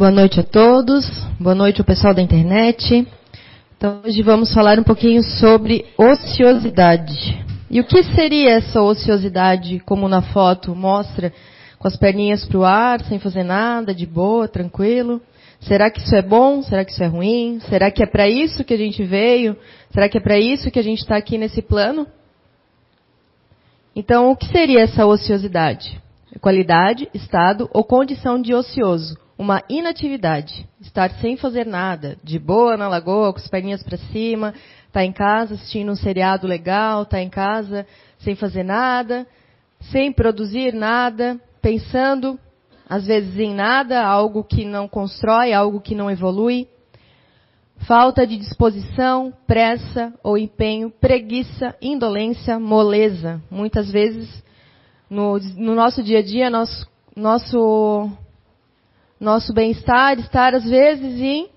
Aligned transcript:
Boa 0.00 0.10
noite 0.10 0.40
a 0.40 0.42
todos, 0.42 1.06
boa 1.38 1.54
noite 1.54 1.78
ao 1.78 1.84
pessoal 1.84 2.14
da 2.14 2.22
internet. 2.22 3.06
Então, 3.76 4.00
hoje 4.02 4.22
vamos 4.22 4.50
falar 4.50 4.78
um 4.78 4.82
pouquinho 4.82 5.22
sobre 5.22 5.84
ociosidade. 5.98 7.44
E 7.70 7.80
o 7.80 7.84
que 7.84 8.02
seria 8.14 8.52
essa 8.52 8.80
ociosidade, 8.80 9.78
como 9.80 10.08
na 10.08 10.22
foto 10.22 10.74
mostra, 10.74 11.30
com 11.78 11.86
as 11.86 11.98
perninhas 11.98 12.46
para 12.46 12.58
o 12.58 12.64
ar, 12.64 13.02
sem 13.02 13.18
fazer 13.18 13.42
nada, 13.42 13.94
de 13.94 14.06
boa, 14.06 14.48
tranquilo? 14.48 15.20
Será 15.60 15.90
que 15.90 16.00
isso 16.00 16.16
é 16.16 16.22
bom? 16.22 16.62
Será 16.62 16.82
que 16.82 16.92
isso 16.92 17.04
é 17.04 17.06
ruim? 17.06 17.60
Será 17.68 17.90
que 17.90 18.02
é 18.02 18.06
para 18.06 18.26
isso 18.26 18.64
que 18.64 18.72
a 18.72 18.78
gente 18.78 19.04
veio? 19.04 19.54
Será 19.92 20.08
que 20.08 20.16
é 20.16 20.20
para 20.22 20.38
isso 20.38 20.70
que 20.70 20.78
a 20.78 20.82
gente 20.82 21.00
está 21.00 21.18
aqui 21.18 21.36
nesse 21.36 21.60
plano? 21.60 22.06
Então, 23.94 24.30
o 24.30 24.36
que 24.36 24.46
seria 24.46 24.80
essa 24.80 25.04
ociosidade? 25.04 26.00
Qualidade, 26.40 27.06
estado 27.12 27.68
ou 27.70 27.84
condição 27.84 28.40
de 28.40 28.54
ocioso. 28.54 29.14
Uma 29.40 29.62
inatividade. 29.70 30.68
Estar 30.82 31.10
sem 31.12 31.34
fazer 31.34 31.64
nada. 31.64 32.18
De 32.22 32.38
boa 32.38 32.76
na 32.76 32.86
lagoa, 32.88 33.32
com 33.32 33.38
as 33.38 33.48
perninhas 33.48 33.82
para 33.82 33.96
cima. 33.96 34.52
Tá 34.92 35.02
em 35.02 35.12
casa 35.12 35.54
assistindo 35.54 35.90
um 35.90 35.96
seriado 35.96 36.46
legal. 36.46 37.06
Tá 37.06 37.22
em 37.22 37.30
casa 37.30 37.86
sem 38.18 38.34
fazer 38.36 38.62
nada. 38.62 39.26
Sem 39.90 40.12
produzir 40.12 40.74
nada. 40.74 41.40
Pensando, 41.62 42.38
às 42.86 43.06
vezes, 43.06 43.34
em 43.38 43.54
nada. 43.54 44.04
Algo 44.04 44.44
que 44.44 44.62
não 44.62 44.86
constrói, 44.86 45.54
algo 45.54 45.80
que 45.80 45.94
não 45.94 46.10
evolui. 46.10 46.68
Falta 47.86 48.26
de 48.26 48.36
disposição, 48.36 49.32
pressa 49.46 50.12
ou 50.22 50.36
empenho, 50.36 50.90
preguiça, 50.90 51.74
indolência, 51.80 52.60
moleza. 52.60 53.40
Muitas 53.50 53.90
vezes 53.90 54.44
no, 55.08 55.38
no 55.56 55.74
nosso 55.74 56.02
dia 56.02 56.18
a 56.18 56.22
dia, 56.22 56.50
nosso, 56.50 56.86
nosso, 57.16 58.10
nosso 59.20 59.52
bem-estar, 59.52 60.18
estar 60.18 60.54
às 60.54 60.64
vezes 60.64 61.20
em 61.20 61.48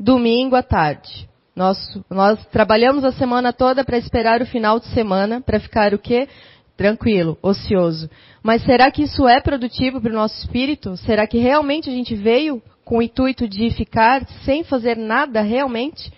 domingo 0.00 0.56
à 0.56 0.62
tarde. 0.62 1.28
Nós, 1.54 1.78
nós 2.10 2.44
trabalhamos 2.46 3.04
a 3.04 3.12
semana 3.12 3.52
toda 3.52 3.84
para 3.84 3.98
esperar 3.98 4.40
o 4.40 4.46
final 4.46 4.80
de 4.80 4.86
semana, 4.86 5.40
para 5.40 5.60
ficar 5.60 5.94
o 5.94 5.98
quê? 5.98 6.26
Tranquilo, 6.76 7.38
ocioso. 7.40 8.10
Mas 8.42 8.64
será 8.64 8.90
que 8.90 9.02
isso 9.02 9.28
é 9.28 9.40
produtivo 9.40 10.00
para 10.00 10.10
o 10.10 10.14
nosso 10.14 10.36
espírito? 10.40 10.96
Será 10.96 11.26
que 11.26 11.38
realmente 11.38 11.88
a 11.88 11.92
gente 11.92 12.14
veio 12.16 12.60
com 12.84 12.98
o 12.98 13.02
intuito 13.02 13.46
de 13.46 13.70
ficar 13.70 14.26
sem 14.44 14.64
fazer 14.64 14.96
nada 14.96 15.42
realmente? 15.42 16.12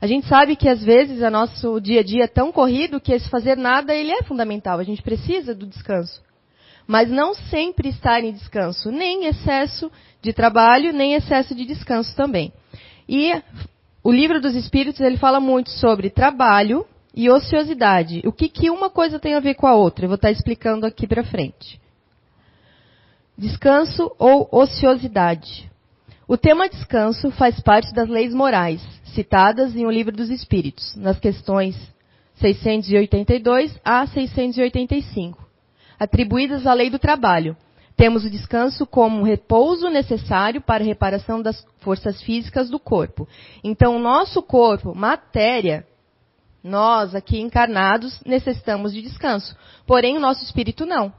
A 0.00 0.06
gente 0.06 0.28
sabe 0.28 0.54
que 0.54 0.68
às 0.68 0.84
vezes 0.84 1.20
o 1.20 1.30
nosso 1.30 1.80
dia 1.80 2.00
a 2.00 2.04
dia 2.04 2.24
é 2.24 2.28
tão 2.28 2.52
corrido 2.52 3.00
que 3.00 3.12
esse 3.12 3.28
fazer 3.28 3.56
nada 3.56 3.94
ele 3.94 4.12
é 4.12 4.22
fundamental. 4.22 4.78
A 4.78 4.84
gente 4.84 5.02
precisa 5.02 5.54
do 5.54 5.66
descanso. 5.66 6.25
Mas 6.86 7.10
não 7.10 7.34
sempre 7.34 7.88
estar 7.88 8.22
em 8.22 8.32
descanso, 8.32 8.90
nem 8.90 9.26
excesso 9.26 9.90
de 10.22 10.32
trabalho, 10.32 10.92
nem 10.92 11.14
excesso 11.14 11.54
de 11.54 11.64
descanso 11.64 12.14
também. 12.14 12.52
E 13.08 13.32
o 14.02 14.12
livro 14.12 14.40
dos 14.40 14.54
Espíritos 14.54 15.00
ele 15.00 15.16
fala 15.16 15.40
muito 15.40 15.70
sobre 15.70 16.10
trabalho 16.10 16.86
e 17.14 17.30
ociosidade. 17.30 18.22
O 18.24 18.32
que, 18.32 18.48
que 18.48 18.70
uma 18.70 18.90
coisa 18.90 19.18
tem 19.18 19.34
a 19.34 19.40
ver 19.40 19.54
com 19.54 19.66
a 19.66 19.74
outra? 19.74 20.04
Eu 20.04 20.08
vou 20.08 20.16
estar 20.16 20.30
explicando 20.30 20.86
aqui 20.86 21.06
para 21.06 21.24
frente. 21.24 21.80
Descanso 23.36 24.14
ou 24.18 24.48
ociosidade. 24.52 25.70
O 26.28 26.36
tema 26.36 26.68
descanso 26.68 27.30
faz 27.32 27.60
parte 27.60 27.92
das 27.94 28.08
leis 28.08 28.34
morais, 28.34 28.82
citadas 29.14 29.76
em 29.76 29.86
O 29.86 29.90
Livro 29.90 30.14
dos 30.14 30.28
Espíritos, 30.28 30.94
nas 30.96 31.18
questões 31.18 31.76
682 32.40 33.78
a 33.84 34.06
685, 34.06 35.45
atribuídas 35.98 36.66
à 36.66 36.72
lei 36.72 36.90
do 36.90 36.98
trabalho. 36.98 37.56
Temos 37.96 38.24
o 38.24 38.30
descanso 38.30 38.86
como 38.86 39.20
um 39.20 39.22
repouso 39.22 39.88
necessário 39.88 40.60
para 40.60 40.84
a 40.84 40.86
reparação 40.86 41.40
das 41.40 41.66
forças 41.78 42.20
físicas 42.22 42.68
do 42.68 42.78
corpo. 42.78 43.26
Então, 43.64 43.96
o 43.96 43.98
nosso 43.98 44.42
corpo, 44.42 44.94
matéria, 44.94 45.86
nós 46.62 47.14
aqui 47.14 47.40
encarnados, 47.40 48.20
necessitamos 48.26 48.92
de 48.92 49.00
descanso. 49.00 49.56
Porém, 49.86 50.16
o 50.16 50.20
nosso 50.20 50.44
espírito 50.44 50.84
não. 50.84 51.12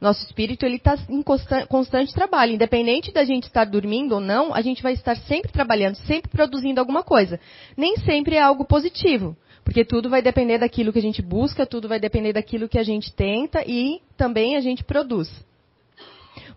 Nosso 0.00 0.24
espírito 0.24 0.64
ele 0.64 0.76
está 0.76 0.96
em 1.10 1.22
constante 1.68 2.14
trabalho, 2.14 2.54
independente 2.54 3.12
da 3.12 3.22
gente 3.22 3.44
estar 3.44 3.64
dormindo 3.64 4.12
ou 4.12 4.20
não, 4.20 4.54
a 4.54 4.62
gente 4.62 4.82
vai 4.82 4.94
estar 4.94 5.14
sempre 5.14 5.52
trabalhando, 5.52 5.96
sempre 5.96 6.30
produzindo 6.30 6.80
alguma 6.80 7.02
coisa. 7.02 7.38
Nem 7.76 7.96
sempre 7.98 8.36
é 8.36 8.40
algo 8.40 8.64
positivo, 8.64 9.36
porque 9.64 9.84
tudo 9.84 10.10
vai 10.10 10.22
depender 10.22 10.58
daquilo 10.58 10.92
que 10.92 10.98
a 10.98 11.02
gente 11.02 11.22
busca, 11.22 11.66
tudo 11.66 11.88
vai 11.88 12.00
depender 12.00 12.32
daquilo 12.32 12.68
que 12.68 12.78
a 12.78 12.82
gente 12.82 13.12
tenta 13.12 13.62
e 13.66 14.00
também 14.16 14.56
a 14.56 14.60
gente 14.60 14.84
produz. 14.84 15.30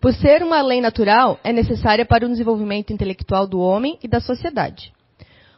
Por 0.00 0.12
ser 0.12 0.42
uma 0.42 0.60
lei 0.62 0.80
natural, 0.80 1.38
é 1.42 1.52
necessária 1.52 2.04
para 2.04 2.26
o 2.26 2.28
desenvolvimento 2.28 2.92
intelectual 2.92 3.46
do 3.46 3.60
homem 3.60 3.98
e 4.02 4.08
da 4.08 4.20
sociedade. 4.20 4.92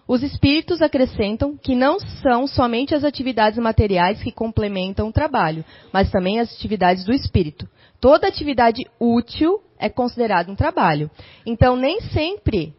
Os 0.08 0.22
espíritos 0.22 0.80
acrescentam 0.80 1.56
que 1.56 1.74
não 1.74 1.98
são 1.98 2.46
somente 2.46 2.94
as 2.94 3.02
atividades 3.02 3.58
materiais 3.58 4.22
que 4.22 4.30
complementam 4.30 5.08
o 5.08 5.12
trabalho, 5.12 5.64
mas 5.92 6.10
também 6.10 6.38
as 6.38 6.52
atividades 6.54 7.04
do 7.04 7.12
espírito. 7.12 7.68
Toda 8.00 8.28
atividade 8.28 8.86
útil 9.00 9.60
é 9.78 9.88
considerada 9.88 10.50
um 10.50 10.54
trabalho. 10.54 11.10
Então, 11.44 11.74
nem 11.74 12.00
sempre 12.00 12.72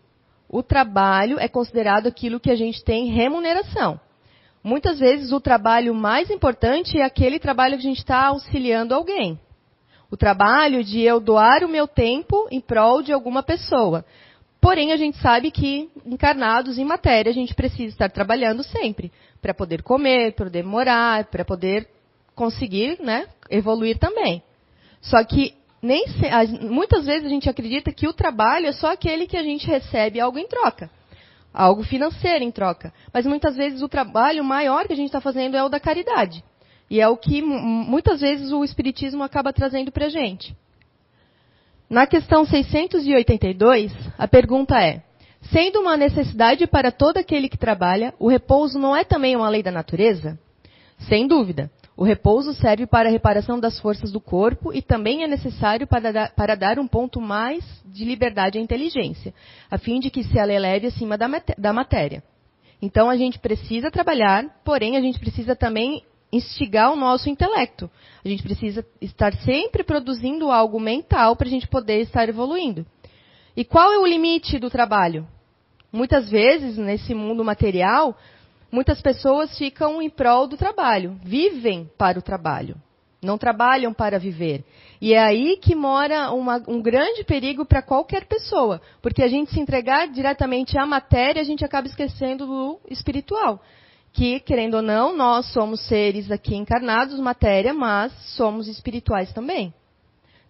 o 0.50 0.64
trabalho 0.64 1.38
é 1.38 1.50
considerado 1.50 2.08
aquilo 2.08 2.40
que 2.40 2.50
a 2.50 2.56
gente 2.56 2.82
tem 2.84 3.08
remuneração. 3.08 4.00
Muitas 4.68 5.00
vezes 5.00 5.32
o 5.32 5.40
trabalho 5.40 5.96
mais 5.96 6.30
importante 6.30 7.00
é 7.00 7.02
aquele 7.02 7.40
trabalho 7.40 7.78
que 7.78 7.88
a 7.88 7.90
gente 7.90 8.00
está 8.00 8.26
auxiliando 8.26 8.94
alguém. 8.94 9.40
O 10.12 10.18
trabalho 10.18 10.84
de 10.84 11.00
eu 11.00 11.22
doar 11.22 11.64
o 11.64 11.70
meu 11.70 11.88
tempo 11.88 12.50
em 12.52 12.60
prol 12.60 13.02
de 13.02 13.14
alguma 13.14 13.42
pessoa. 13.42 14.04
Porém, 14.60 14.92
a 14.92 14.98
gente 14.98 15.16
sabe 15.20 15.52
que, 15.52 15.90
encarnados 16.06 16.78
em 16.78 16.84
matéria, 16.84 17.30
a 17.30 17.34
gente 17.34 17.56
precisa 17.56 17.94
estar 17.94 18.10
trabalhando 18.10 18.62
sempre 18.62 19.10
para 19.42 19.54
poder 19.54 19.84
comer, 19.84 20.34
para 20.34 20.48
poder 20.48 20.66
morar, 20.66 21.24
para 21.28 21.46
poder 21.46 21.88
conseguir 22.36 23.00
né, 23.02 23.26
evoluir 23.50 23.98
também. 23.98 24.44
Só 25.00 25.24
que 25.24 25.56
nem 25.82 26.04
muitas 26.60 27.06
vezes 27.06 27.26
a 27.26 27.30
gente 27.30 27.50
acredita 27.50 27.94
que 27.94 28.06
o 28.06 28.12
trabalho 28.12 28.68
é 28.68 28.74
só 28.74 28.92
aquele 28.92 29.28
que 29.28 29.38
a 29.38 29.44
gente 29.44 29.66
recebe 29.66 30.20
algo 30.20 30.38
em 30.38 30.46
troca, 30.46 30.90
algo 31.54 31.84
financeiro 31.84 32.44
em 32.44 32.52
troca. 32.52 32.94
Mas 33.14 33.26
muitas 33.26 33.56
vezes 33.56 33.82
o 33.82 33.90
trabalho 33.90 34.44
maior 34.44 34.86
que 34.86 34.94
a 34.94 34.96
gente 34.96 35.08
está 35.08 35.22
fazendo 35.22 35.56
é 35.56 35.64
o 35.64 35.70
da 35.70 35.80
caridade. 35.80 36.44
E 36.90 37.02
é 37.02 37.08
o 37.08 37.18
que 37.18 37.42
muitas 37.42 38.22
vezes 38.22 38.52
o 38.52 38.64
Espiritismo 38.64 39.24
acaba 39.24 39.52
trazendo 39.52 39.92
para 39.92 40.06
a 40.06 40.10
gente. 40.10 40.56
Na 41.90 42.06
questão 42.06 42.46
682, 42.46 43.94
a 44.18 44.28
pergunta 44.28 44.82
é: 44.82 45.04
sendo 45.52 45.80
uma 45.80 45.98
necessidade 45.98 46.66
para 46.68 46.92
todo 46.92 47.18
aquele 47.18 47.50
que 47.50 47.58
trabalha, 47.58 48.14
o 48.20 48.28
repouso 48.28 48.78
não 48.78 48.96
é 48.96 49.04
também 49.04 49.36
uma 49.36 49.50
lei 49.50 49.64
da 49.64 49.72
natureza? 49.72 50.38
Sem 51.08 51.28
dúvida. 51.28 51.72
O 51.98 52.04
repouso 52.04 52.54
serve 52.54 52.86
para 52.86 53.10
a 53.10 53.12
reparação 53.12 53.60
das 53.60 53.80
forças 53.80 54.12
do 54.12 54.22
corpo 54.22 54.72
e 54.72 54.84
também 54.84 55.24
é 55.24 55.28
necessário 55.28 55.88
para 55.88 56.14
dar, 56.14 56.32
para 56.36 56.54
dar 56.54 56.78
um 56.78 56.88
ponto 56.88 57.20
mais 57.20 57.66
de 57.84 58.06
liberdade 58.06 58.60
à 58.60 58.62
inteligência, 58.62 59.34
a 59.70 59.80
fim 59.80 60.00
de 60.00 60.12
que 60.12 60.24
se 60.24 60.38
ela 60.38 60.54
eleve 60.54 60.86
acima 60.86 61.18
da 61.18 61.74
matéria. 61.74 62.24
Então 62.80 63.10
a 63.10 63.18
gente 63.18 63.40
precisa 63.40 63.90
trabalhar, 63.90 64.46
porém 64.64 64.96
a 64.96 65.02
gente 65.02 65.20
precisa 65.20 65.56
também 65.56 66.04
instigar 66.32 66.94
o 66.94 66.96
nosso 66.96 67.32
intelecto. 67.32 67.90
A 68.24 68.30
gente 68.30 68.44
precisa 68.44 68.86
estar 69.02 69.34
sempre 69.38 69.84
produzindo 69.84 70.52
algo 70.52 70.80
mental 70.80 71.36
para 71.36 71.48
a 71.48 71.50
gente 71.50 71.68
poder 71.68 72.02
estar 72.02 72.30
evoluindo. 72.30 72.86
E 73.56 73.66
qual 73.66 73.92
é 73.92 73.98
o 73.98 74.06
limite 74.06 74.60
do 74.60 74.70
trabalho? 74.70 75.28
Muitas 75.92 76.30
vezes, 76.30 76.78
nesse 76.78 77.16
mundo 77.16 77.44
material, 77.44 78.16
muitas 78.72 79.02
pessoas 79.02 79.58
ficam 79.58 80.02
em 80.02 80.10
prol 80.10 80.48
do 80.48 80.58
trabalho, 80.58 81.18
vivem 81.24 81.90
para 81.98 82.20
o 82.20 82.22
trabalho, 82.22 82.76
não 83.22 83.38
trabalham 83.38 83.94
para 83.94 84.20
viver. 84.20 84.64
E 85.02 85.14
é 85.14 85.20
aí 85.20 85.58
que 85.58 85.76
mora 85.76 86.32
uma, 86.32 86.62
um 86.68 86.82
grande 86.82 87.24
perigo 87.24 87.66
para 87.66 87.82
qualquer 87.82 88.26
pessoa, 88.26 88.82
porque 89.02 89.24
a 89.24 89.28
gente 89.28 89.52
se 89.52 89.60
entregar 89.60 90.08
diretamente 90.08 90.78
à 90.78 90.86
matéria, 90.86 91.42
a 91.42 91.46
gente 91.46 91.64
acaba 91.64 91.88
esquecendo 91.88 92.46
do 92.46 92.80
espiritual. 92.90 93.62
Que, 94.14 94.40
querendo 94.40 94.76
ou 94.76 94.82
não, 94.82 95.16
nós 95.16 95.46
somos 95.54 95.80
seres 95.88 96.32
aqui 96.32 96.56
encarnados, 96.56 97.20
matéria, 97.20 97.74
mas 97.74 98.12
somos 98.36 98.68
espirituais 98.68 99.32
também. 99.32 99.72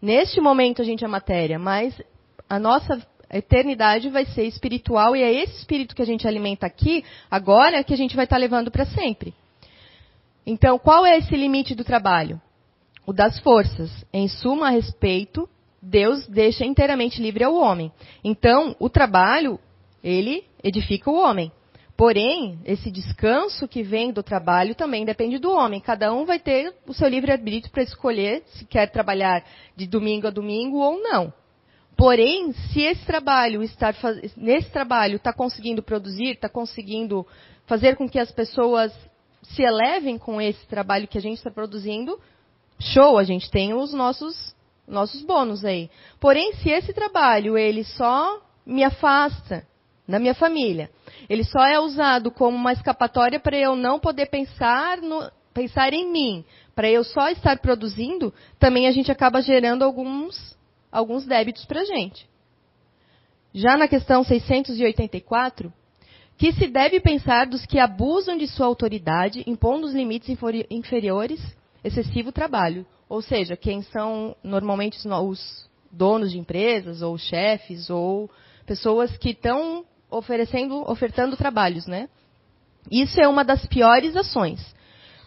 Neste 0.01 0.39
momento 0.39 0.81
a 0.81 0.85
gente 0.85 1.03
é 1.03 1.07
matéria, 1.07 1.59
mas 1.59 1.99
a 2.49 2.59
nossa 2.59 3.01
a 3.29 3.37
eternidade 3.37 4.09
vai 4.09 4.25
ser 4.25 4.43
espiritual 4.43 5.15
e 5.15 5.21
é 5.21 5.31
esse 5.31 5.57
espírito 5.57 5.95
que 5.95 6.01
a 6.01 6.05
gente 6.05 6.27
alimenta 6.27 6.65
aqui, 6.65 7.03
agora, 7.29 7.83
que 7.83 7.93
a 7.93 7.97
gente 7.97 8.15
vai 8.15 8.25
estar 8.25 8.37
levando 8.37 8.71
para 8.71 8.85
sempre. 8.85 9.33
Então, 10.45 10.79
qual 10.79 11.05
é 11.05 11.17
esse 11.17 11.35
limite 11.35 11.75
do 11.75 11.83
trabalho? 11.83 12.41
O 13.05 13.11
das 13.11 13.37
forças. 13.39 13.91
Em 14.13 14.29
suma, 14.29 14.67
a 14.67 14.71
respeito, 14.71 15.47
Deus 15.81 16.25
deixa 16.27 16.65
inteiramente 16.65 17.21
livre 17.21 17.43
ao 17.43 17.53
homem. 17.53 17.91
Então, 18.23 18.75
o 18.79 18.89
trabalho, 18.89 19.59
ele 20.01 20.45
edifica 20.63 21.11
o 21.11 21.19
homem. 21.19 21.51
Porém, 21.97 22.59
esse 22.63 22.91
descanso 22.91 23.67
que 23.67 23.81
vem 23.83 24.11
do 24.11 24.21
trabalho 24.23 24.75
também 24.75 25.03
depende 25.03 25.37
do 25.37 25.51
homem. 25.51 25.81
Cada 25.81 26.13
um 26.13 26.25
vai 26.25 26.39
ter 26.39 26.73
o 26.85 26.93
seu 26.93 27.09
livre-arbítrio 27.09 27.71
para 27.71 27.83
escolher 27.83 28.43
se 28.45 28.65
quer 28.65 28.91
trabalhar 28.91 29.43
de 29.75 29.87
domingo 29.87 30.27
a 30.27 30.29
domingo 30.29 30.77
ou 30.77 31.01
não. 31.01 31.33
Porém, 31.97 32.53
se 32.53 32.81
esse 32.81 33.03
trabalho 33.05 33.59
nesse 34.37 34.69
trabalho 34.69 35.15
está 35.15 35.33
conseguindo 35.33 35.81
produzir, 35.81 36.33
está 36.35 36.47
conseguindo 36.47 37.25
fazer 37.65 37.95
com 37.95 38.07
que 38.07 38.19
as 38.19 38.31
pessoas 38.31 38.93
se 39.41 39.63
elevem 39.63 40.17
com 40.17 40.39
esse 40.39 40.65
trabalho 40.67 41.07
que 41.07 41.17
a 41.17 41.21
gente 41.21 41.37
está 41.37 41.49
produzindo, 41.49 42.19
show, 42.79 43.17
a 43.17 43.23
gente 43.23 43.49
tem 43.49 43.73
os 43.73 43.93
nossos 43.93 44.55
nossos 44.87 45.21
bônus 45.21 45.65
aí. 45.65 45.89
Porém, 46.19 46.53
se 46.53 46.69
esse 46.69 46.93
trabalho 46.93 47.57
ele 47.57 47.83
só 47.83 48.41
me 48.65 48.83
afasta 48.83 49.67
da 50.07 50.19
minha 50.19 50.33
família, 50.33 50.89
ele 51.27 51.43
só 51.43 51.65
é 51.65 51.79
usado 51.79 52.31
como 52.31 52.55
uma 52.55 52.71
escapatória 52.71 53.39
para 53.39 53.57
eu 53.57 53.75
não 53.75 53.99
poder 53.99 54.27
pensar 54.27 55.01
no, 55.01 55.29
pensar 55.53 55.91
em 55.93 56.09
mim, 56.09 56.45
para 56.73 56.89
eu 56.89 57.03
só 57.03 57.29
estar 57.29 57.57
produzindo, 57.59 58.33
também 58.59 58.87
a 58.87 58.91
gente 58.91 59.11
acaba 59.11 59.41
gerando 59.41 59.83
alguns 59.83 60.56
alguns 60.91 61.25
débitos 61.25 61.65
para 61.65 61.81
a 61.81 61.85
gente. 61.85 62.27
Já 63.53 63.77
na 63.77 63.87
questão 63.87 64.23
684, 64.23 65.73
que 66.37 66.51
se 66.51 66.67
deve 66.67 66.99
pensar 66.99 67.47
dos 67.47 67.65
que 67.65 67.79
abusam 67.79 68.37
de 68.37 68.47
sua 68.47 68.67
autoridade, 68.67 69.43
impondo 69.47 69.87
os 69.87 69.93
limites 69.93 70.29
inferiores, 70.69 71.41
excessivo 71.83 72.31
trabalho. 72.31 72.85
Ou 73.09 73.21
seja, 73.21 73.57
quem 73.57 73.81
são 73.81 74.35
normalmente 74.43 74.99
os 75.07 75.69
donos 75.91 76.31
de 76.31 76.37
empresas, 76.37 77.01
ou 77.01 77.17
chefes, 77.17 77.89
ou 77.89 78.29
pessoas 78.65 79.17
que 79.17 79.29
estão 79.29 79.85
oferecendo, 80.09 80.89
ofertando 80.89 81.35
trabalhos, 81.35 81.87
né? 81.87 82.09
Isso 82.91 83.19
é 83.19 83.27
uma 83.27 83.43
das 83.43 83.65
piores 83.65 84.15
ações. 84.15 84.75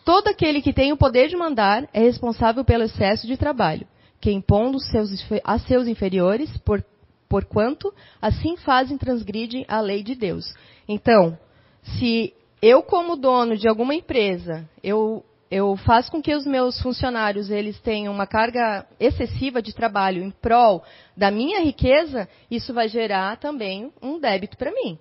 Todo 0.05 0.29
aquele 0.29 0.63
que 0.63 0.73
tem 0.73 0.93
o 0.93 0.97
poder 0.97 1.29
de 1.29 1.37
mandar 1.37 1.89
é 1.93 2.01
responsável 2.01 2.65
pelo 2.65 2.85
excesso 2.85 3.27
de 3.27 3.37
trabalho 3.37 3.87
que 4.21 4.31
impondo 4.31 4.79
seus, 4.79 5.11
a 5.43 5.59
seus 5.59 5.87
inferiores, 5.87 6.55
por, 6.59 6.85
porquanto 7.29 7.93
assim 8.21 8.57
fazem 8.57 8.99
transgridem 8.99 9.65
a 9.69 9.81
lei 9.81 10.03
de 10.03 10.15
Deus. 10.15 10.53
Então, 10.89 11.39
se 11.83 12.35
eu 12.61 12.83
como 12.83 13.17
dono 13.17 13.57
de 13.57 13.67
alguma 13.67 13.95
empresa, 13.95 14.69
eu, 14.83 15.25
eu 15.51 15.75
faço 15.77 16.11
com 16.11 16.21
que 16.21 16.35
os 16.35 16.45
meus 16.45 16.81
funcionários 16.83 17.51
eles 17.51 17.81
tenham 17.81 18.13
uma 18.13 18.27
carga 18.27 18.87
excessiva 18.99 19.63
de 19.63 19.75
trabalho 19.75 20.23
em 20.23 20.31
prol 20.31 20.85
da 21.17 21.31
minha 21.31 21.61
riqueza, 21.61 22.29
isso 22.51 22.75
vai 22.75 22.89
gerar 22.89 23.39
também 23.39 23.93
um 24.03 24.19
débito 24.19 24.59
para 24.59 24.71
mim. 24.71 24.99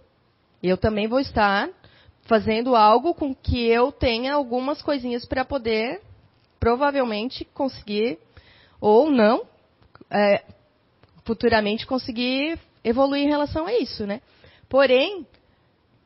Eu 0.64 0.78
também 0.78 1.08
vou 1.08 1.20
estar 1.20 1.70
fazendo 2.24 2.76
algo 2.76 3.14
com 3.14 3.34
que 3.34 3.68
eu 3.68 3.92
tenha 3.92 4.34
algumas 4.34 4.82
coisinhas 4.82 5.26
para 5.26 5.44
poder 5.44 6.02
provavelmente 6.60 7.46
conseguir 7.54 8.20
ou 8.80 9.10
não 9.10 9.44
é, 10.10 10.44
futuramente 11.26 11.86
conseguir 11.86 12.60
evoluir 12.84 13.24
em 13.24 13.30
relação 13.30 13.66
a 13.66 13.74
isso, 13.74 14.06
né? 14.06 14.22
Porém, 14.68 15.26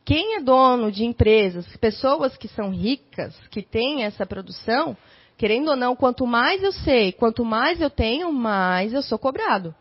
quem 0.06 0.36
é 0.36 0.42
dono 0.42 0.92
de 0.92 1.06
empresas, 1.06 1.66
pessoas 1.78 2.36
que 2.36 2.48
são 2.48 2.72
ricas, 2.72 3.36
que 3.50 3.62
têm 3.62 4.04
essa 4.04 4.26
produção, 4.26 4.98
querendo 5.38 5.70
ou 5.70 5.76
não, 5.76 5.96
quanto 5.96 6.28
mais 6.28 6.62
eu 6.62 6.72
sei, 6.72 7.12
quanto 7.12 7.46
mais 7.46 7.80
eu 7.80 7.90
tenho, 7.90 8.32
mais 8.32 8.94
eu 8.94 9.02
sou 9.02 9.18
cobrado. 9.18 9.74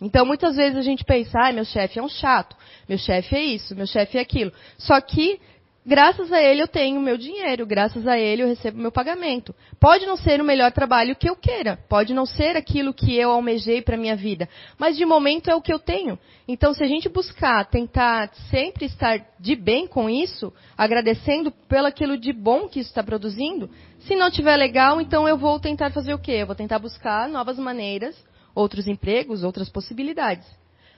Então, 0.00 0.26
muitas 0.26 0.56
vezes 0.56 0.76
a 0.76 0.82
gente 0.82 1.04
pensa, 1.04 1.38
ah, 1.40 1.52
meu 1.52 1.64
chefe 1.64 1.98
é 1.98 2.02
um 2.02 2.08
chato, 2.08 2.56
meu 2.88 2.98
chefe 2.98 3.34
é 3.36 3.42
isso, 3.42 3.74
meu 3.74 3.86
chefe 3.86 4.18
é 4.18 4.20
aquilo. 4.20 4.52
Só 4.76 5.00
que 5.00 5.40
Graças 5.86 6.32
a 6.32 6.42
ele 6.42 6.62
eu 6.62 6.68
tenho 6.68 6.98
meu 6.98 7.18
dinheiro, 7.18 7.66
graças 7.66 8.06
a 8.06 8.18
ele 8.18 8.42
eu 8.42 8.46
recebo 8.46 8.78
meu 8.78 8.90
pagamento. 8.90 9.54
Pode 9.78 10.06
não 10.06 10.16
ser 10.16 10.40
o 10.40 10.44
melhor 10.44 10.72
trabalho 10.72 11.14
que 11.14 11.28
eu 11.28 11.36
queira, 11.36 11.78
pode 11.90 12.14
não 12.14 12.24
ser 12.24 12.56
aquilo 12.56 12.94
que 12.94 13.14
eu 13.14 13.30
almejei 13.30 13.82
para 13.82 13.98
minha 13.98 14.16
vida, 14.16 14.48
mas 14.78 14.96
de 14.96 15.04
momento 15.04 15.50
é 15.50 15.54
o 15.54 15.60
que 15.60 15.72
eu 15.72 15.78
tenho. 15.78 16.18
Então, 16.48 16.72
se 16.72 16.82
a 16.82 16.86
gente 16.86 17.06
buscar 17.06 17.66
tentar 17.66 18.30
sempre 18.50 18.86
estar 18.86 19.20
de 19.38 19.54
bem 19.54 19.86
com 19.86 20.08
isso, 20.08 20.50
agradecendo 20.76 21.50
pelo 21.50 21.86
aquilo 21.86 22.16
de 22.16 22.32
bom 22.32 22.66
que 22.66 22.80
isso 22.80 22.88
está 22.88 23.02
produzindo, 23.02 23.68
se 24.00 24.16
não 24.16 24.30
tiver 24.30 24.56
legal, 24.56 25.02
então 25.02 25.28
eu 25.28 25.36
vou 25.36 25.60
tentar 25.60 25.90
fazer 25.90 26.14
o 26.14 26.18
quê? 26.18 26.32
Eu 26.32 26.46
vou 26.46 26.56
tentar 26.56 26.78
buscar 26.78 27.28
novas 27.28 27.58
maneiras, 27.58 28.16
outros 28.54 28.88
empregos, 28.88 29.44
outras 29.44 29.68
possibilidades. 29.68 30.46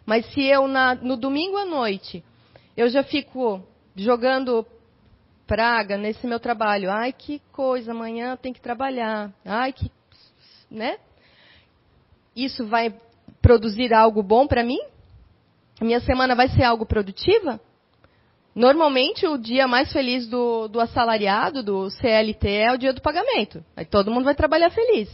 Mas 0.05 0.27
se 0.27 0.45
eu 0.45 0.69
na, 0.69 0.95
no 0.95 1.17
domingo 1.17 1.57
à 1.57 1.65
noite 1.65 2.23
eu 2.77 2.89
já 2.89 3.03
fico 3.03 3.61
jogando 3.97 4.65
praga 5.47 5.97
nesse 5.97 6.27
meu 6.27 6.41
trabalho. 6.41 6.91
Ai, 6.91 7.13
que 7.13 7.41
coisa, 7.53 7.93
amanhã 7.93 8.37
tem 8.37 8.53
que 8.53 8.61
trabalhar. 8.61 9.33
Ai, 9.45 9.73
que. 9.73 9.91
Né? 10.71 10.99
Isso 12.35 12.67
vai 12.67 12.95
produzir 13.41 13.95
algo 13.95 14.23
bom 14.23 14.47
para 14.47 14.65
mim? 14.65 14.81
Minha 15.81 16.01
semana 16.01 16.35
vai 16.35 16.49
ser 16.49 16.65
algo 16.65 16.85
produtiva? 16.85 17.61
Normalmente, 18.55 19.27
o 19.27 19.37
dia 19.37 19.69
mais 19.69 19.93
feliz 19.93 20.27
do, 20.27 20.67
do 20.69 20.81
assalariado, 20.81 21.63
do 21.63 21.91
CLT, 21.91 22.49
é 22.49 22.73
o 22.73 22.79
dia 22.79 22.93
do 22.93 23.03
pagamento. 23.03 23.63
Aí 23.77 23.85
todo 23.85 24.11
mundo 24.11 24.25
vai 24.25 24.35
trabalhar 24.35 24.71
feliz. 24.71 25.11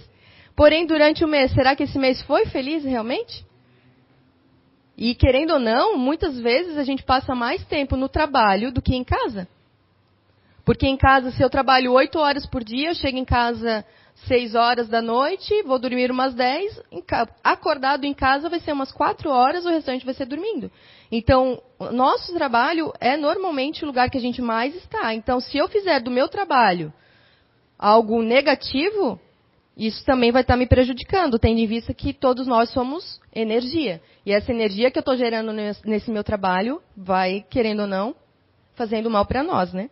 Porém, 0.55 0.87
durante 0.87 1.25
o 1.25 1.29
mês, 1.29 1.52
será 1.52 1.75
que 1.75 1.82
esse 1.82 1.99
mês 1.99 2.23
foi 2.23 2.46
feliz 2.46 2.84
realmente? 2.84 3.44
E 4.96 5.14
querendo 5.14 5.55
ou 5.55 5.58
não, 5.58 5.99
muitas 5.99 6.38
vezes 6.38 6.79
a 6.79 6.84
gente 6.84 7.02
passa 7.02 7.34
mais 7.34 7.64
tempo 7.67 7.96
no 7.96 8.08
trabalho 8.08 8.70
do 8.70 8.81
que 8.81 8.94
em 8.94 9.02
casa. 9.02 9.49
Porque 10.64 10.87
em 10.87 10.97
casa, 10.97 11.31
se 11.32 11.43
eu 11.43 11.50
trabalho 11.50 11.93
oito 11.93 12.19
horas 12.19 12.47
por 12.47 12.62
dia, 12.62 12.91
eu 12.91 12.94
chego 12.94 13.19
em 13.19 13.25
casa 13.25 13.85
seis 14.26 14.55
horas 14.55 14.88
da 14.88 15.03
noite, 15.03 15.62
vou 15.62 15.79
dormir 15.79 16.11
umas 16.11 16.35
dez, 16.35 16.81
acordado 17.43 18.05
em 18.05 18.14
casa 18.14 18.49
vai 18.49 18.61
ser 18.61 18.73
umas 18.73 18.93
quatro 18.93 19.31
horas, 19.31 19.64
o 19.64 19.70
restante 19.70 20.05
vai 20.05 20.14
ser 20.14 20.26
dormindo. 20.26 20.70
Então, 21.11 21.61
nosso 21.91 22.32
trabalho 22.32 22.93
é 23.00 23.17
normalmente 23.17 23.82
o 23.82 23.87
lugar 23.87 24.11
que 24.11 24.19
a 24.19 24.20
gente 24.20 24.41
mais 24.41 24.75
está. 24.76 25.14
Então, 25.14 25.41
se 25.41 25.59
eu 25.59 25.69
fizer 25.69 26.00
do 26.00 26.11
meu 26.11 26.29
trabalho 26.29 26.93
algo 27.79 28.23
negativo, 28.23 29.20
isso 29.76 30.05
também 30.05 30.31
vai 30.31 30.43
estar 30.43 30.56
me 30.56 30.67
prejudicando, 30.67 31.38
tendo 31.38 31.58
em 31.58 31.67
vista 31.67 31.93
que 31.93 32.12
todos 32.12 32.47
nós 32.47 32.70
somos 32.70 33.20
energia. 33.35 34.00
E 34.25 34.32
essa 34.32 34.53
energia 34.53 34.91
que 34.91 34.99
eu 34.99 35.03
estou 35.03 35.17
gerando 35.17 35.53
nesse 35.53 36.11
meu 36.11 36.23
trabalho 36.23 36.81
vai, 36.97 37.44
querendo 37.50 37.81
ou 37.81 37.87
não, 37.88 38.15
fazendo 38.75 39.11
mal 39.11 39.26
para 39.26 39.43
nós, 39.43 39.73
né? 39.73 39.91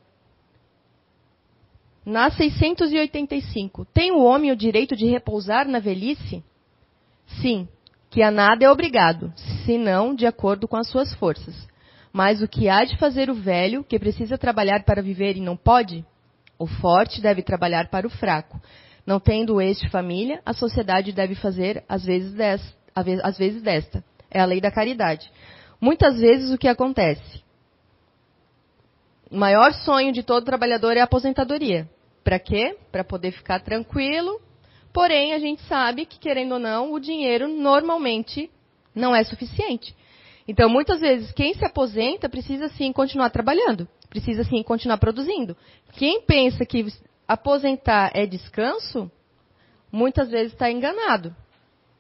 Na 2.11 2.29
685, 2.29 3.85
tem 3.95 4.11
o 4.11 4.25
homem 4.25 4.51
o 4.51 4.57
direito 4.57 4.97
de 4.97 5.07
repousar 5.07 5.69
na 5.69 5.79
velhice? 5.79 6.43
Sim, 7.41 7.69
que 8.11 8.21
a 8.21 8.33
nada 8.33 8.65
é 8.65 8.69
obrigado, 8.69 9.33
senão 9.65 10.13
de 10.13 10.27
acordo 10.27 10.67
com 10.67 10.77
as 10.77 10.89
suas 10.89 11.15
forças. 11.15 11.55
Mas 12.13 12.43
o 12.43 12.49
que 12.49 12.69
há 12.69 12.85
de 12.85 12.99
fazer 12.99 13.31
o 13.31 13.35
velho, 13.35 13.85
que 13.85 13.97
precisa 13.97 14.37
trabalhar 14.37 14.83
para 14.83 15.01
viver 15.01 15.37
e 15.37 15.41
não 15.41 15.57
pode? 15.57 16.05
O 16.59 16.67
forte 16.67 17.21
deve 17.21 17.45
trabalhar 17.45 17.89
para 17.91 18.09
o 18.09 18.11
fraco. 18.11 18.61
Não 19.07 19.21
tendo 19.21 19.61
este 19.61 19.89
família, 19.89 20.43
a 20.45 20.53
sociedade 20.53 21.13
deve 21.13 21.37
fazer 21.37 21.85
às 21.89 22.05
vezes, 22.05 22.33
desta, 22.33 22.77
às 23.23 23.39
vezes 23.39 23.63
desta. 23.63 24.03
É 24.29 24.41
a 24.41 24.47
lei 24.47 24.61
da 24.61 24.73
caridade. 24.73 25.31
Muitas 25.81 26.19
vezes 26.19 26.51
o 26.51 26.59
que 26.59 26.67
acontece? 26.67 27.41
O 29.31 29.37
maior 29.37 29.73
sonho 29.73 30.13
de 30.13 30.25
todo 30.25 30.45
trabalhador 30.45 30.97
é 30.97 31.01
a 31.01 31.05
aposentadoria. 31.05 31.89
Para 32.23 32.39
quê? 32.39 32.77
Para 32.93 33.05
poder 33.05 33.33
ficar 33.33 33.61
tranquilo. 33.61 34.41
Porém, 34.93 35.33
a 35.33 35.39
gente 35.39 35.63
sabe 35.63 36.05
que, 36.05 36.19
querendo 36.19 36.53
ou 36.53 36.59
não, 36.59 36.93
o 36.93 37.01
dinheiro 37.01 37.49
normalmente 37.49 38.51
não 38.95 39.15
é 39.15 39.23
suficiente. 39.23 39.95
Então, 40.47 40.69
muitas 40.69 41.01
vezes, 41.01 41.33
quem 41.33 41.55
se 41.55 41.65
aposenta 41.65 42.29
precisa 42.29 42.69
sim 42.71 42.93
continuar 42.93 43.31
trabalhando, 43.31 43.87
precisa 44.09 44.43
sim 44.43 44.63
continuar 44.63 44.99
produzindo. 44.99 45.57
Quem 45.93 46.23
pensa 46.23 46.67
que 46.67 46.85
aposentar 47.27 48.11
é 48.15 48.27
descanso, 48.27 49.11
muitas 49.93 50.29
vezes 50.29 50.53
está 50.53 50.71
enganado. 50.71 51.35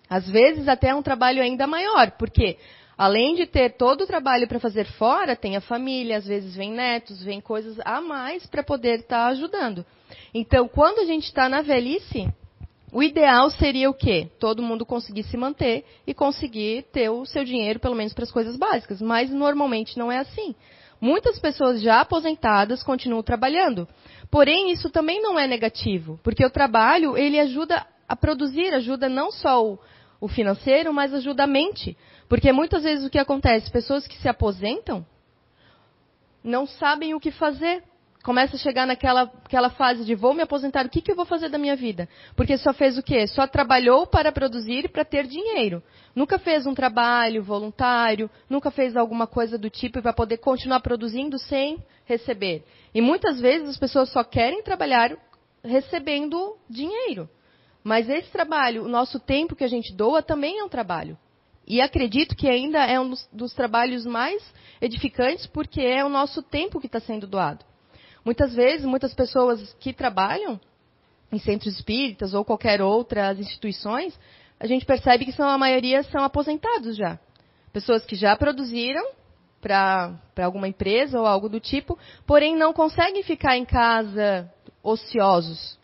Às 0.08 0.28
vezes, 0.28 0.66
até 0.66 0.88
é 0.88 0.94
um 0.94 1.02
trabalho 1.02 1.40
ainda 1.40 1.68
maior, 1.68 2.10
porque 2.12 2.58
além 3.00 3.34
de 3.34 3.46
ter 3.46 3.78
todo 3.78 4.02
o 4.02 4.06
trabalho 4.06 4.46
para 4.46 4.60
fazer 4.60 4.84
fora, 4.84 5.34
tem 5.34 5.56
a 5.56 5.60
família, 5.62 6.18
às 6.18 6.26
vezes 6.26 6.54
vem 6.54 6.70
netos, 6.70 7.24
vem 7.24 7.40
coisas 7.40 7.80
a 7.82 7.98
mais 7.98 8.46
para 8.46 8.62
poder 8.62 8.96
estar 8.96 9.24
tá 9.24 9.26
ajudando. 9.28 9.86
Então, 10.34 10.68
quando 10.68 10.98
a 10.98 11.06
gente 11.06 11.24
está 11.24 11.48
na 11.48 11.62
velhice, 11.62 12.28
o 12.92 13.02
ideal 13.02 13.48
seria 13.52 13.88
o 13.88 13.94
quê? 13.94 14.28
Todo 14.38 14.62
mundo 14.62 14.84
conseguir 14.84 15.22
se 15.22 15.34
manter 15.38 15.82
e 16.06 16.12
conseguir 16.12 16.88
ter 16.92 17.08
o 17.08 17.24
seu 17.24 17.42
dinheiro, 17.42 17.80
pelo 17.80 17.94
menos 17.94 18.12
para 18.12 18.24
as 18.24 18.30
coisas 18.30 18.54
básicas. 18.54 19.00
Mas 19.00 19.30
normalmente 19.30 19.98
não 19.98 20.12
é 20.12 20.18
assim. 20.18 20.54
Muitas 21.00 21.38
pessoas 21.38 21.80
já 21.80 22.02
aposentadas 22.02 22.82
continuam 22.82 23.22
trabalhando. 23.22 23.88
Porém, 24.30 24.70
isso 24.70 24.90
também 24.90 25.22
não 25.22 25.38
é 25.38 25.46
negativo, 25.46 26.20
porque 26.22 26.44
o 26.44 26.50
trabalho 26.50 27.16
ele 27.16 27.40
ajuda 27.40 27.82
a 28.06 28.14
produzir, 28.14 28.74
ajuda 28.74 29.08
não 29.08 29.32
só 29.32 29.64
o, 29.64 29.78
o 30.20 30.28
financeiro, 30.28 30.92
mas 30.92 31.14
ajuda 31.14 31.44
a 31.44 31.46
mente. 31.46 31.96
Porque 32.30 32.52
muitas 32.52 32.84
vezes 32.84 33.04
o 33.04 33.10
que 33.10 33.18
acontece? 33.18 33.68
Pessoas 33.72 34.06
que 34.06 34.16
se 34.16 34.28
aposentam 34.28 35.04
não 36.44 36.64
sabem 36.64 37.12
o 37.12 37.18
que 37.18 37.32
fazer. 37.32 37.82
começa 38.22 38.54
a 38.54 38.58
chegar 38.58 38.86
naquela 38.86 39.22
aquela 39.22 39.68
fase 39.70 40.04
de 40.04 40.14
vou 40.14 40.32
me 40.32 40.42
aposentar, 40.42 40.86
o 40.86 40.88
que, 40.88 41.00
que 41.00 41.10
eu 41.10 41.16
vou 41.16 41.24
fazer 41.24 41.48
da 41.48 41.58
minha 41.58 41.74
vida? 41.74 42.08
Porque 42.36 42.56
só 42.56 42.72
fez 42.72 42.96
o 42.96 43.02
quê? 43.02 43.26
Só 43.26 43.48
trabalhou 43.48 44.06
para 44.06 44.30
produzir 44.30 44.84
e 44.84 44.88
para 44.88 45.04
ter 45.04 45.26
dinheiro. 45.26 45.82
Nunca 46.14 46.38
fez 46.38 46.68
um 46.68 46.74
trabalho 46.74 47.42
voluntário, 47.42 48.30
nunca 48.48 48.70
fez 48.70 48.96
alguma 48.96 49.26
coisa 49.26 49.58
do 49.58 49.68
tipo 49.68 50.00
para 50.00 50.12
poder 50.12 50.36
continuar 50.36 50.78
produzindo 50.78 51.36
sem 51.36 51.84
receber. 52.04 52.64
E 52.94 53.00
muitas 53.00 53.40
vezes 53.40 53.70
as 53.70 53.76
pessoas 53.76 54.08
só 54.08 54.22
querem 54.22 54.62
trabalhar 54.62 55.16
recebendo 55.64 56.56
dinheiro. 56.68 57.28
Mas 57.82 58.08
esse 58.08 58.30
trabalho, 58.30 58.84
o 58.84 58.88
nosso 58.88 59.18
tempo 59.18 59.56
que 59.56 59.64
a 59.64 59.68
gente 59.68 59.92
doa, 59.92 60.22
também 60.22 60.60
é 60.60 60.62
um 60.62 60.68
trabalho. 60.68 61.18
E 61.70 61.80
acredito 61.80 62.34
que 62.34 62.48
ainda 62.48 62.84
é 62.84 62.98
um 62.98 63.10
dos, 63.10 63.28
dos 63.32 63.54
trabalhos 63.54 64.04
mais 64.04 64.42
edificantes, 64.80 65.46
porque 65.46 65.80
é 65.80 66.04
o 66.04 66.08
nosso 66.08 66.42
tempo 66.42 66.80
que 66.80 66.86
está 66.86 66.98
sendo 66.98 67.28
doado. 67.28 67.64
Muitas 68.24 68.52
vezes, 68.52 68.84
muitas 68.84 69.14
pessoas 69.14 69.72
que 69.78 69.92
trabalham 69.92 70.60
em 71.30 71.38
centros 71.38 71.76
espíritas 71.76 72.34
ou 72.34 72.44
qualquer 72.44 72.82
outras 72.82 73.38
instituições, 73.38 74.18
a 74.58 74.66
gente 74.66 74.84
percebe 74.84 75.24
que 75.24 75.30
são, 75.30 75.48
a 75.48 75.56
maioria 75.56 76.02
são 76.02 76.24
aposentados 76.24 76.96
já. 76.96 77.20
Pessoas 77.72 78.04
que 78.04 78.16
já 78.16 78.34
produziram 78.34 79.12
para 79.60 80.18
alguma 80.42 80.66
empresa 80.66 81.20
ou 81.20 81.24
algo 81.24 81.48
do 81.48 81.60
tipo, 81.60 81.96
porém 82.26 82.56
não 82.56 82.72
conseguem 82.72 83.22
ficar 83.22 83.56
em 83.56 83.64
casa 83.64 84.52
ociosos. 84.82 85.78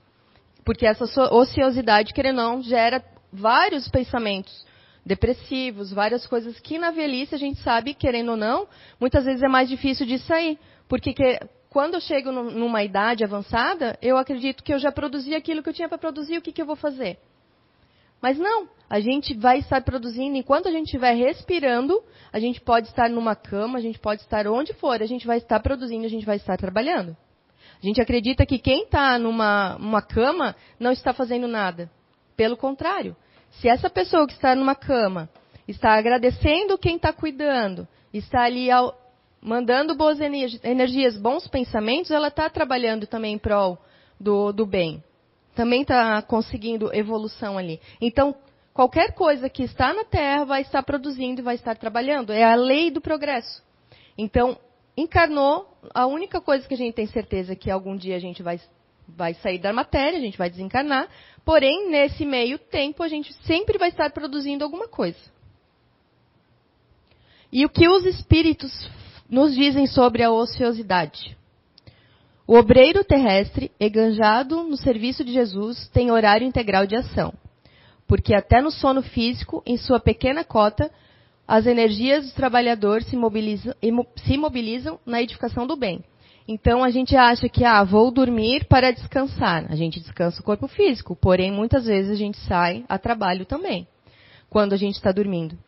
Porque 0.64 0.84
essa 0.84 1.04
ociosidade, 1.32 2.12
querendo 2.12 2.40
ou 2.40 2.44
não, 2.44 2.60
gera 2.60 3.04
vários 3.32 3.88
pensamentos 3.88 4.65
depressivos, 5.06 5.92
várias 5.92 6.26
coisas 6.26 6.58
que 6.58 6.78
na 6.78 6.90
velhice 6.90 7.32
a 7.32 7.38
gente 7.38 7.60
sabe, 7.60 7.94
querendo 7.94 8.32
ou 8.32 8.36
não, 8.36 8.66
muitas 9.00 9.24
vezes 9.24 9.40
é 9.40 9.48
mais 9.48 9.68
difícil 9.68 10.04
de 10.04 10.18
sair. 10.18 10.58
Porque 10.88 11.14
que, 11.14 11.38
quando 11.70 11.94
eu 11.94 12.00
chego 12.00 12.32
numa 12.32 12.82
idade 12.82 13.22
avançada, 13.22 13.96
eu 14.02 14.18
acredito 14.18 14.64
que 14.64 14.74
eu 14.74 14.80
já 14.80 14.90
produzi 14.90 15.32
aquilo 15.32 15.62
que 15.62 15.68
eu 15.68 15.72
tinha 15.72 15.88
para 15.88 15.96
produzir, 15.96 16.36
o 16.36 16.42
que, 16.42 16.50
que 16.50 16.60
eu 16.60 16.66
vou 16.66 16.74
fazer? 16.74 17.18
Mas 18.20 18.36
não, 18.36 18.68
a 18.90 18.98
gente 18.98 19.34
vai 19.34 19.58
estar 19.58 19.80
produzindo, 19.82 20.36
enquanto 20.36 20.66
a 20.66 20.72
gente 20.72 20.86
estiver 20.86 21.12
respirando, 21.12 22.02
a 22.32 22.40
gente 22.40 22.60
pode 22.60 22.88
estar 22.88 23.08
numa 23.08 23.36
cama, 23.36 23.78
a 23.78 23.80
gente 23.80 24.00
pode 24.00 24.22
estar 24.22 24.48
onde 24.48 24.72
for, 24.74 25.00
a 25.00 25.06
gente 25.06 25.26
vai 25.26 25.36
estar 25.36 25.60
produzindo, 25.60 26.04
a 26.04 26.08
gente 26.08 26.26
vai 26.26 26.36
estar 26.36 26.56
trabalhando. 26.56 27.16
A 27.80 27.86
gente 27.86 28.00
acredita 28.00 28.44
que 28.44 28.58
quem 28.58 28.84
está 28.84 29.18
numa 29.18 29.76
uma 29.76 30.02
cama 30.02 30.56
não 30.80 30.90
está 30.90 31.12
fazendo 31.12 31.46
nada. 31.46 31.90
Pelo 32.36 32.56
contrário, 32.56 33.14
se 33.60 33.68
essa 33.68 33.88
pessoa 33.88 34.26
que 34.26 34.34
está 34.34 34.54
numa 34.54 34.74
cama 34.74 35.28
está 35.66 35.94
agradecendo 35.94 36.78
quem 36.78 36.96
está 36.96 37.12
cuidando, 37.12 37.86
está 38.12 38.44
ali 38.44 38.70
ao, 38.70 38.94
mandando 39.40 39.94
boas 39.94 40.20
energias, 40.20 41.16
bons 41.16 41.46
pensamentos, 41.48 42.10
ela 42.10 42.28
está 42.28 42.48
trabalhando 42.50 43.06
também 43.06 43.34
em 43.34 43.38
prol 43.38 43.78
do, 44.18 44.52
do 44.52 44.66
bem. 44.66 45.02
Também 45.54 45.82
está 45.82 46.20
conseguindo 46.22 46.94
evolução 46.94 47.56
ali. 47.56 47.80
Então, 48.00 48.34
qualquer 48.74 49.14
coisa 49.14 49.48
que 49.48 49.62
está 49.62 49.94
na 49.94 50.04
Terra 50.04 50.44
vai 50.44 50.62
estar 50.62 50.82
produzindo 50.82 51.40
e 51.40 51.44
vai 51.44 51.54
estar 51.54 51.76
trabalhando. 51.76 52.32
É 52.32 52.44
a 52.44 52.54
lei 52.54 52.90
do 52.90 53.00
progresso. 53.00 53.62
Então, 54.18 54.58
encarnou, 54.96 55.66
a 55.94 56.06
única 56.06 56.40
coisa 56.40 56.66
que 56.66 56.74
a 56.74 56.76
gente 56.76 56.94
tem 56.94 57.06
certeza 57.06 57.52
é 57.52 57.56
que 57.56 57.70
algum 57.70 57.96
dia 57.96 58.16
a 58.16 58.20
gente 58.20 58.42
vai, 58.42 58.60
vai 59.08 59.34
sair 59.34 59.58
da 59.58 59.72
matéria, 59.72 60.18
a 60.18 60.22
gente 60.22 60.38
vai 60.38 60.50
desencarnar, 60.50 61.08
porém, 61.44 61.90
nesse 61.90 62.24
meio 62.24 62.58
tempo, 62.58 63.02
a 63.02 63.08
gente 63.08 63.32
sempre 63.44 63.78
vai 63.78 63.88
estar 63.88 64.10
produzindo 64.10 64.64
alguma 64.64 64.88
coisa. 64.88 65.18
E 67.52 67.64
o 67.64 67.68
que 67.68 67.88
os 67.88 68.04
espíritos 68.04 68.90
nos 69.28 69.54
dizem 69.54 69.86
sobre 69.86 70.22
a 70.22 70.30
ociosidade? 70.30 71.36
O 72.46 72.56
obreiro 72.56 73.02
terrestre, 73.02 73.72
enganjado 73.80 74.62
no 74.62 74.76
serviço 74.76 75.24
de 75.24 75.32
Jesus, 75.32 75.88
tem 75.88 76.10
horário 76.10 76.46
integral 76.46 76.86
de 76.86 76.94
ação, 76.94 77.32
porque 78.06 78.34
até 78.34 78.60
no 78.60 78.70
sono 78.70 79.02
físico, 79.02 79.62
em 79.66 79.76
sua 79.76 79.98
pequena 79.98 80.44
cota, 80.44 80.90
as 81.46 81.66
energias 81.66 82.26
do 82.26 82.34
trabalhador 82.34 83.02
se 83.02 83.16
mobilizam, 83.16 83.74
se 84.24 84.36
mobilizam 84.36 84.98
na 85.06 85.22
edificação 85.22 85.66
do 85.66 85.76
bem. 85.76 86.04
Então 86.48 86.84
a 86.84 86.90
gente 86.90 87.16
acha 87.16 87.48
que, 87.48 87.64
ah, 87.64 87.82
vou 87.82 88.10
dormir 88.10 88.66
para 88.66 88.92
descansar. 88.92 89.66
A 89.68 89.74
gente 89.74 89.98
descansa 89.98 90.40
o 90.40 90.44
corpo 90.44 90.68
físico, 90.68 91.16
porém 91.16 91.50
muitas 91.50 91.86
vezes 91.86 92.10
a 92.10 92.14
gente 92.14 92.38
sai 92.40 92.84
a 92.88 92.98
trabalho 92.98 93.44
também, 93.44 93.86
quando 94.48 94.72
a 94.72 94.76
gente 94.76 94.94
está 94.94 95.10
dormindo. 95.10 95.58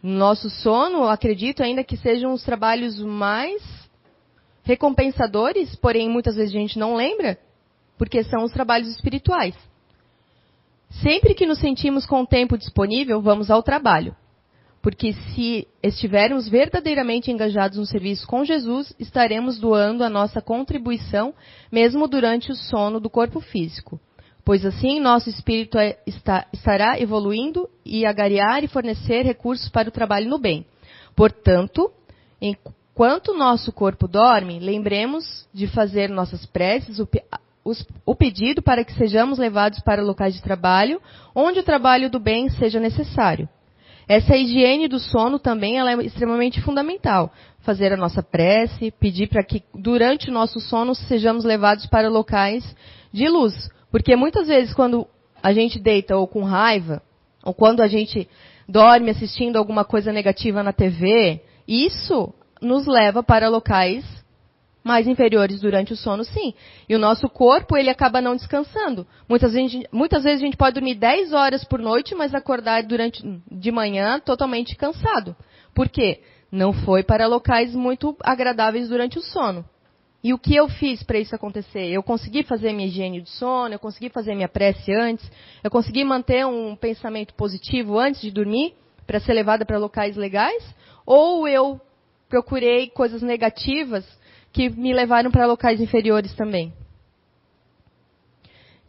Nosso 0.00 0.48
sono, 0.48 1.08
acredito 1.08 1.62
ainda 1.62 1.82
que 1.82 1.96
sejam 1.96 2.32
os 2.32 2.44
trabalhos 2.44 3.00
mais 3.00 3.60
recompensadores, 4.62 5.74
porém 5.74 6.08
muitas 6.08 6.36
vezes 6.36 6.54
a 6.54 6.58
gente 6.58 6.78
não 6.78 6.94
lembra, 6.94 7.36
porque 7.96 8.22
são 8.22 8.44
os 8.44 8.52
trabalhos 8.52 8.88
espirituais. 8.90 9.56
Sempre 11.02 11.34
que 11.34 11.46
nos 11.46 11.58
sentimos 11.58 12.06
com 12.06 12.22
o 12.22 12.26
tempo 12.26 12.56
disponível, 12.56 13.20
vamos 13.20 13.50
ao 13.50 13.62
trabalho. 13.62 14.14
Porque 14.80 15.12
se 15.12 15.66
estivermos 15.82 16.48
verdadeiramente 16.48 17.30
engajados 17.30 17.78
no 17.78 17.86
serviço 17.86 18.26
com 18.26 18.44
Jesus, 18.44 18.94
estaremos 18.98 19.58
doando 19.58 20.04
a 20.04 20.08
nossa 20.08 20.40
contribuição, 20.40 21.34
mesmo 21.70 22.06
durante 22.06 22.52
o 22.52 22.54
sono 22.54 23.00
do 23.00 23.10
corpo 23.10 23.40
físico. 23.40 24.00
Pois 24.44 24.64
assim 24.64 25.00
nosso 25.00 25.28
espírito 25.28 25.78
é, 25.78 25.98
está, 26.06 26.46
estará 26.52 26.98
evoluindo 26.98 27.68
e 27.84 28.06
agariar 28.06 28.62
e 28.64 28.68
fornecer 28.68 29.22
recursos 29.22 29.68
para 29.68 29.88
o 29.88 29.92
trabalho 29.92 30.30
no 30.30 30.38
bem. 30.38 30.64
Portanto, 31.14 31.90
enquanto 32.40 33.36
nosso 33.36 33.72
corpo 33.72 34.06
dorme, 34.06 34.60
lembremos 34.60 35.46
de 35.52 35.66
fazer 35.66 36.08
nossas 36.08 36.46
preces, 36.46 37.00
o, 37.00 37.08
os, 37.64 37.84
o 38.06 38.14
pedido 38.14 38.62
para 38.62 38.84
que 38.84 38.94
sejamos 38.94 39.38
levados 39.38 39.80
para 39.80 40.02
locais 40.02 40.34
de 40.34 40.42
trabalho, 40.42 41.02
onde 41.34 41.58
o 41.58 41.64
trabalho 41.64 42.08
do 42.08 42.20
bem 42.20 42.48
seja 42.48 42.78
necessário 42.78 43.48
essa 44.08 44.34
higiene 44.34 44.88
do 44.88 44.98
sono 44.98 45.38
também 45.38 45.78
ela 45.78 45.92
é 45.92 46.06
extremamente 46.06 46.62
fundamental. 46.62 47.30
Fazer 47.60 47.92
a 47.92 47.96
nossa 47.96 48.22
prece, 48.22 48.90
pedir 48.90 49.28
para 49.28 49.44
que 49.44 49.62
durante 49.74 50.30
o 50.30 50.32
nosso 50.32 50.58
sono 50.60 50.94
sejamos 50.94 51.44
levados 51.44 51.84
para 51.86 52.08
locais 52.08 52.64
de 53.12 53.28
luz. 53.28 53.68
Porque 53.90 54.16
muitas 54.16 54.48
vezes 54.48 54.72
quando 54.72 55.06
a 55.42 55.52
gente 55.52 55.78
deita 55.78 56.16
ou 56.16 56.26
com 56.26 56.42
raiva, 56.42 57.02
ou 57.44 57.52
quando 57.52 57.82
a 57.82 57.86
gente 57.86 58.26
dorme 58.66 59.10
assistindo 59.10 59.56
alguma 59.56 59.84
coisa 59.84 60.10
negativa 60.10 60.62
na 60.62 60.72
TV, 60.72 61.42
isso 61.66 62.32
nos 62.62 62.86
leva 62.86 63.22
para 63.22 63.48
locais 63.50 64.04
mais 64.88 65.06
inferiores 65.06 65.60
durante 65.60 65.92
o 65.92 65.96
sono, 65.96 66.24
sim. 66.24 66.54
E 66.88 66.96
o 66.96 66.98
nosso 66.98 67.28
corpo, 67.28 67.76
ele 67.76 67.90
acaba 67.90 68.22
não 68.22 68.34
descansando. 68.34 69.06
Muitas 69.28 69.52
vezes, 69.52 69.84
muitas 69.92 70.24
vezes 70.24 70.40
a 70.40 70.44
gente 70.46 70.56
pode 70.56 70.74
dormir 70.74 70.94
10 70.94 71.34
horas 71.34 71.62
por 71.62 71.78
noite, 71.78 72.14
mas 72.14 72.34
acordar 72.34 72.82
durante 72.84 73.22
de 73.52 73.70
manhã 73.70 74.18
totalmente 74.18 74.74
cansado. 74.76 75.36
Por 75.74 75.90
quê? 75.90 76.22
Não 76.50 76.72
foi 76.72 77.02
para 77.02 77.26
locais 77.26 77.74
muito 77.74 78.16
agradáveis 78.22 78.88
durante 78.88 79.18
o 79.18 79.22
sono. 79.22 79.62
E 80.24 80.32
o 80.32 80.38
que 80.38 80.56
eu 80.56 80.66
fiz 80.68 81.02
para 81.02 81.18
isso 81.18 81.36
acontecer? 81.36 81.86
Eu 81.86 82.02
consegui 82.02 82.42
fazer 82.42 82.72
minha 82.72 82.88
higiene 82.88 83.20
de 83.20 83.28
sono, 83.28 83.74
eu 83.74 83.78
consegui 83.78 84.08
fazer 84.08 84.34
minha 84.34 84.48
prece 84.48 84.90
antes, 84.92 85.30
eu 85.62 85.70
consegui 85.70 86.02
manter 86.02 86.46
um 86.46 86.74
pensamento 86.74 87.34
positivo 87.34 87.98
antes 87.98 88.22
de 88.22 88.30
dormir, 88.30 88.72
para 89.06 89.20
ser 89.20 89.34
levada 89.34 89.66
para 89.66 89.78
locais 89.78 90.16
legais? 90.16 90.64
Ou 91.06 91.46
eu 91.46 91.78
procurei 92.28 92.88
coisas 92.88 93.22
negativas 93.22 94.04
que 94.58 94.68
me 94.68 94.92
levaram 94.92 95.30
para 95.30 95.46
locais 95.46 95.80
inferiores 95.80 96.34
também. 96.34 96.72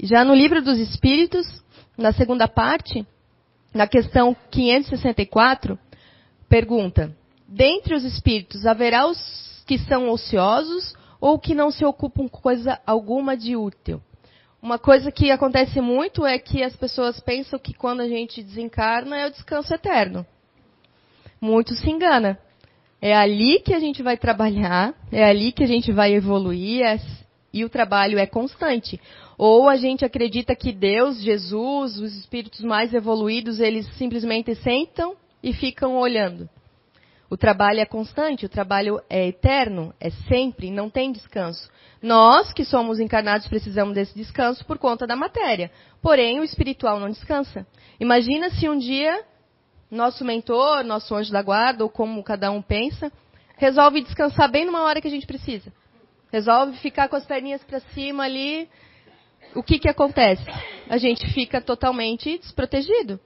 Já 0.01 0.25
no 0.25 0.33
livro 0.33 0.63
dos 0.63 0.79
Espíritos, 0.79 1.45
na 1.95 2.11
segunda 2.11 2.47
parte, 2.47 3.05
na 3.71 3.85
questão 3.85 4.35
564, 4.49 5.77
pergunta: 6.47 7.15
Dentre 7.47 7.93
os 7.93 8.03
espíritos 8.03 8.65
haverá 8.65 9.05
os 9.05 9.63
que 9.67 9.77
são 9.77 10.09
ociosos 10.09 10.95
ou 11.21 11.37
que 11.37 11.53
não 11.53 11.69
se 11.69 11.85
ocupam 11.85 12.27
com 12.27 12.41
coisa 12.41 12.79
alguma 12.83 13.37
de 13.37 13.55
útil? 13.55 14.01
Uma 14.59 14.79
coisa 14.79 15.11
que 15.11 15.29
acontece 15.29 15.79
muito 15.79 16.25
é 16.25 16.39
que 16.39 16.63
as 16.63 16.75
pessoas 16.75 17.19
pensam 17.19 17.59
que 17.59 17.75
quando 17.75 18.01
a 18.01 18.07
gente 18.07 18.41
desencarna 18.41 19.17
é 19.17 19.27
o 19.27 19.31
descanso 19.31 19.71
eterno. 19.71 20.25
Muito 21.39 21.75
se 21.75 21.87
engana. 21.91 22.39
É 23.01 23.15
ali 23.15 23.59
que 23.59 23.73
a 23.73 23.79
gente 23.79 24.03
vai 24.03 24.17
trabalhar, 24.17 24.93
é 25.11 25.23
ali 25.23 25.51
que 25.51 25.63
a 25.63 25.67
gente 25.67 25.91
vai 25.91 26.13
evoluir 26.13 26.83
é, 26.83 26.99
e 27.53 27.63
o 27.63 27.69
trabalho 27.69 28.19
é 28.19 28.25
constante. 28.25 28.99
Ou 29.37 29.69
a 29.69 29.77
gente 29.77 30.03
acredita 30.03 30.53
que 30.55 30.73
Deus, 30.73 31.21
Jesus, 31.21 31.97
os 31.97 32.15
espíritos 32.17 32.59
mais 32.59 32.93
evoluídos, 32.93 33.59
eles 33.59 33.87
simplesmente 33.95 34.53
sentam 34.55 35.15
e 35.41 35.53
ficam 35.53 35.97
olhando. 35.97 36.49
O 37.29 37.37
trabalho 37.37 37.79
é 37.79 37.85
constante, 37.85 38.45
o 38.45 38.49
trabalho 38.49 38.99
é 39.09 39.27
eterno, 39.27 39.93
é 39.99 40.09
sempre, 40.09 40.71
não 40.71 40.89
tem 40.89 41.11
descanso. 41.11 41.69
Nós, 42.01 42.51
que 42.51 42.65
somos 42.65 42.99
encarnados, 42.99 43.47
precisamos 43.47 43.93
desse 43.93 44.15
descanso 44.15 44.65
por 44.65 44.77
conta 44.77 45.05
da 45.05 45.15
matéria. 45.15 45.71
Porém, 46.01 46.39
o 46.39 46.43
espiritual 46.43 46.99
não 46.99 47.09
descansa. 47.09 47.67
Imagina 47.99 48.49
se 48.49 48.67
um 48.67 48.77
dia 48.77 49.23
nosso 49.89 50.23
mentor, 50.23 50.83
nosso 50.83 51.15
anjo 51.15 51.31
da 51.31 51.41
guarda, 51.41 51.83
ou 51.83 51.89
como 51.89 52.23
cada 52.23 52.51
um 52.51 52.61
pensa, 52.61 53.11
resolve 53.57 54.01
descansar 54.01 54.49
bem 54.49 54.65
numa 54.65 54.83
hora 54.83 55.01
que 55.01 55.07
a 55.07 55.11
gente 55.11 55.27
precisa. 55.27 55.71
resolve 56.31 56.77
ficar 56.77 57.09
com 57.09 57.15
as 57.15 57.25
perninhas 57.25 57.63
para 57.63 57.79
cima 57.79 58.23
ali, 58.23 58.69
o 59.55 59.63
que, 59.63 59.79
que 59.79 59.89
acontece? 59.89 60.45
A 60.87 60.97
gente 60.97 61.27
fica 61.33 61.59
totalmente 61.59 62.37
desprotegido. 62.37 63.19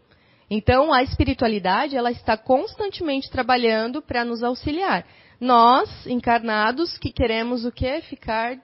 Então, 0.50 0.94
a 0.94 1.04
espiritualidade, 1.04 1.98
ela 1.98 2.12
está 2.12 2.38
constantemente 2.38 3.30
trabalhando 3.30 4.02
para 4.02 4.24
nos 4.24 4.44
auxiliar. 4.44 5.06
Nós, 5.40 6.06
encarnados, 6.08 6.98
que 6.98 7.12
queremos 7.12 7.66
o 7.66 7.72
quê? 7.72 8.02
Ficar 8.02 8.58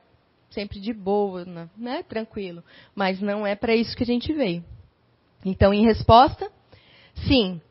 sempre 0.50 0.80
de 0.80 0.94
boa, 0.94 1.46
né? 1.46 1.70
né? 1.78 2.04
Tranquilo. 2.04 2.64
Mas 2.96 3.20
não 3.20 3.46
é 3.46 3.56
para 3.56 3.76
isso 3.76 3.96
que 3.96 4.04
a 4.04 4.06
gente 4.06 4.32
veio. 4.34 4.64
Então, 5.44 5.74
em 5.74 5.86
resposta, 5.86 6.50
sim, 7.28 7.62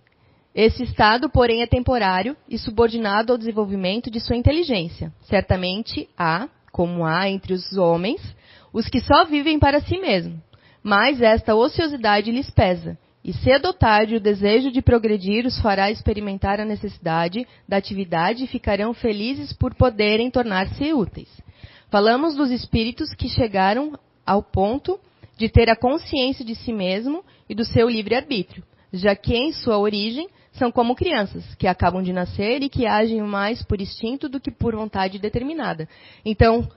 esse 0.60 0.82
estado, 0.82 1.30
porém, 1.30 1.62
é 1.62 1.68
temporário 1.68 2.36
e 2.48 2.58
subordinado 2.58 3.30
ao 3.30 3.38
desenvolvimento 3.38 4.10
de 4.10 4.18
sua 4.18 4.34
inteligência. 4.34 5.12
Certamente 5.20 6.08
há, 6.18 6.48
como 6.72 7.06
há 7.06 7.30
entre 7.30 7.52
os 7.52 7.76
homens, 7.76 8.20
os 8.72 8.88
que 8.88 9.00
só 9.00 9.24
vivem 9.24 9.60
para 9.60 9.80
si 9.80 9.96
mesmos. 10.00 10.40
Mas 10.82 11.22
esta 11.22 11.54
ociosidade 11.54 12.32
lhes 12.32 12.50
pesa, 12.50 12.98
e 13.22 13.32
cedo 13.34 13.66
ou 13.66 13.72
tarde 13.72 14.16
o 14.16 14.20
desejo 14.20 14.72
de 14.72 14.82
progredir 14.82 15.46
os 15.46 15.60
fará 15.60 15.92
experimentar 15.92 16.58
a 16.58 16.64
necessidade 16.64 17.46
da 17.68 17.76
atividade 17.76 18.42
e 18.42 18.48
ficarão 18.48 18.92
felizes 18.92 19.52
por 19.52 19.76
poderem 19.76 20.28
tornar-se 20.28 20.92
úteis. 20.92 21.30
Falamos 21.88 22.34
dos 22.34 22.50
espíritos 22.50 23.14
que 23.14 23.28
chegaram 23.28 23.96
ao 24.26 24.42
ponto 24.42 24.98
de 25.36 25.48
ter 25.48 25.70
a 25.70 25.76
consciência 25.76 26.44
de 26.44 26.56
si 26.56 26.72
mesmo 26.72 27.24
e 27.48 27.54
do 27.54 27.64
seu 27.64 27.88
livre-arbítrio, 27.88 28.64
já 28.92 29.14
que 29.14 29.36
em 29.36 29.52
sua 29.52 29.78
origem 29.78 30.28
são 30.58 30.70
como 30.70 30.94
crianças, 30.94 31.44
que 31.54 31.66
acabam 31.66 32.02
de 32.02 32.12
nascer 32.12 32.62
e 32.62 32.68
que 32.68 32.86
agem 32.86 33.22
mais 33.22 33.62
por 33.62 33.80
instinto 33.80 34.28
do 34.28 34.40
que 34.40 34.50
por 34.50 34.74
vontade 34.74 35.18
determinada. 35.18 35.88
Então, 36.24 36.68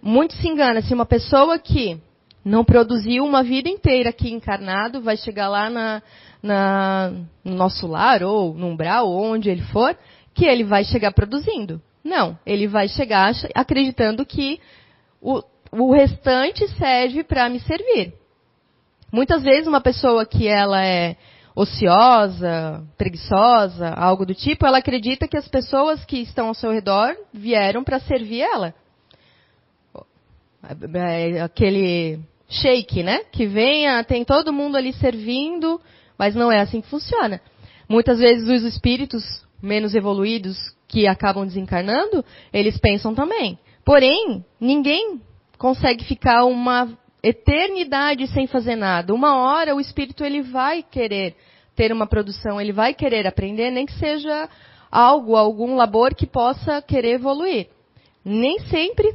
muito 0.00 0.34
se 0.34 0.46
engana 0.46 0.82
se 0.82 0.94
uma 0.94 1.06
pessoa 1.06 1.58
que 1.58 2.00
não 2.44 2.64
produziu 2.64 3.24
uma 3.24 3.42
vida 3.42 3.68
inteira 3.68 4.10
aqui 4.10 4.30
encarnado 4.30 5.00
vai 5.00 5.16
chegar 5.16 5.48
lá 5.48 5.68
na, 5.68 6.02
na, 6.42 7.12
no 7.44 7.54
nosso 7.54 7.86
lar 7.86 8.22
ou 8.22 8.54
no 8.54 8.68
umbral, 8.68 9.08
ou 9.08 9.22
onde 9.22 9.50
ele 9.50 9.62
for, 9.62 9.96
que 10.34 10.46
ele 10.46 10.64
vai 10.64 10.84
chegar 10.84 11.12
produzindo. 11.12 11.82
Não, 12.02 12.38
ele 12.46 12.66
vai 12.66 12.88
chegar 12.88 13.32
acreditando 13.54 14.24
que 14.24 14.60
o, 15.20 15.42
o 15.72 15.92
restante 15.92 16.66
serve 16.76 17.24
para 17.24 17.48
me 17.48 17.60
servir. 17.60 18.14
Muitas 19.12 19.42
vezes 19.42 19.66
uma 19.66 19.80
pessoa 19.80 20.24
que 20.24 20.46
ela 20.46 20.84
é 20.84 21.16
ociosa, 21.58 22.86
preguiçosa, 22.96 23.88
algo 23.88 24.24
do 24.24 24.32
tipo, 24.32 24.64
ela 24.64 24.78
acredita 24.78 25.26
que 25.26 25.36
as 25.36 25.48
pessoas 25.48 26.04
que 26.04 26.18
estão 26.18 26.46
ao 26.46 26.54
seu 26.54 26.70
redor 26.70 27.16
vieram 27.34 27.82
para 27.82 27.98
servir 27.98 28.42
ela. 28.42 28.72
É, 30.94 31.40
aquele 31.40 32.20
shake, 32.48 33.02
né? 33.02 33.24
Que 33.32 33.44
venha, 33.44 34.04
tem 34.04 34.24
todo 34.24 34.52
mundo 34.52 34.76
ali 34.76 34.92
servindo, 34.92 35.80
mas 36.16 36.36
não 36.36 36.52
é 36.52 36.60
assim 36.60 36.80
que 36.80 36.88
funciona. 36.88 37.40
Muitas 37.88 38.20
vezes 38.20 38.48
os 38.48 38.62
espíritos 38.62 39.24
menos 39.60 39.96
evoluídos 39.96 40.56
que 40.86 41.08
acabam 41.08 41.44
desencarnando, 41.44 42.24
eles 42.52 42.78
pensam 42.78 43.16
também. 43.16 43.58
Porém, 43.84 44.44
ninguém 44.60 45.20
consegue 45.58 46.04
ficar 46.04 46.44
uma 46.44 46.96
eternidade 47.20 48.28
sem 48.28 48.46
fazer 48.46 48.76
nada. 48.76 49.12
Uma 49.12 49.38
hora 49.38 49.74
o 49.74 49.80
espírito 49.80 50.24
ele 50.24 50.40
vai 50.40 50.84
querer 50.84 51.34
ter 51.78 51.92
uma 51.92 52.08
produção, 52.08 52.60
ele 52.60 52.72
vai 52.72 52.92
querer 52.92 53.24
aprender, 53.24 53.70
nem 53.70 53.86
que 53.86 53.92
seja 53.92 54.48
algo, 54.90 55.36
algum 55.36 55.76
labor 55.76 56.12
que 56.12 56.26
possa 56.26 56.82
querer 56.82 57.14
evoluir. 57.14 57.68
Nem 58.24 58.58
sempre 58.66 59.14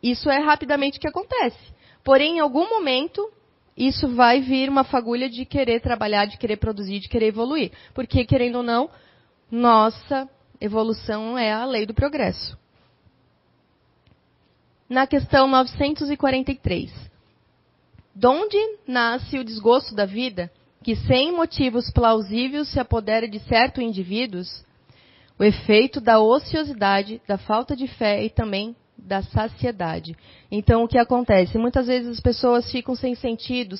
isso 0.00 0.30
é 0.30 0.38
rapidamente 0.38 1.00
que 1.00 1.08
acontece. 1.08 1.58
Porém, 2.04 2.36
em 2.36 2.40
algum 2.40 2.70
momento, 2.70 3.28
isso 3.76 4.06
vai 4.14 4.40
vir 4.40 4.68
uma 4.68 4.84
fagulha 4.84 5.28
de 5.28 5.44
querer 5.44 5.80
trabalhar, 5.80 6.26
de 6.26 6.38
querer 6.38 6.56
produzir, 6.56 7.00
de 7.00 7.08
querer 7.08 7.26
evoluir. 7.26 7.72
Porque, 7.94 8.24
querendo 8.24 8.58
ou 8.58 8.62
não, 8.62 8.88
nossa 9.50 10.30
evolução 10.60 11.36
é 11.36 11.52
a 11.52 11.64
lei 11.64 11.84
do 11.84 11.92
progresso. 11.92 12.56
Na 14.88 15.04
questão 15.04 15.48
943. 15.48 16.92
Donde 18.14 18.56
nasce 18.86 19.36
o 19.36 19.44
desgosto 19.44 19.96
da 19.96 20.06
vida, 20.06 20.48
que 20.82 20.96
sem 20.96 21.32
motivos 21.32 21.90
plausíveis 21.90 22.68
se 22.68 22.80
apodera 22.80 23.28
de 23.28 23.38
certos 23.40 23.82
indivíduos? 23.82 24.64
O 25.38 25.44
efeito 25.44 26.00
da 26.00 26.20
ociosidade, 26.20 27.20
da 27.26 27.38
falta 27.38 27.74
de 27.74 27.86
fé 27.86 28.24
e 28.24 28.30
também 28.30 28.76
da 28.96 29.22
saciedade. 29.22 30.14
Então, 30.50 30.84
o 30.84 30.88
que 30.88 30.98
acontece? 30.98 31.56
Muitas 31.56 31.86
vezes 31.86 32.08
as 32.08 32.20
pessoas 32.20 32.70
ficam 32.70 32.94
sem 32.94 33.14
sentido, 33.14 33.76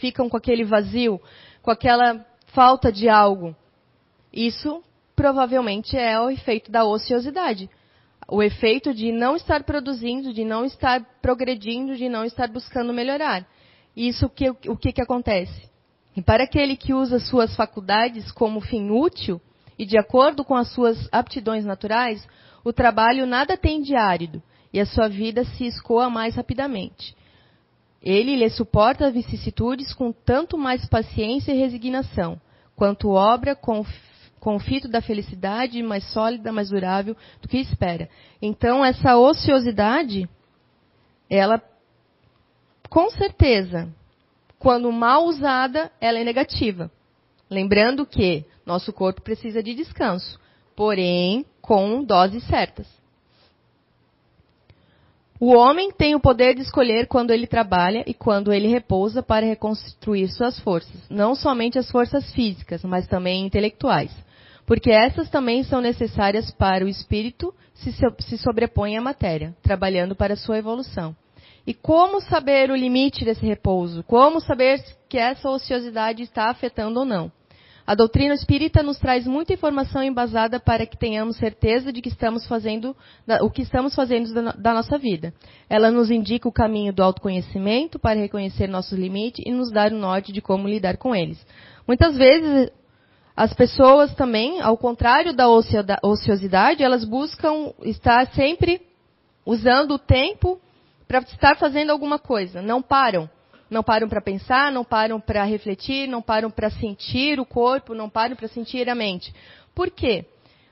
ficam 0.00 0.28
com 0.28 0.36
aquele 0.36 0.64
vazio, 0.64 1.20
com 1.62 1.70
aquela 1.70 2.24
falta 2.46 2.90
de 2.90 3.08
algo. 3.08 3.54
Isso 4.32 4.82
provavelmente 5.14 5.96
é 5.96 6.18
o 6.20 6.30
efeito 6.30 6.70
da 6.70 6.84
ociosidade. 6.84 7.70
O 8.28 8.42
efeito 8.42 8.94
de 8.94 9.12
não 9.12 9.36
estar 9.36 9.62
produzindo, 9.64 10.32
de 10.32 10.44
não 10.44 10.64
estar 10.64 11.04
progredindo, 11.20 11.96
de 11.96 12.08
não 12.08 12.24
estar 12.24 12.48
buscando 12.48 12.92
melhorar. 12.92 13.46
Isso 13.96 14.28
que, 14.28 14.50
o 14.50 14.76
que, 14.76 14.92
que 14.92 15.02
acontece? 15.02 15.71
E 16.16 16.22
para 16.22 16.44
aquele 16.44 16.76
que 16.76 16.92
usa 16.92 17.18
suas 17.18 17.56
faculdades 17.56 18.30
como 18.32 18.60
fim 18.60 18.90
útil 18.90 19.40
e 19.78 19.86
de 19.86 19.98
acordo 19.98 20.44
com 20.44 20.54
as 20.54 20.68
suas 20.72 21.08
aptidões 21.10 21.64
naturais, 21.64 22.26
o 22.64 22.72
trabalho 22.72 23.26
nada 23.26 23.56
tem 23.56 23.80
de 23.80 23.96
árido 23.96 24.42
e 24.72 24.80
a 24.80 24.86
sua 24.86 25.08
vida 25.08 25.44
se 25.44 25.66
escoa 25.66 26.10
mais 26.10 26.34
rapidamente. 26.34 27.16
Ele 28.00 28.36
lhe 28.36 28.50
suporta 28.50 29.10
vicissitudes 29.10 29.94
com 29.94 30.12
tanto 30.12 30.58
mais 30.58 30.84
paciência 30.86 31.52
e 31.52 31.58
resignação, 31.58 32.40
quanto 32.74 33.10
obra 33.10 33.54
com, 33.54 33.84
com 34.40 34.56
o 34.56 34.58
fito 34.58 34.88
da 34.88 35.00
felicidade 35.00 35.82
mais 35.82 36.04
sólida, 36.12 36.52
mais 36.52 36.70
durável 36.70 37.16
do 37.40 37.48
que 37.48 37.58
espera. 37.58 38.08
Então, 38.40 38.84
essa 38.84 39.16
ociosidade, 39.16 40.28
ela, 41.30 41.62
com 42.88 43.08
certeza, 43.10 43.88
quando 44.62 44.90
mal 44.92 45.24
usada, 45.24 45.90
ela 46.00 46.18
é 46.18 46.24
negativa. 46.24 46.90
Lembrando 47.50 48.06
que 48.06 48.44
nosso 48.64 48.92
corpo 48.92 49.20
precisa 49.20 49.62
de 49.62 49.74
descanso 49.74 50.40
porém 50.74 51.44
com 51.60 52.02
doses 52.02 52.42
certas. 52.44 52.86
O 55.38 55.54
homem 55.54 55.90
tem 55.90 56.14
o 56.14 56.20
poder 56.20 56.54
de 56.54 56.62
escolher 56.62 57.08
quando 57.08 57.32
ele 57.32 57.48
trabalha 57.48 58.04
e 58.06 58.14
quando 58.14 58.52
ele 58.52 58.68
repousa 58.68 59.22
para 59.22 59.44
reconstruir 59.44 60.28
suas 60.28 60.58
forças, 60.60 61.08
não 61.10 61.34
somente 61.34 61.78
as 61.78 61.90
forças 61.90 62.32
físicas, 62.32 62.84
mas 62.84 63.08
também 63.08 63.44
intelectuais, 63.44 64.12
porque 64.64 64.90
essas 64.90 65.28
também 65.30 65.64
são 65.64 65.80
necessárias 65.80 66.52
para 66.52 66.84
o 66.84 66.88
espírito 66.88 67.52
se, 67.74 68.38
sobrepõe 68.38 68.96
à 68.96 69.00
matéria, 69.00 69.52
trabalhando 69.62 70.14
para 70.14 70.36
sua 70.36 70.58
evolução. 70.58 71.16
E 71.66 71.72
como 71.72 72.20
saber 72.20 72.70
o 72.70 72.76
limite 72.76 73.24
desse 73.24 73.46
repouso? 73.46 74.02
Como 74.04 74.40
saber 74.40 74.82
que 75.08 75.18
essa 75.18 75.48
ociosidade 75.48 76.22
está 76.22 76.50
afetando 76.50 77.00
ou 77.00 77.04
não? 77.04 77.30
A 77.86 77.94
doutrina 77.94 78.34
espírita 78.34 78.82
nos 78.82 78.98
traz 78.98 79.26
muita 79.26 79.52
informação 79.52 80.02
embasada 80.02 80.60
para 80.60 80.86
que 80.86 80.96
tenhamos 80.96 81.36
certeza 81.36 81.92
de 81.92 82.00
que 82.00 82.08
estamos 82.08 82.46
fazendo 82.46 82.96
o 83.40 83.50
que 83.50 83.62
estamos 83.62 83.94
fazendo 83.94 84.32
da, 84.56 84.72
nossa 84.72 84.96
vida. 84.96 85.34
Ela 85.68 85.90
nos 85.90 86.10
indica 86.10 86.48
o 86.48 86.52
caminho 86.52 86.92
do 86.92 87.02
autoconhecimento 87.02 87.98
para 87.98 88.20
reconhecer 88.20 88.68
nossos 88.68 88.96
limites 88.96 89.44
e 89.44 89.50
nos 89.50 89.70
dar 89.72 89.92
o 89.92 89.98
norte 89.98 90.32
de 90.32 90.40
como 90.40 90.68
lidar 90.68 90.96
com 90.96 91.14
eles. 91.14 91.44
Muitas 91.86 92.16
vezes 92.16 92.70
as 93.34 93.52
pessoas 93.52 94.14
também, 94.14 94.60
ao 94.60 94.76
contrário 94.76 95.32
da 95.32 95.48
ociosidade, 95.48 96.84
elas 96.84 97.04
buscam 97.04 97.72
estar 97.82 98.28
sempre 98.28 98.80
usando 99.44 99.94
o 99.94 99.98
tempo 99.98 100.60
para 101.20 101.30
estar 101.30 101.56
fazendo 101.56 101.90
alguma 101.90 102.18
coisa, 102.18 102.62
não 102.62 102.80
param 102.80 103.28
não 103.68 103.82
param 103.82 104.06
para 104.06 104.20
pensar, 104.20 104.70
não 104.70 104.84
param 104.84 105.18
para 105.18 105.44
refletir, 105.44 106.06
não 106.06 106.20
param 106.20 106.50
para 106.50 106.68
sentir 106.68 107.40
o 107.40 107.46
corpo, 107.46 107.94
não 107.94 108.10
param 108.10 108.36
para 108.36 108.46
sentir 108.46 108.86
a 108.86 108.94
mente. 108.94 109.34
Por 109.74 109.90
quê? 109.90 110.26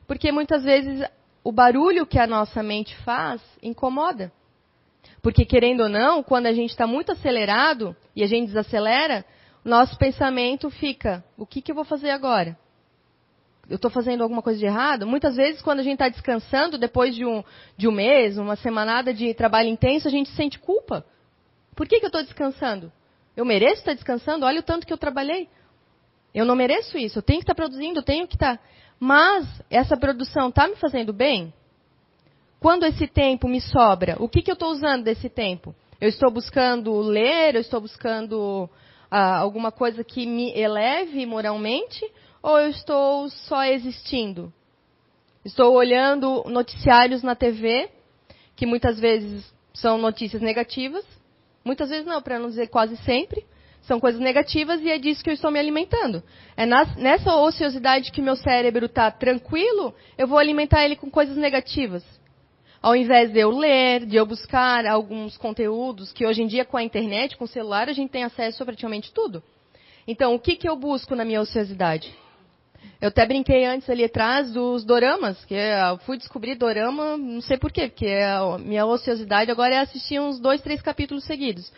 Porque 0.06 0.30
muitas 0.30 0.64
vezes 0.64 1.02
o 1.42 1.50
barulho 1.50 2.04
que 2.04 2.18
a 2.18 2.26
nossa 2.26 2.62
mente 2.62 2.94
faz 2.98 3.40
incomoda. 3.62 4.30
Porque, 5.22 5.46
querendo 5.46 5.84
ou 5.84 5.88
não, 5.88 6.22
quando 6.22 6.44
a 6.44 6.52
gente 6.52 6.70
está 6.70 6.86
muito 6.86 7.10
acelerado 7.10 7.96
e 8.14 8.22
a 8.22 8.26
gente 8.26 8.48
desacelera, 8.48 9.24
nosso 9.64 9.96
pensamento 9.96 10.68
fica: 10.68 11.24
o 11.38 11.46
que, 11.46 11.62
que 11.62 11.72
eu 11.72 11.76
vou 11.76 11.84
fazer 11.84 12.10
agora? 12.10 12.54
Eu 13.70 13.76
estou 13.76 13.90
fazendo 13.90 14.22
alguma 14.22 14.42
coisa 14.42 14.58
de 14.58 14.66
errado? 14.66 15.06
Muitas 15.06 15.36
vezes, 15.36 15.62
quando 15.62 15.80
a 15.80 15.82
gente 15.82 15.94
está 15.94 16.08
descansando, 16.08 16.76
depois 16.76 17.14
de 17.14 17.24
um, 17.24 17.42
de 17.76 17.88
um 17.88 17.92
mês, 17.92 18.36
uma 18.36 18.56
semanada 18.56 19.14
de 19.14 19.32
trabalho 19.32 19.68
intenso, 19.68 20.08
a 20.08 20.10
gente 20.10 20.28
sente 20.30 20.58
culpa. 20.58 21.06
Por 21.74 21.86
que, 21.86 22.00
que 22.00 22.04
eu 22.04 22.08
estou 22.08 22.22
descansando? 22.22 22.92
Eu 23.36 23.44
mereço 23.44 23.76
estar 23.76 23.94
descansando? 23.94 24.44
Olha 24.44 24.60
o 24.60 24.64
tanto 24.64 24.86
que 24.86 24.92
eu 24.92 24.98
trabalhei. 24.98 25.48
Eu 26.34 26.44
não 26.44 26.56
mereço 26.56 26.98
isso. 26.98 27.18
Eu 27.18 27.22
tenho 27.22 27.38
que 27.38 27.44
estar 27.44 27.54
produzindo, 27.54 28.00
eu 28.00 28.04
tenho 28.04 28.26
que 28.26 28.34
estar. 28.34 28.60
Mas 28.98 29.46
essa 29.70 29.96
produção 29.96 30.48
está 30.48 30.68
me 30.68 30.76
fazendo 30.76 31.12
bem? 31.12 31.54
quando 32.60 32.84
esse 32.84 33.06
tempo 33.06 33.48
me 33.48 33.60
sobra, 33.60 34.16
o 34.20 34.28
que, 34.28 34.42
que 34.42 34.50
eu 34.50 34.54
estou 34.54 34.70
usando 34.70 35.02
desse 35.02 35.30
tempo? 35.30 35.74
Eu 35.98 36.10
estou 36.10 36.30
buscando 36.30 36.94
ler, 37.00 37.54
eu 37.54 37.62
estou 37.62 37.80
buscando 37.80 38.68
ah, 39.10 39.38
alguma 39.38 39.72
coisa 39.72 40.04
que 40.04 40.26
me 40.26 40.52
eleve 40.52 41.24
moralmente, 41.24 42.06
ou 42.42 42.58
eu 42.58 42.70
estou 42.70 43.28
só 43.28 43.64
existindo? 43.64 44.52
Estou 45.44 45.74
olhando 45.74 46.44
noticiários 46.46 47.22
na 47.22 47.34
TV, 47.34 47.88
que 48.56 48.66
muitas 48.66 48.98
vezes 48.98 49.44
são 49.72 49.96
notícias 49.98 50.42
negativas, 50.42 51.04
muitas 51.64 51.88
vezes 51.88 52.06
não, 52.06 52.20
para 52.20 52.38
não 52.38 52.48
dizer 52.48 52.68
quase 52.68 52.96
sempre, 52.98 53.44
são 53.82 53.98
coisas 53.98 54.20
negativas 54.20 54.80
e 54.82 54.90
é 54.90 54.98
disso 54.98 55.24
que 55.24 55.30
eu 55.30 55.34
estou 55.34 55.50
me 55.50 55.58
alimentando. 55.58 56.22
É 56.56 56.66
nessa 56.66 57.34
ociosidade 57.36 58.12
que 58.12 58.20
meu 58.20 58.36
cérebro 58.36 58.86
está 58.86 59.10
tranquilo, 59.10 59.94
eu 60.18 60.26
vou 60.26 60.38
alimentar 60.38 60.84
ele 60.84 60.96
com 60.96 61.10
coisas 61.10 61.36
negativas. 61.36 62.04
Ao 62.82 62.96
invés 62.96 63.30
de 63.30 63.38
eu 63.38 63.50
ler, 63.50 64.06
de 64.06 64.16
eu 64.16 64.24
buscar 64.24 64.86
alguns 64.86 65.36
conteúdos, 65.36 66.12
que 66.12 66.26
hoje 66.26 66.42
em 66.42 66.46
dia 66.46 66.64
com 66.64 66.76
a 66.76 66.82
internet, 66.82 67.36
com 67.36 67.44
o 67.44 67.48
celular, 67.48 67.88
a 67.88 67.92
gente 67.92 68.10
tem 68.10 68.24
acesso 68.24 68.62
a 68.62 68.66
praticamente 68.66 69.12
tudo. 69.12 69.42
Então, 70.06 70.34
o 70.34 70.38
que, 70.38 70.56
que 70.56 70.68
eu 70.68 70.76
busco 70.76 71.14
na 71.14 71.24
minha 71.24 71.40
ociosidade? 71.40 72.14
Eu 73.00 73.08
até 73.08 73.24
brinquei 73.24 73.64
antes 73.64 73.88
ali 73.88 74.04
atrás 74.04 74.52
dos 74.52 74.84
doramas, 74.84 75.42
que 75.46 75.54
eu 75.54 75.98
fui 76.04 76.18
descobrir 76.18 76.54
dorama, 76.54 77.16
não 77.16 77.40
sei 77.40 77.56
porquê, 77.56 77.88
porque 77.88 78.06
a 78.06 78.58
minha 78.58 78.84
ociosidade 78.84 79.50
agora 79.50 79.74
é 79.74 79.78
assistir 79.78 80.20
uns 80.20 80.38
dois, 80.38 80.60
três 80.60 80.82
capítulos 80.82 81.24
seguidos. 81.24 81.72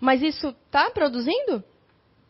Mas 0.00 0.22
isso 0.22 0.48
está 0.66 0.90
produzindo? 0.90 1.62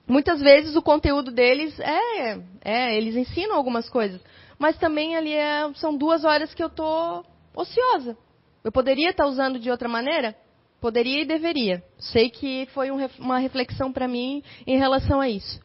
Muitas 0.06 0.40
vezes 0.40 0.76
o 0.76 0.82
conteúdo 0.82 1.30
deles 1.30 1.78
é, 1.80 2.38
é, 2.62 2.96
eles 2.96 3.16
ensinam 3.16 3.56
algumas 3.56 3.88
coisas, 3.88 4.20
mas 4.58 4.76
também 4.76 5.16
ali 5.16 5.32
é, 5.32 5.72
são 5.74 5.96
duas 5.96 6.24
horas 6.24 6.52
que 6.52 6.62
eu 6.62 6.66
estou 6.66 7.24
ociosa. 7.54 8.18
Eu 8.62 8.70
poderia 8.70 9.10
estar 9.10 9.24
tá 9.24 9.30
usando 9.30 9.58
de 9.58 9.70
outra 9.70 9.88
maneira? 9.88 10.36
Poderia 10.80 11.22
e 11.22 11.24
deveria. 11.24 11.82
Sei 11.98 12.28
que 12.28 12.66
foi 12.74 12.90
um, 12.90 12.98
uma 13.18 13.38
reflexão 13.38 13.92
para 13.92 14.08
mim 14.08 14.42
em 14.66 14.78
relação 14.78 15.20
a 15.20 15.28
isso. 15.28 15.60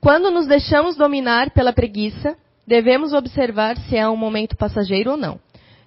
Quando 0.00 0.30
nos 0.30 0.46
deixamos 0.46 0.96
dominar 0.96 1.50
pela 1.50 1.74
preguiça, 1.74 2.34
devemos 2.66 3.12
observar 3.12 3.76
se 3.76 3.98
é 3.98 4.08
um 4.08 4.16
momento 4.16 4.56
passageiro 4.56 5.10
ou 5.10 5.16
não. 5.16 5.38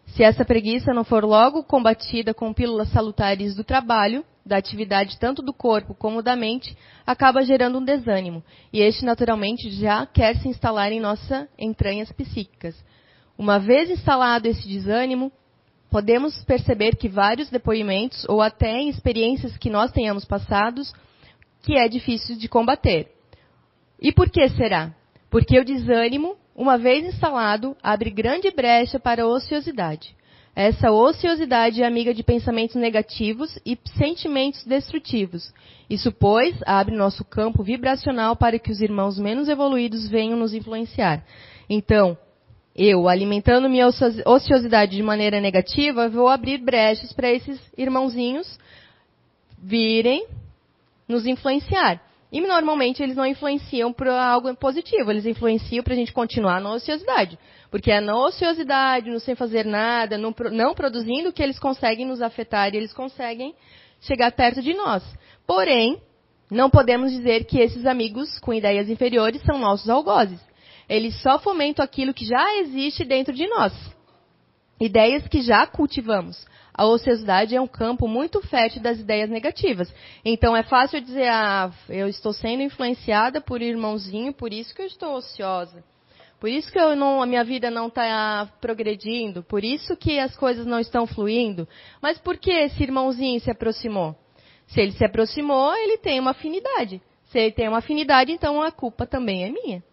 Se 0.05 0.21
essa 0.21 0.45
preguiça 0.45 0.93
não 0.93 1.03
for 1.03 1.23
logo 1.23 1.63
combatida 1.63 2.31
com 2.31 2.53
pílulas 2.53 2.89
salutares 2.89 3.55
do 3.55 3.63
trabalho, 3.63 4.23
da 4.45 4.57
atividade 4.57 5.17
tanto 5.17 5.41
do 5.41 5.51
corpo 5.51 5.95
como 5.95 6.21
da 6.21 6.35
mente, 6.35 6.77
acaba 7.07 7.43
gerando 7.43 7.79
um 7.79 7.83
desânimo, 7.83 8.43
e 8.71 8.81
este 8.81 9.03
naturalmente 9.03 9.71
já 9.71 10.05
quer 10.05 10.37
se 10.37 10.47
instalar 10.47 10.91
em 10.91 10.99
nossas 10.99 11.47
entranhas 11.57 12.11
psíquicas. 12.11 12.75
Uma 13.35 13.57
vez 13.57 13.89
instalado 13.89 14.47
esse 14.47 14.67
desânimo, 14.67 15.31
podemos 15.89 16.43
perceber 16.43 16.97
que 16.97 17.09
vários 17.09 17.49
depoimentos 17.49 18.25
ou 18.29 18.43
até 18.43 18.79
experiências 18.83 19.57
que 19.57 19.71
nós 19.71 19.91
tenhamos 19.91 20.23
passados, 20.23 20.93
que 21.63 21.75
é 21.75 21.87
difícil 21.87 22.37
de 22.37 22.47
combater. 22.47 23.09
E 24.03 24.11
por 24.11 24.29
que 24.29 24.47
será? 24.49 24.93
Porque 25.29 25.57
o 25.57 25.63
desânimo, 25.63 26.35
uma 26.53 26.77
vez 26.77 27.05
instalado, 27.05 27.75
abre 27.81 28.09
grande 28.09 28.51
brecha 28.51 28.99
para 28.99 29.23
a 29.23 29.27
ociosidade. 29.27 30.13
Essa 30.55 30.91
ociosidade 30.91 31.81
é 31.81 31.87
amiga 31.87 32.13
de 32.13 32.21
pensamentos 32.21 32.75
negativos 32.75 33.57
e 33.65 33.75
sentimentos 33.97 34.63
destrutivos. 34.65 35.51
Isso, 35.89 36.11
pois, 36.11 36.55
abre 36.67 36.95
nosso 36.95 37.25
campo 37.25 37.63
vibracional 37.63 38.35
para 38.35 38.59
que 38.59 38.71
os 38.71 38.81
irmãos 38.81 39.17
menos 39.17 39.49
evoluídos 39.49 40.07
venham 40.09 40.37
nos 40.37 40.53
influenciar. 40.53 41.25
Então, 41.67 42.15
eu, 42.75 43.07
alimentando 43.07 43.69
minha 43.69 43.87
ociosidade 43.87 44.95
de 44.95 45.01
maneira 45.01 45.39
negativa, 45.39 46.09
vou 46.09 46.27
abrir 46.27 46.59
brechas 46.59 47.11
para 47.13 47.31
esses 47.31 47.59
irmãozinhos 47.75 48.59
virem 49.57 50.27
nos 51.07 51.25
influenciar. 51.25 51.99
E 52.33 52.41
normalmente 52.41 53.03
eles 53.03 53.15
não 53.15 53.27
influenciam 53.27 53.93
para 53.93 54.19
algo 54.25 54.51
positivo, 54.55 55.11
eles 55.11 55.23
influenciam 55.23 55.83
para 55.83 55.93
a 55.93 55.95
gente 55.95 56.11
continuar 56.11 56.59
na 56.59 56.73
ociosidade. 56.73 57.37
Porque 57.69 57.91
é 57.91 58.01
na 58.01 58.17
ociosidade, 58.17 59.07
no 59.07 59.19
sem 59.19 59.35
fazer 59.35 59.63
nada, 59.63 60.17
não, 60.17 60.33
não 60.51 60.73
produzindo, 60.73 61.31
que 61.31 61.43
eles 61.43 61.59
conseguem 61.59 62.07
nos 62.07 62.23
afetar 62.23 62.73
e 62.73 62.77
eles 62.77 62.91
conseguem 62.91 63.53
chegar 64.01 64.31
perto 64.31 64.63
de 64.63 64.73
nós. 64.73 65.03
Porém, 65.45 66.01
não 66.49 66.71
podemos 66.71 67.11
dizer 67.11 67.45
que 67.45 67.59
esses 67.59 67.85
amigos 67.85 68.39
com 68.39 68.51
ideias 68.51 68.89
inferiores 68.89 69.43
são 69.43 69.59
nossos 69.59 69.87
algozes. 69.87 70.39
Eles 70.89 71.21
só 71.21 71.37
fomentam 71.37 71.85
aquilo 71.85 72.15
que 72.15 72.25
já 72.25 72.57
existe 72.61 73.05
dentro 73.05 73.31
de 73.31 73.45
nós. 73.45 73.73
Ideias 74.81 75.27
que 75.27 75.43
já 75.43 75.67
cultivamos 75.67 76.43
a 76.73 76.85
ociosidade 76.85 77.55
é 77.55 77.61
um 77.61 77.67
campo 77.67 78.07
muito 78.07 78.41
fértil 78.41 78.81
das 78.81 78.99
ideias 78.99 79.29
negativas. 79.29 79.93
Então 80.25 80.55
é 80.55 80.63
fácil 80.63 80.99
dizer, 80.99 81.27
ah, 81.27 81.71
eu 81.87 82.07
estou 82.07 82.33
sendo 82.33 82.63
influenciada 82.63 83.39
por 83.39 83.61
irmãozinho, 83.61 84.33
por 84.33 84.51
isso 84.51 84.73
que 84.73 84.81
eu 84.81 84.87
estou 84.87 85.15
ociosa. 85.15 85.83
Por 86.39 86.49
isso 86.49 86.69
que 86.71 86.79
não, 86.95 87.21
a 87.21 87.25
minha 87.25 87.43
vida 87.43 87.71
não 87.71 87.87
está 87.87 88.51
progredindo, 88.59 89.43
por 89.43 89.63
isso 89.63 89.95
que 89.95 90.19
as 90.19 90.35
coisas 90.35 90.65
não 90.65 90.79
estão 90.79 91.07
fluindo. 91.07 91.65
Mas 92.01 92.17
por 92.17 92.37
que 92.37 92.51
esse 92.51 92.83
irmãozinho 92.83 93.39
se 93.39 93.49
aproximou? 93.49 94.13
Se 94.67 94.81
ele 94.81 94.91
se 94.91 95.05
aproximou, 95.05 95.73
ele 95.75 95.99
tem 95.99 96.19
uma 96.19 96.31
afinidade. 96.31 97.01
Se 97.25 97.39
ele 97.39 97.51
tem 97.51 97.69
uma 97.69 97.77
afinidade, 97.77 98.31
então 98.31 98.61
a 98.61 98.71
culpa 98.71 99.05
também 99.05 99.45
é 99.45 99.49
minha. 99.49 99.83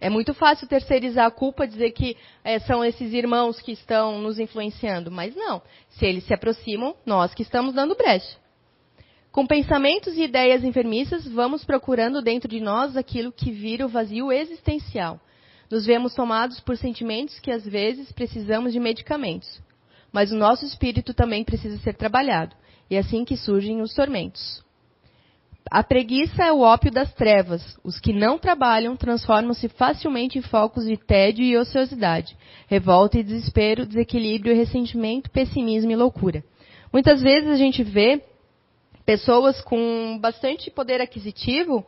É 0.00 0.10
muito 0.10 0.34
fácil 0.34 0.66
terceirizar 0.66 1.26
a 1.26 1.30
culpa, 1.30 1.66
dizer 1.66 1.90
que 1.92 2.16
é, 2.44 2.58
são 2.58 2.84
esses 2.84 3.12
irmãos 3.12 3.60
que 3.60 3.72
estão 3.72 4.20
nos 4.20 4.38
influenciando, 4.38 5.10
mas 5.10 5.34
não. 5.34 5.62
Se 5.90 6.04
eles 6.04 6.24
se 6.24 6.34
aproximam, 6.34 6.94
nós 7.04 7.32
que 7.32 7.42
estamos 7.42 7.74
dando 7.74 7.94
brecha. 7.94 8.36
Com 9.32 9.46
pensamentos 9.46 10.16
e 10.16 10.22
ideias 10.22 10.64
enfermiças, 10.64 11.26
vamos 11.26 11.64
procurando 11.64 12.22
dentro 12.22 12.48
de 12.48 12.60
nós 12.60 12.96
aquilo 12.96 13.32
que 13.32 13.50
vira 13.50 13.84
o 13.84 13.88
vazio 13.88 14.32
existencial. 14.32 15.20
Nos 15.70 15.84
vemos 15.84 16.14
tomados 16.14 16.60
por 16.60 16.76
sentimentos 16.76 17.38
que 17.40 17.50
às 17.50 17.64
vezes 17.64 18.12
precisamos 18.12 18.72
de 18.72 18.80
medicamentos. 18.80 19.60
Mas 20.12 20.30
o 20.30 20.36
nosso 20.36 20.64
espírito 20.64 21.12
também 21.12 21.44
precisa 21.44 21.76
ser 21.78 21.94
trabalhado. 21.94 22.54
E 22.88 22.96
é 22.96 22.98
assim 22.98 23.24
que 23.24 23.36
surgem 23.36 23.82
os 23.82 23.92
tormentos. 23.92 24.64
A 25.70 25.82
preguiça 25.82 26.44
é 26.44 26.52
o 26.52 26.60
ópio 26.60 26.92
das 26.92 27.12
trevas. 27.14 27.76
Os 27.82 27.98
que 27.98 28.12
não 28.12 28.38
trabalham 28.38 28.96
transformam-se 28.96 29.68
facilmente 29.68 30.38
em 30.38 30.42
focos 30.42 30.84
de 30.84 30.96
tédio 30.96 31.44
e 31.44 31.56
ociosidade, 31.56 32.36
revolta 32.68 33.18
e 33.18 33.24
desespero, 33.24 33.84
desequilíbrio 33.84 34.52
e 34.52 34.56
ressentimento, 34.56 35.30
pessimismo 35.30 35.90
e 35.90 35.96
loucura. 35.96 36.44
Muitas 36.92 37.20
vezes 37.20 37.50
a 37.50 37.56
gente 37.56 37.82
vê 37.82 38.22
pessoas 39.04 39.60
com 39.60 40.18
bastante 40.20 40.70
poder 40.70 41.00
aquisitivo 41.00 41.84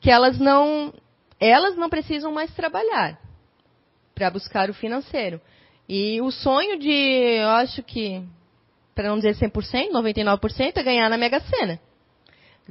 que 0.00 0.10
elas 0.10 0.38
não, 0.38 0.92
elas 1.38 1.76
não 1.76 1.88
precisam 1.88 2.32
mais 2.32 2.52
trabalhar 2.54 3.18
para 4.14 4.30
buscar 4.30 4.68
o 4.70 4.74
financeiro. 4.74 5.40
E 5.88 6.20
o 6.20 6.30
sonho 6.30 6.78
de, 6.78 6.90
eu 6.90 7.48
acho 7.48 7.82
que, 7.82 8.22
para 8.94 9.08
não 9.08 9.16
dizer 9.16 9.34
100%, 9.34 9.90
99%, 9.92 10.72
é 10.76 10.82
ganhar 10.82 11.08
na 11.08 11.16
Mega 11.16 11.40
Sena. 11.40 11.80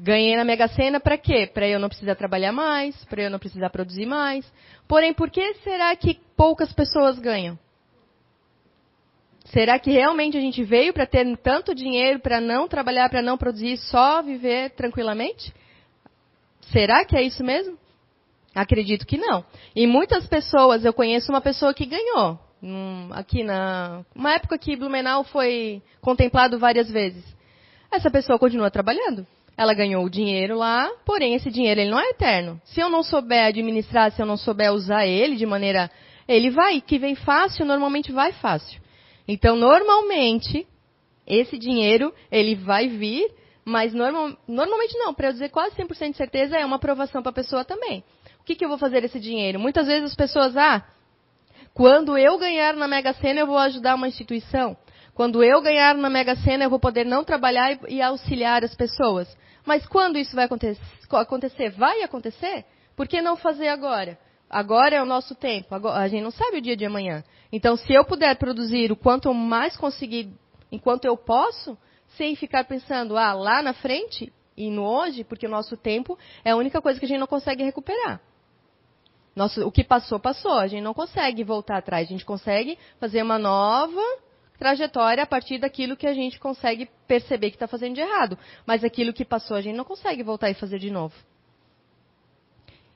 Ganhei 0.01 0.35
na 0.37 0.45
Mega 0.45 0.67
Sena 0.69 0.99
para 0.99 1.17
quê? 1.17 1.45
Para 1.45 1.67
eu 1.67 1.77
não 1.77 1.89
precisar 1.89 2.15
trabalhar 2.15 2.53
mais, 2.53 3.03
para 3.05 3.23
eu 3.23 3.29
não 3.29 3.37
precisar 3.37 3.69
produzir 3.69 4.05
mais. 4.05 4.49
Porém, 4.87 5.13
por 5.13 5.29
que 5.29 5.55
será 5.55 5.93
que 5.95 6.19
poucas 6.37 6.71
pessoas 6.71 7.19
ganham? 7.19 7.59
Será 9.45 9.77
que 9.77 9.91
realmente 9.91 10.37
a 10.37 10.41
gente 10.41 10.63
veio 10.63 10.93
para 10.93 11.05
ter 11.05 11.25
tanto 11.39 11.75
dinheiro, 11.75 12.19
para 12.19 12.39
não 12.39 12.67
trabalhar, 12.67 13.09
para 13.09 13.21
não 13.21 13.37
produzir, 13.37 13.77
só 13.77 14.21
viver 14.21 14.69
tranquilamente? 14.71 15.53
Será 16.71 17.03
que 17.03 17.17
é 17.17 17.23
isso 17.23 17.43
mesmo? 17.43 17.77
Acredito 18.55 19.05
que 19.05 19.17
não. 19.17 19.43
E 19.75 19.85
muitas 19.85 20.25
pessoas, 20.27 20.85
eu 20.85 20.93
conheço 20.93 21.31
uma 21.31 21.41
pessoa 21.41 21.73
que 21.73 21.85
ganhou. 21.85 22.39
Aqui 23.11 23.43
na. 23.43 24.05
Uma 24.15 24.33
época 24.33 24.57
que 24.57 24.77
Blumenau 24.77 25.23
foi 25.25 25.81
contemplado 25.99 26.57
várias 26.57 26.89
vezes. 26.89 27.23
Essa 27.91 28.09
pessoa 28.09 28.39
continua 28.39 28.69
trabalhando. 28.69 29.25
Ela 29.59 29.73
ganhou 29.73 30.05
o 30.05 30.09
dinheiro 30.09 30.57
lá, 30.57 30.89
porém 31.05 31.35
esse 31.35 31.51
dinheiro 31.51 31.81
ele 31.81 31.91
não 31.91 31.99
é 31.99 32.11
eterno. 32.11 32.61
Se 32.63 32.79
eu 32.79 32.89
não 32.89 33.03
souber 33.03 33.43
administrar, 33.43 34.09
se 34.09 34.21
eu 34.21 34.25
não 34.25 34.37
souber 34.37 34.71
usar 34.71 35.05
ele 35.05 35.35
de 35.35 35.45
maneira, 35.45 35.91
ele 36.25 36.49
vai, 36.49 36.79
que 36.79 36.97
vem 36.97 37.13
fácil, 37.13 37.65
normalmente 37.65 38.09
vai 38.09 38.31
fácil. 38.31 38.79
Então, 39.27 39.57
normalmente, 39.57 40.65
esse 41.27 41.57
dinheiro, 41.57 42.13
ele 42.31 42.55
vai 42.55 42.87
vir, 42.87 43.29
mas 43.65 43.93
normal, 43.93 44.31
normalmente 44.47 44.97
não, 44.97 45.13
para 45.13 45.27
eu 45.27 45.33
dizer 45.33 45.49
quase 45.49 45.75
100% 45.75 46.11
de 46.11 46.15
certeza, 46.15 46.55
é 46.55 46.65
uma 46.65 46.77
aprovação 46.77 47.21
para 47.21 47.31
a 47.31 47.35
pessoa 47.35 47.65
também. 47.65 48.01
O 48.39 48.45
que, 48.45 48.55
que 48.55 48.63
eu 48.63 48.69
vou 48.69 48.77
fazer 48.77 49.03
esse 49.03 49.19
dinheiro? 49.19 49.59
Muitas 49.59 49.87
vezes 49.87 50.11
as 50.11 50.15
pessoas, 50.15 50.55
ah, 50.55 50.85
quando 51.73 52.17
eu 52.17 52.37
ganhar 52.37 52.75
na 52.75 52.87
Mega 52.87 53.11
Sena, 53.11 53.41
eu 53.41 53.47
vou 53.47 53.57
ajudar 53.57 53.95
uma 53.95 54.07
instituição. 54.07 54.77
Quando 55.13 55.43
eu 55.43 55.61
ganhar 55.61 55.95
na 55.95 56.09
Mega 56.09 56.37
Sena, 56.37 56.63
eu 56.63 56.69
vou 56.69 56.79
poder 56.79 57.05
não 57.05 57.25
trabalhar 57.25 57.73
e, 57.73 57.95
e 57.95 58.01
auxiliar 58.01 58.63
as 58.63 58.73
pessoas. 58.73 59.27
Mas 59.65 59.85
quando 59.85 60.17
isso 60.17 60.35
vai 60.35 60.45
acontecer? 60.45 61.69
Vai 61.71 62.01
acontecer? 62.01 62.65
Por 62.95 63.07
que 63.07 63.21
não 63.21 63.35
fazer 63.35 63.67
agora? 63.67 64.17
agora 64.49 64.95
é 64.95 65.01
o 65.01 65.05
nosso 65.05 65.35
tempo. 65.35 65.75
Agora, 65.75 65.99
a 65.99 66.07
gente 66.07 66.23
não 66.23 66.31
sabe 66.31 66.57
o 66.57 66.61
dia 66.61 66.75
de 66.75 66.85
amanhã. 66.85 67.23
Então, 67.51 67.77
se 67.77 67.93
eu 67.93 68.03
puder 68.03 68.35
produzir 68.37 68.91
o 68.91 68.95
quanto 68.95 69.33
mais 69.33 69.77
conseguir, 69.77 70.33
enquanto 70.71 71.05
eu 71.05 71.15
posso, 71.15 71.77
sem 72.17 72.35
ficar 72.35 72.63
pensando, 72.63 73.15
ah, 73.15 73.33
lá 73.33 73.61
na 73.61 73.73
frente 73.73 74.33
e 74.57 74.71
no 74.71 74.83
hoje, 74.83 75.23
porque 75.23 75.45
o 75.45 75.49
nosso 75.49 75.77
tempo 75.77 76.17
é 76.43 76.51
a 76.51 76.55
única 76.55 76.81
coisa 76.81 76.99
que 76.99 77.05
a 77.05 77.07
gente 77.07 77.19
não 77.19 77.27
consegue 77.27 77.63
recuperar. 77.63 78.19
Nosso, 79.35 79.65
o 79.65 79.71
que 79.71 79.83
passou, 79.83 80.19
passou. 80.19 80.53
A 80.53 80.67
gente 80.67 80.81
não 80.81 80.93
consegue 80.93 81.43
voltar 81.43 81.77
atrás. 81.77 82.07
A 82.07 82.11
gente 82.11 82.25
consegue 82.25 82.77
fazer 82.99 83.21
uma 83.21 83.37
nova 83.37 84.01
trajetória 84.59 85.23
a 85.23 85.25
partir 85.25 85.57
daquilo 85.57 85.95
que 85.95 86.05
a 86.05 86.13
gente 86.13 86.37
consegue 86.37 86.89
perceber 87.07 87.49
que 87.49 87.55
está 87.55 87.67
fazendo 87.67 87.95
de 87.95 88.01
errado. 88.01 88.37
Mas 88.65 88.83
aquilo 88.83 89.13
que 89.13 89.23
passou, 89.23 89.55
a 89.55 89.61
gente 89.61 89.77
não 89.77 89.85
consegue 89.85 90.21
voltar 90.21 90.51
e 90.51 90.53
fazer 90.53 90.77
de 90.77 90.91
novo. 90.91 91.15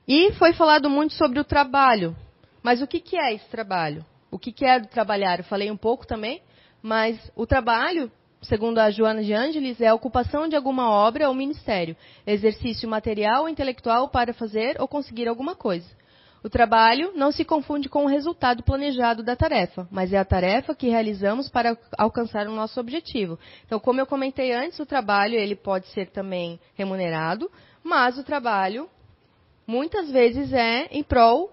E 0.06 0.32
foi 0.32 0.52
falado 0.52 0.90
muito 0.90 1.14
sobre 1.14 1.40
o 1.40 1.44
trabalho. 1.44 2.14
Mas 2.62 2.82
o 2.82 2.86
que, 2.86 3.00
que 3.00 3.16
é 3.16 3.32
esse 3.32 3.48
trabalho? 3.48 4.04
O 4.30 4.38
que, 4.38 4.52
que 4.52 4.64
é 4.64 4.78
trabalhar? 4.80 5.38
Eu 5.38 5.44
falei 5.44 5.70
um 5.70 5.76
pouco 5.76 6.06
também, 6.06 6.42
mas 6.82 7.18
o 7.34 7.46
trabalho, 7.46 8.12
segundo 8.42 8.78
a 8.78 8.90
Joana 8.90 9.22
de 9.22 9.32
Ângeles, 9.32 9.80
é 9.80 9.86
a 9.86 9.94
ocupação 9.94 10.46
de 10.46 10.56
alguma 10.56 10.90
obra 10.90 11.28
ou 11.28 11.34
ministério, 11.34 11.96
exercício 12.26 12.88
material 12.88 13.42
ou 13.42 13.48
intelectual 13.48 14.08
para 14.08 14.34
fazer 14.34 14.76
ou 14.78 14.86
conseguir 14.86 15.28
alguma 15.28 15.54
coisa. 15.54 15.88
O 16.44 16.50
trabalho 16.50 17.10
não 17.16 17.32
se 17.32 17.42
confunde 17.42 17.88
com 17.88 18.04
o 18.04 18.06
resultado 18.06 18.62
planejado 18.62 19.22
da 19.22 19.34
tarefa, 19.34 19.88
mas 19.90 20.12
é 20.12 20.18
a 20.18 20.24
tarefa 20.26 20.74
que 20.74 20.90
realizamos 20.90 21.48
para 21.48 21.74
alcançar 21.96 22.46
o 22.46 22.54
nosso 22.54 22.78
objetivo. 22.78 23.38
Então, 23.64 23.80
como 23.80 23.98
eu 23.98 24.04
comentei 24.04 24.52
antes, 24.52 24.78
o 24.78 24.84
trabalho 24.84 25.36
ele 25.36 25.56
pode 25.56 25.86
ser 25.86 26.10
também 26.10 26.60
remunerado, 26.74 27.50
mas 27.82 28.18
o 28.18 28.22
trabalho 28.22 28.90
muitas 29.66 30.10
vezes 30.10 30.52
é 30.52 30.86
em 30.90 31.02
prol 31.02 31.50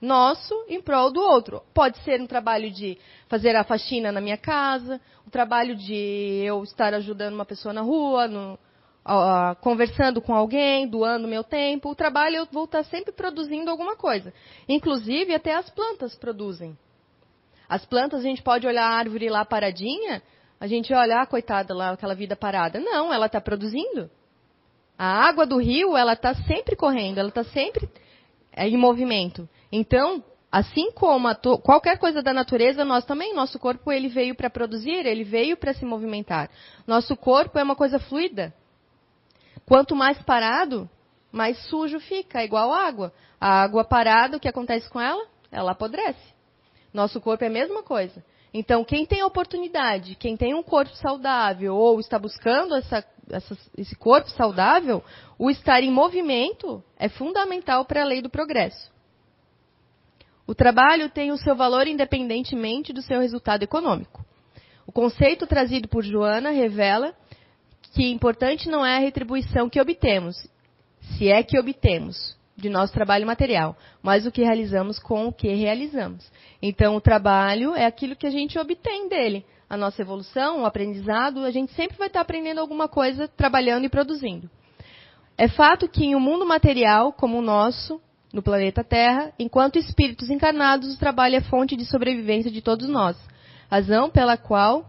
nosso, 0.00 0.64
em 0.66 0.80
prol 0.80 1.12
do 1.12 1.20
outro. 1.20 1.62
Pode 1.74 1.98
ser 1.98 2.18
um 2.18 2.26
trabalho 2.26 2.70
de 2.70 2.96
fazer 3.28 3.54
a 3.54 3.64
faxina 3.64 4.10
na 4.10 4.20
minha 4.22 4.38
casa, 4.38 4.98
o 5.26 5.28
um 5.28 5.30
trabalho 5.30 5.76
de 5.76 6.42
eu 6.42 6.62
estar 6.62 6.94
ajudando 6.94 7.34
uma 7.34 7.44
pessoa 7.44 7.74
na 7.74 7.82
rua, 7.82 8.26
no, 8.26 8.58
conversando 9.60 10.20
com 10.20 10.34
alguém, 10.34 10.86
doando 10.86 11.26
meu 11.26 11.42
tempo. 11.42 11.90
O 11.90 11.94
trabalho 11.94 12.36
eu 12.36 12.46
vou 12.50 12.64
estar 12.64 12.84
sempre 12.84 13.12
produzindo 13.12 13.70
alguma 13.70 13.96
coisa. 13.96 14.32
Inclusive, 14.68 15.34
até 15.34 15.54
as 15.54 15.68
plantas 15.70 16.14
produzem. 16.14 16.76
As 17.68 17.84
plantas, 17.84 18.20
a 18.20 18.22
gente 18.22 18.42
pode 18.42 18.66
olhar 18.66 18.84
a 18.84 18.96
árvore 18.96 19.28
lá 19.28 19.44
paradinha, 19.44 20.22
a 20.60 20.66
gente 20.66 20.92
olha, 20.92 21.22
ah, 21.22 21.26
coitada 21.26 21.74
lá, 21.74 21.90
aquela 21.90 22.14
vida 22.14 22.36
parada. 22.36 22.78
Não, 22.78 23.12
ela 23.12 23.26
está 23.26 23.40
produzindo. 23.40 24.10
A 24.98 25.26
água 25.26 25.46
do 25.46 25.56
rio, 25.56 25.96
ela 25.96 26.12
está 26.12 26.34
sempre 26.34 26.76
correndo, 26.76 27.18
ela 27.18 27.30
está 27.30 27.42
sempre 27.44 27.88
é, 28.52 28.68
em 28.68 28.76
movimento. 28.76 29.48
Então, 29.72 30.22
assim 30.50 30.92
como 30.92 31.34
qualquer 31.62 31.98
coisa 31.98 32.22
da 32.22 32.32
natureza, 32.32 32.84
nós 32.84 33.04
também, 33.04 33.34
nosso 33.34 33.58
corpo 33.58 33.90
ele 33.90 34.08
veio 34.08 34.34
para 34.34 34.50
produzir, 34.50 35.06
ele 35.06 35.24
veio 35.24 35.56
para 35.56 35.72
se 35.72 35.84
movimentar. 35.84 36.50
Nosso 36.86 37.16
corpo 37.16 37.58
é 37.58 37.62
uma 37.62 37.74
coisa 37.74 37.98
fluida. 37.98 38.54
Quanto 39.66 39.94
mais 39.94 40.20
parado, 40.22 40.88
mais 41.30 41.58
sujo 41.68 41.98
fica, 42.00 42.40
é 42.40 42.44
igual 42.44 42.72
água. 42.72 43.12
A 43.40 43.62
água 43.62 43.84
parada, 43.84 44.36
o 44.36 44.40
que 44.40 44.48
acontece 44.48 44.88
com 44.88 45.00
ela? 45.00 45.26
Ela 45.50 45.72
apodrece. 45.72 46.32
Nosso 46.92 47.20
corpo 47.20 47.44
é 47.44 47.46
a 47.46 47.50
mesma 47.50 47.82
coisa. 47.82 48.22
Então, 48.52 48.84
quem 48.84 49.06
tem 49.06 49.22
a 49.22 49.26
oportunidade, 49.26 50.14
quem 50.14 50.36
tem 50.36 50.54
um 50.54 50.62
corpo 50.62 50.94
saudável 50.96 51.74
ou 51.74 51.98
está 51.98 52.18
buscando 52.18 52.74
essa, 52.74 53.02
essa, 53.30 53.56
esse 53.78 53.96
corpo 53.96 54.28
saudável, 54.30 55.02
o 55.38 55.50
estar 55.50 55.82
em 55.82 55.90
movimento 55.90 56.84
é 56.98 57.08
fundamental 57.08 57.86
para 57.86 58.02
a 58.02 58.06
lei 58.06 58.20
do 58.20 58.28
progresso. 58.28 58.92
O 60.46 60.54
trabalho 60.54 61.08
tem 61.08 61.32
o 61.32 61.38
seu 61.38 61.54
valor 61.54 61.86
independentemente 61.86 62.92
do 62.92 63.00
seu 63.00 63.20
resultado 63.20 63.62
econômico. 63.62 64.22
O 64.86 64.92
conceito 64.92 65.46
trazido 65.46 65.88
por 65.88 66.04
Joana 66.04 66.50
revela 66.50 67.14
que 67.92 68.10
importante 68.10 68.68
não 68.68 68.84
é 68.84 68.96
a 68.96 69.00
retribuição 69.00 69.68
que 69.68 69.80
obtemos, 69.80 70.36
se 71.00 71.28
é 71.28 71.42
que 71.42 71.58
obtemos 71.58 72.36
de 72.56 72.68
nosso 72.68 72.92
trabalho 72.92 73.26
material, 73.26 73.76
mas 74.02 74.26
o 74.26 74.30
que 74.30 74.42
realizamos 74.42 74.98
com 74.98 75.26
o 75.26 75.32
que 75.32 75.52
realizamos. 75.54 76.30
Então, 76.60 76.96
o 76.96 77.00
trabalho 77.00 77.74
é 77.74 77.84
aquilo 77.84 78.16
que 78.16 78.26
a 78.26 78.30
gente 78.30 78.58
obtém 78.58 79.08
dele. 79.08 79.44
A 79.68 79.76
nossa 79.76 80.02
evolução, 80.02 80.62
o 80.62 80.66
aprendizado, 80.66 81.44
a 81.44 81.50
gente 81.50 81.72
sempre 81.72 81.96
vai 81.96 82.06
estar 82.06 82.20
aprendendo 82.20 82.60
alguma 82.60 82.88
coisa 82.88 83.26
trabalhando 83.26 83.84
e 83.84 83.88
produzindo. 83.88 84.48
É 85.36 85.48
fato 85.48 85.88
que 85.88 86.04
em 86.04 86.14
um 86.14 86.20
mundo 86.20 86.46
material 86.46 87.12
como 87.12 87.38
o 87.38 87.42
nosso, 87.42 88.00
no 88.32 88.42
planeta 88.42 88.84
Terra, 88.84 89.32
enquanto 89.38 89.78
espíritos 89.78 90.30
encarnados, 90.30 90.94
o 90.94 90.98
trabalho 90.98 91.36
é 91.36 91.40
fonte 91.40 91.76
de 91.76 91.84
sobrevivência 91.84 92.50
de 92.50 92.62
todos 92.62 92.88
nós, 92.88 93.16
razão 93.70 94.10
pela 94.10 94.36
qual 94.36 94.86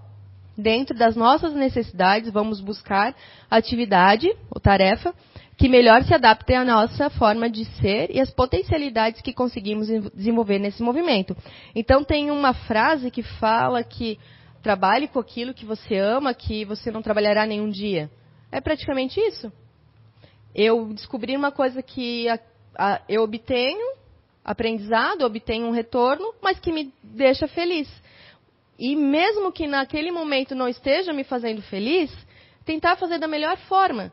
dentro 0.57 0.97
das 0.97 1.15
nossas 1.15 1.53
necessidades, 1.53 2.31
vamos 2.31 2.59
buscar 2.59 3.15
atividade 3.49 4.27
ou 4.49 4.59
tarefa 4.59 5.13
que 5.57 5.69
melhor 5.69 6.03
se 6.03 6.13
adapte 6.13 6.53
à 6.53 6.65
nossa 6.65 7.09
forma 7.11 7.49
de 7.49 7.65
ser 7.79 8.09
e 8.09 8.19
às 8.19 8.31
potencialidades 8.31 9.21
que 9.21 9.33
conseguimos 9.33 9.87
desenvolver 10.13 10.59
nesse 10.59 10.81
movimento. 10.81 11.35
Então 11.75 12.03
tem 12.03 12.31
uma 12.31 12.53
frase 12.53 13.11
que 13.11 13.21
fala 13.23 13.83
que 13.83 14.19
trabalhe 14.61 15.07
com 15.07 15.19
aquilo 15.19 15.53
que 15.53 15.65
você 15.65 15.97
ama, 15.97 16.33
que 16.33 16.65
você 16.65 16.89
não 16.89 17.01
trabalhará 17.01 17.45
nenhum 17.45 17.69
dia. 17.69 18.09
É 18.51 18.59
praticamente 18.61 19.19
isso. 19.19 19.51
Eu 20.55 20.93
descobri 20.93 21.35
uma 21.35 21.51
coisa 21.51 21.81
que 21.81 22.27
a, 22.29 22.39
a, 22.77 23.01
eu 23.07 23.23
obtenho 23.23 23.95
aprendizado, 24.43 25.23
obtenho 25.23 25.67
um 25.67 25.71
retorno, 25.71 26.33
mas 26.41 26.59
que 26.59 26.71
me 26.71 26.93
deixa 27.01 27.47
feliz. 27.47 27.87
E 28.77 28.95
mesmo 28.95 29.51
que 29.51 29.67
naquele 29.67 30.11
momento 30.11 30.55
não 30.55 30.67
esteja 30.67 31.13
me 31.13 31.23
fazendo 31.23 31.61
feliz, 31.61 32.11
tentar 32.65 32.95
fazer 32.95 33.19
da 33.19 33.27
melhor 33.27 33.57
forma. 33.57 34.11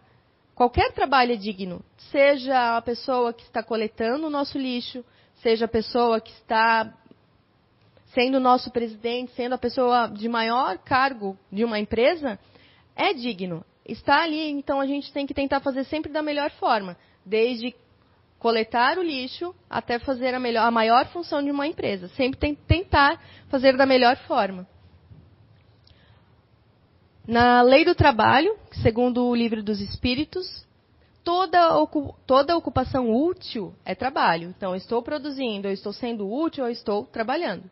Qualquer 0.54 0.92
trabalho 0.92 1.32
é 1.32 1.36
digno, 1.36 1.82
seja 2.10 2.76
a 2.76 2.82
pessoa 2.82 3.32
que 3.32 3.42
está 3.42 3.62
coletando 3.62 4.26
o 4.26 4.30
nosso 4.30 4.58
lixo, 4.58 5.02
seja 5.36 5.64
a 5.64 5.68
pessoa 5.68 6.20
que 6.20 6.30
está 6.32 6.92
sendo 8.12 8.40
nosso 8.40 8.70
presidente, 8.70 9.32
sendo 9.32 9.54
a 9.54 9.58
pessoa 9.58 10.08
de 10.08 10.28
maior 10.28 10.78
cargo 10.78 11.38
de 11.50 11.64
uma 11.64 11.78
empresa, 11.78 12.38
é 12.94 13.14
digno. 13.14 13.64
Está 13.86 14.22
ali, 14.22 14.50
então 14.50 14.80
a 14.80 14.86
gente 14.86 15.12
tem 15.12 15.26
que 15.26 15.32
tentar 15.32 15.60
fazer 15.60 15.84
sempre 15.84 16.12
da 16.12 16.22
melhor 16.22 16.50
forma, 16.50 16.96
desde 17.24 17.74
coletar 18.40 18.98
o 18.98 19.02
lixo 19.02 19.54
até 19.68 19.98
fazer 19.98 20.34
a, 20.34 20.40
melhor, 20.40 20.66
a 20.66 20.70
maior 20.70 21.06
função 21.08 21.44
de 21.44 21.50
uma 21.50 21.66
empresa. 21.66 22.08
Sempre 22.08 22.40
tem, 22.40 22.54
tentar 22.54 23.22
fazer 23.48 23.76
da 23.76 23.86
melhor 23.86 24.16
forma. 24.26 24.66
Na 27.28 27.60
lei 27.60 27.84
do 27.84 27.94
trabalho, 27.94 28.56
segundo 28.82 29.26
o 29.26 29.34
livro 29.34 29.62
dos 29.62 29.78
Espíritos, 29.80 30.66
toda, 31.22 31.68
toda 32.26 32.56
ocupação 32.56 33.14
útil 33.14 33.74
é 33.84 33.94
trabalho. 33.94 34.48
Então, 34.56 34.70
eu 34.70 34.76
estou 34.76 35.02
produzindo, 35.02 35.68
eu 35.68 35.72
estou 35.72 35.92
sendo 35.92 36.28
útil, 36.28 36.64
eu 36.64 36.70
estou 36.70 37.04
trabalhando. 37.04 37.70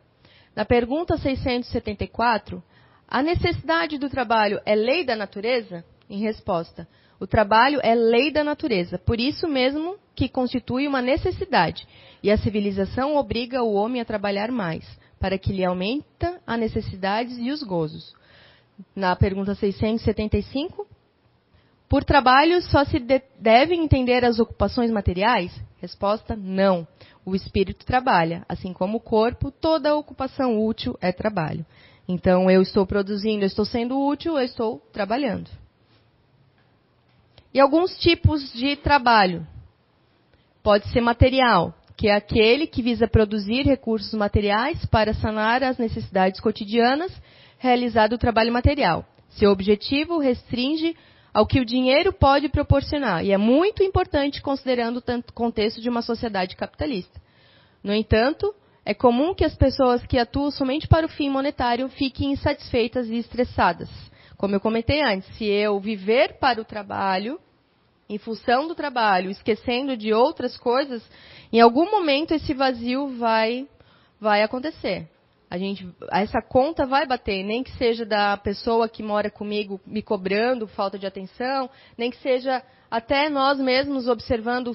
Na 0.55 0.65
pergunta 0.65 1.17
674, 1.17 2.63
a 3.07 3.23
necessidade 3.23 3.97
do 3.97 4.07
trabalho 4.07 4.61
é 4.65 4.75
lei 4.75 5.03
da 5.03 5.15
natureza? 5.15 5.83
Em 6.07 6.21
resposta, 6.21 6.87
o 7.19 7.27
trabalho 7.27 7.79
é 7.83 7.93
lei 7.93 8.31
da 8.31 8.43
natureza, 8.43 8.97
por 8.97 9.19
isso 9.19 9.47
mesmo 9.47 9.97
que 10.15 10.29
constitui 10.29 10.87
uma 10.87 11.01
necessidade, 11.01 11.87
e 12.23 12.31
a 12.31 12.37
civilização 12.37 13.15
obriga 13.15 13.63
o 13.63 13.73
homem 13.73 14.01
a 14.01 14.05
trabalhar 14.05 14.51
mais, 14.51 14.85
para 15.19 15.37
que 15.37 15.51
lhe 15.51 15.65
aumenta 15.65 16.39
as 16.47 16.59
necessidades 16.59 17.37
e 17.37 17.51
os 17.51 17.61
gozos. 17.61 18.13
Na 18.95 19.15
pergunta 19.15 19.53
675, 19.53 20.87
por 21.89 22.03
trabalho 22.03 22.61
só 22.61 22.85
se 22.85 22.99
de 22.99 23.21
devem 23.39 23.83
entender 23.83 24.23
as 24.23 24.39
ocupações 24.39 24.91
materiais? 24.91 25.51
Resposta: 25.81 26.35
não. 26.35 26.87
O 27.25 27.35
espírito 27.35 27.85
trabalha, 27.85 28.45
assim 28.47 28.71
como 28.71 28.97
o 28.97 29.01
corpo, 29.01 29.51
toda 29.51 29.95
ocupação 29.95 30.63
útil 30.63 30.97
é 31.01 31.11
trabalho. 31.11 31.65
Então, 32.07 32.49
eu 32.49 32.61
estou 32.61 32.85
produzindo, 32.85 33.43
eu 33.43 33.47
estou 33.47 33.65
sendo 33.65 33.99
útil, 33.99 34.37
eu 34.37 34.45
estou 34.45 34.79
trabalhando. 34.91 35.49
E 37.53 37.59
alguns 37.59 37.97
tipos 37.97 38.53
de 38.53 38.75
trabalho. 38.75 39.45
Pode 40.61 40.87
ser 40.89 41.01
material, 41.01 41.73
que 41.97 42.07
é 42.07 42.15
aquele 42.15 42.67
que 42.67 42.81
visa 42.81 43.07
produzir 43.07 43.65
recursos 43.65 44.13
materiais 44.13 44.85
para 44.85 45.13
sanar 45.13 45.63
as 45.63 45.77
necessidades 45.77 46.39
cotidianas, 46.39 47.11
realizado 47.57 48.13
o 48.13 48.17
trabalho 48.17 48.53
material. 48.53 49.03
Seu 49.29 49.51
objetivo 49.51 50.19
restringe 50.19 50.95
ao 51.33 51.47
que 51.47 51.59
o 51.59 51.65
dinheiro 51.65 52.13
pode 52.13 52.49
proporcionar, 52.49 53.25
e 53.25 53.31
é 53.31 53.37
muito 53.37 53.83
importante 53.83 54.41
considerando 54.41 54.97
o 54.97 55.33
contexto 55.33 55.81
de 55.81 55.89
uma 55.89 56.01
sociedade 56.01 56.55
capitalista. 56.55 57.19
No 57.83 57.93
entanto, 57.93 58.53
é 58.85 58.93
comum 58.93 59.33
que 59.33 59.45
as 59.45 59.55
pessoas 59.55 60.05
que 60.05 60.17
atuam 60.17 60.51
somente 60.51 60.87
para 60.87 61.05
o 61.05 61.09
fim 61.09 61.29
monetário 61.29 61.89
fiquem 61.89 62.31
insatisfeitas 62.31 63.07
e 63.07 63.15
estressadas. 63.15 63.89
Como 64.39 64.55
eu 64.55 64.61
comentei 64.61 65.01
antes, 65.01 65.27
se 65.35 65.43
eu 65.43 65.77
viver 65.81 66.37
para 66.39 66.61
o 66.61 66.63
trabalho, 66.63 67.37
em 68.07 68.17
função 68.17 68.69
do 68.69 68.73
trabalho, 68.73 69.29
esquecendo 69.29 69.97
de 69.97 70.13
outras 70.13 70.55
coisas, 70.55 71.03
em 71.51 71.59
algum 71.59 71.91
momento 71.91 72.33
esse 72.33 72.53
vazio 72.53 73.09
vai 73.17 73.67
vai 74.17 74.41
acontecer. 74.41 75.09
A 75.49 75.57
gente, 75.57 75.85
essa 76.09 76.41
conta 76.41 76.85
vai 76.85 77.05
bater, 77.05 77.43
nem 77.43 77.63
que 77.63 77.71
seja 77.71 78.05
da 78.05 78.37
pessoa 78.37 78.87
que 78.87 79.03
mora 79.03 79.29
comigo 79.29 79.77
me 79.85 80.01
cobrando 80.01 80.67
falta 80.67 80.97
de 80.97 81.05
atenção, 81.05 81.69
nem 81.97 82.09
que 82.09 82.17
seja 82.21 82.63
até 82.89 83.27
nós 83.29 83.59
mesmos 83.59 84.07
observando, 84.07 84.71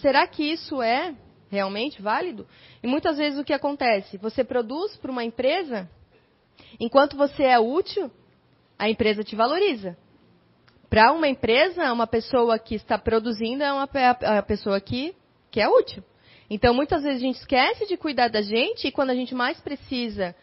será 0.00 0.26
que 0.26 0.42
isso 0.42 0.80
é 0.80 1.14
realmente 1.50 2.00
válido? 2.00 2.46
E 2.82 2.86
muitas 2.86 3.18
vezes 3.18 3.38
o 3.38 3.44
que 3.44 3.52
acontece? 3.52 4.16
Você 4.16 4.42
produz 4.42 4.96
para 4.96 5.10
uma 5.10 5.22
empresa, 5.22 5.86
enquanto 6.80 7.14
você 7.14 7.42
é 7.42 7.60
útil, 7.60 8.10
a 8.82 8.90
empresa 8.90 9.22
te 9.22 9.36
valoriza. 9.36 9.96
Para 10.90 11.12
uma 11.12 11.28
empresa, 11.28 11.92
uma 11.92 12.06
pessoa 12.06 12.58
que 12.58 12.74
está 12.74 12.98
produzindo 12.98 13.62
é 13.62 13.72
uma 13.72 13.88
é 13.94 14.38
a 14.38 14.42
pessoa 14.42 14.80
que, 14.80 15.14
que 15.52 15.60
é 15.60 15.68
útil. 15.68 16.02
Então, 16.50 16.74
muitas 16.74 17.04
vezes 17.04 17.18
a 17.18 17.24
gente 17.24 17.38
esquece 17.38 17.86
de 17.86 17.96
cuidar 17.96 18.26
da 18.26 18.42
gente 18.42 18.88
e 18.88 18.90
quando 18.90 19.10
a 19.10 19.14
gente 19.14 19.36
mais 19.36 19.60
precisa 19.60 20.34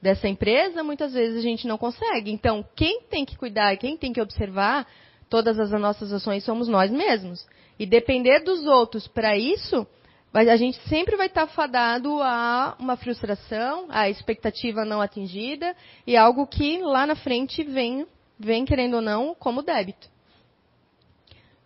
dessa 0.00 0.28
empresa, 0.28 0.84
muitas 0.84 1.12
vezes 1.12 1.38
a 1.38 1.42
gente 1.42 1.66
não 1.66 1.76
consegue. 1.76 2.30
Então, 2.30 2.64
quem 2.76 3.02
tem 3.10 3.24
que 3.24 3.36
cuidar, 3.36 3.76
quem 3.76 3.96
tem 3.96 4.12
que 4.12 4.20
observar 4.20 4.86
todas 5.28 5.58
as 5.58 5.72
nossas 5.72 6.12
ações 6.12 6.44
somos 6.44 6.68
nós 6.68 6.92
mesmos. 6.92 7.44
E 7.80 7.84
depender 7.84 8.44
dos 8.44 8.64
outros 8.64 9.08
para 9.08 9.36
isso, 9.36 9.84
a 10.32 10.56
gente 10.56 10.78
sempre 10.88 11.16
vai 11.16 11.26
estar 11.26 11.46
fadado 11.46 12.22
a 12.22 12.76
uma 12.78 12.96
frustração, 12.96 13.86
a 13.88 14.08
expectativa 14.08 14.84
não 14.84 15.00
atingida 15.00 15.74
e 16.06 16.16
algo 16.16 16.46
que 16.46 16.78
lá 16.82 17.06
na 17.06 17.16
frente 17.16 17.62
vem 17.64 18.06
vem, 18.38 18.64
querendo 18.64 18.94
ou 18.94 19.02
não, 19.02 19.34
como 19.34 19.62
débito. 19.62 20.08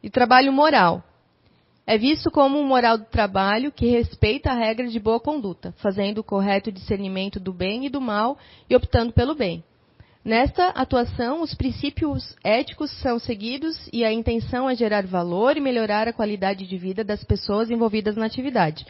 E 0.02 0.08
trabalho 0.08 0.52
moral. 0.52 1.04
É 1.84 1.98
visto 1.98 2.30
como 2.30 2.58
um 2.58 2.66
moral 2.66 2.96
do 2.96 3.04
trabalho 3.04 3.72
que 3.72 3.86
respeita 3.86 4.50
a 4.50 4.54
regra 4.54 4.86
de 4.86 4.98
boa 5.00 5.20
conduta, 5.20 5.74
fazendo 5.78 6.18
o 6.18 6.24
correto 6.24 6.72
discernimento 6.72 7.40
do 7.40 7.52
bem 7.52 7.86
e 7.86 7.90
do 7.90 8.00
mal 8.00 8.38
e 8.70 8.76
optando 8.76 9.12
pelo 9.12 9.34
bem. 9.34 9.64
Nesta 10.24 10.68
atuação, 10.68 11.42
os 11.42 11.52
princípios 11.52 12.36
éticos 12.44 12.92
são 13.00 13.18
seguidos 13.18 13.76
e 13.92 14.04
a 14.04 14.12
intenção 14.12 14.70
é 14.70 14.74
gerar 14.76 15.04
valor 15.04 15.56
e 15.56 15.60
melhorar 15.60 16.06
a 16.06 16.12
qualidade 16.12 16.64
de 16.64 16.78
vida 16.78 17.02
das 17.02 17.24
pessoas 17.24 17.72
envolvidas 17.72 18.14
na 18.14 18.26
atividade. 18.26 18.86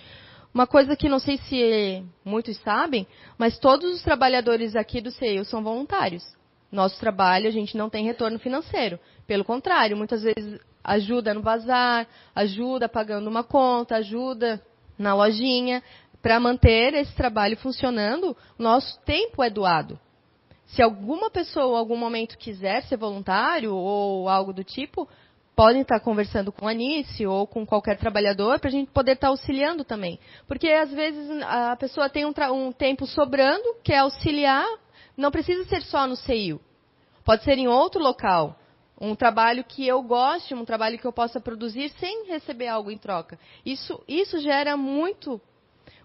Uma 0.53 0.67
coisa 0.67 0.95
que 0.95 1.09
não 1.09 1.19
sei 1.19 1.39
se 1.39 2.05
muitos 2.23 2.59
sabem, 2.59 3.07
mas 3.39 3.59
todos 3.59 3.95
os 3.95 4.03
trabalhadores 4.03 4.77
aqui 4.77 5.01
do 5.01 5.11
CEU 5.11 5.43
são 5.47 5.63
voluntários. 5.63 6.23
Nosso 6.71 7.01
trabalho, 7.01 7.49
a 7.49 7.51
gente 7.51 7.79
não 7.79 7.89
tem 7.89 8.05
retorno 8.05 8.39
financeiro. 8.39 9.01
Pelo 9.27 9.43
contrário, 9.43 9.97
muitas 9.97 10.23
vezes 10.23 10.61
ajuda 10.85 11.33
no 11.33 11.41
bazar, 11.41 12.07
ajuda 12.35 12.91
pagando 12.91 13.31
uma 13.31 13.43
conta, 13.43 13.97
ajuda 13.97 14.61
na 14.99 15.15
lojinha. 15.15 15.83
Para 16.21 16.39
manter 16.39 16.93
esse 16.93 17.15
trabalho 17.15 17.57
funcionando, 17.57 18.37
nosso 18.59 19.01
tempo 19.01 19.43
é 19.43 19.49
doado. 19.49 19.99
Se 20.75 20.83
alguma 20.83 21.31
pessoa, 21.31 21.77
em 21.77 21.79
algum 21.79 21.97
momento, 21.97 22.39
quiser 22.39 22.83
ser 22.85 22.97
voluntário 22.97 23.75
ou 23.75 24.29
algo 24.29 24.55
do 24.55 24.65
tipo, 24.65 25.07
podem 25.55 25.83
estar 25.83 26.01
conversando 26.01 26.51
com 26.51 26.67
a 26.67 26.71
Anice 26.71 27.27
ou 27.27 27.47
com 27.47 27.67
qualquer 27.67 27.99
trabalhador 27.99 28.59
para 28.59 28.69
a 28.69 28.73
gente 28.73 28.91
poder 28.91 29.13
estar 29.13 29.29
auxiliando 29.29 29.85
também. 29.85 30.19
Porque 30.49 30.69
às 30.69 30.91
vezes 30.91 31.29
a 31.43 31.77
pessoa 31.77 32.09
tem 32.09 32.25
um, 32.25 32.33
um 32.53 32.73
tempo 32.73 33.07
sobrando, 33.07 33.77
quer 33.85 33.99
auxiliar, 33.99 34.67
não 35.15 35.31
precisa 35.31 35.65
ser 35.65 35.83
só 35.83 36.07
no 36.07 36.17
CEIU. 36.17 36.59
Pode 37.23 37.45
ser 37.45 37.59
em 37.59 37.69
outro 37.69 38.03
local. 38.03 38.59
Um 38.99 39.15
trabalho 39.15 39.65
que 39.65 39.87
eu 39.87 40.03
goste, 40.03 40.55
um 40.55 40.65
trabalho 40.65 40.99
que 40.99 41.07
eu 41.07 41.13
possa 41.13 41.41
produzir 41.41 41.91
sem 42.01 42.29
receber 42.29 42.69
algo 42.69 42.91
em 42.91 42.97
troca. 42.97 43.39
Isso, 43.65 44.03
isso 44.09 44.39
gera 44.39 44.77
muito, 44.77 45.41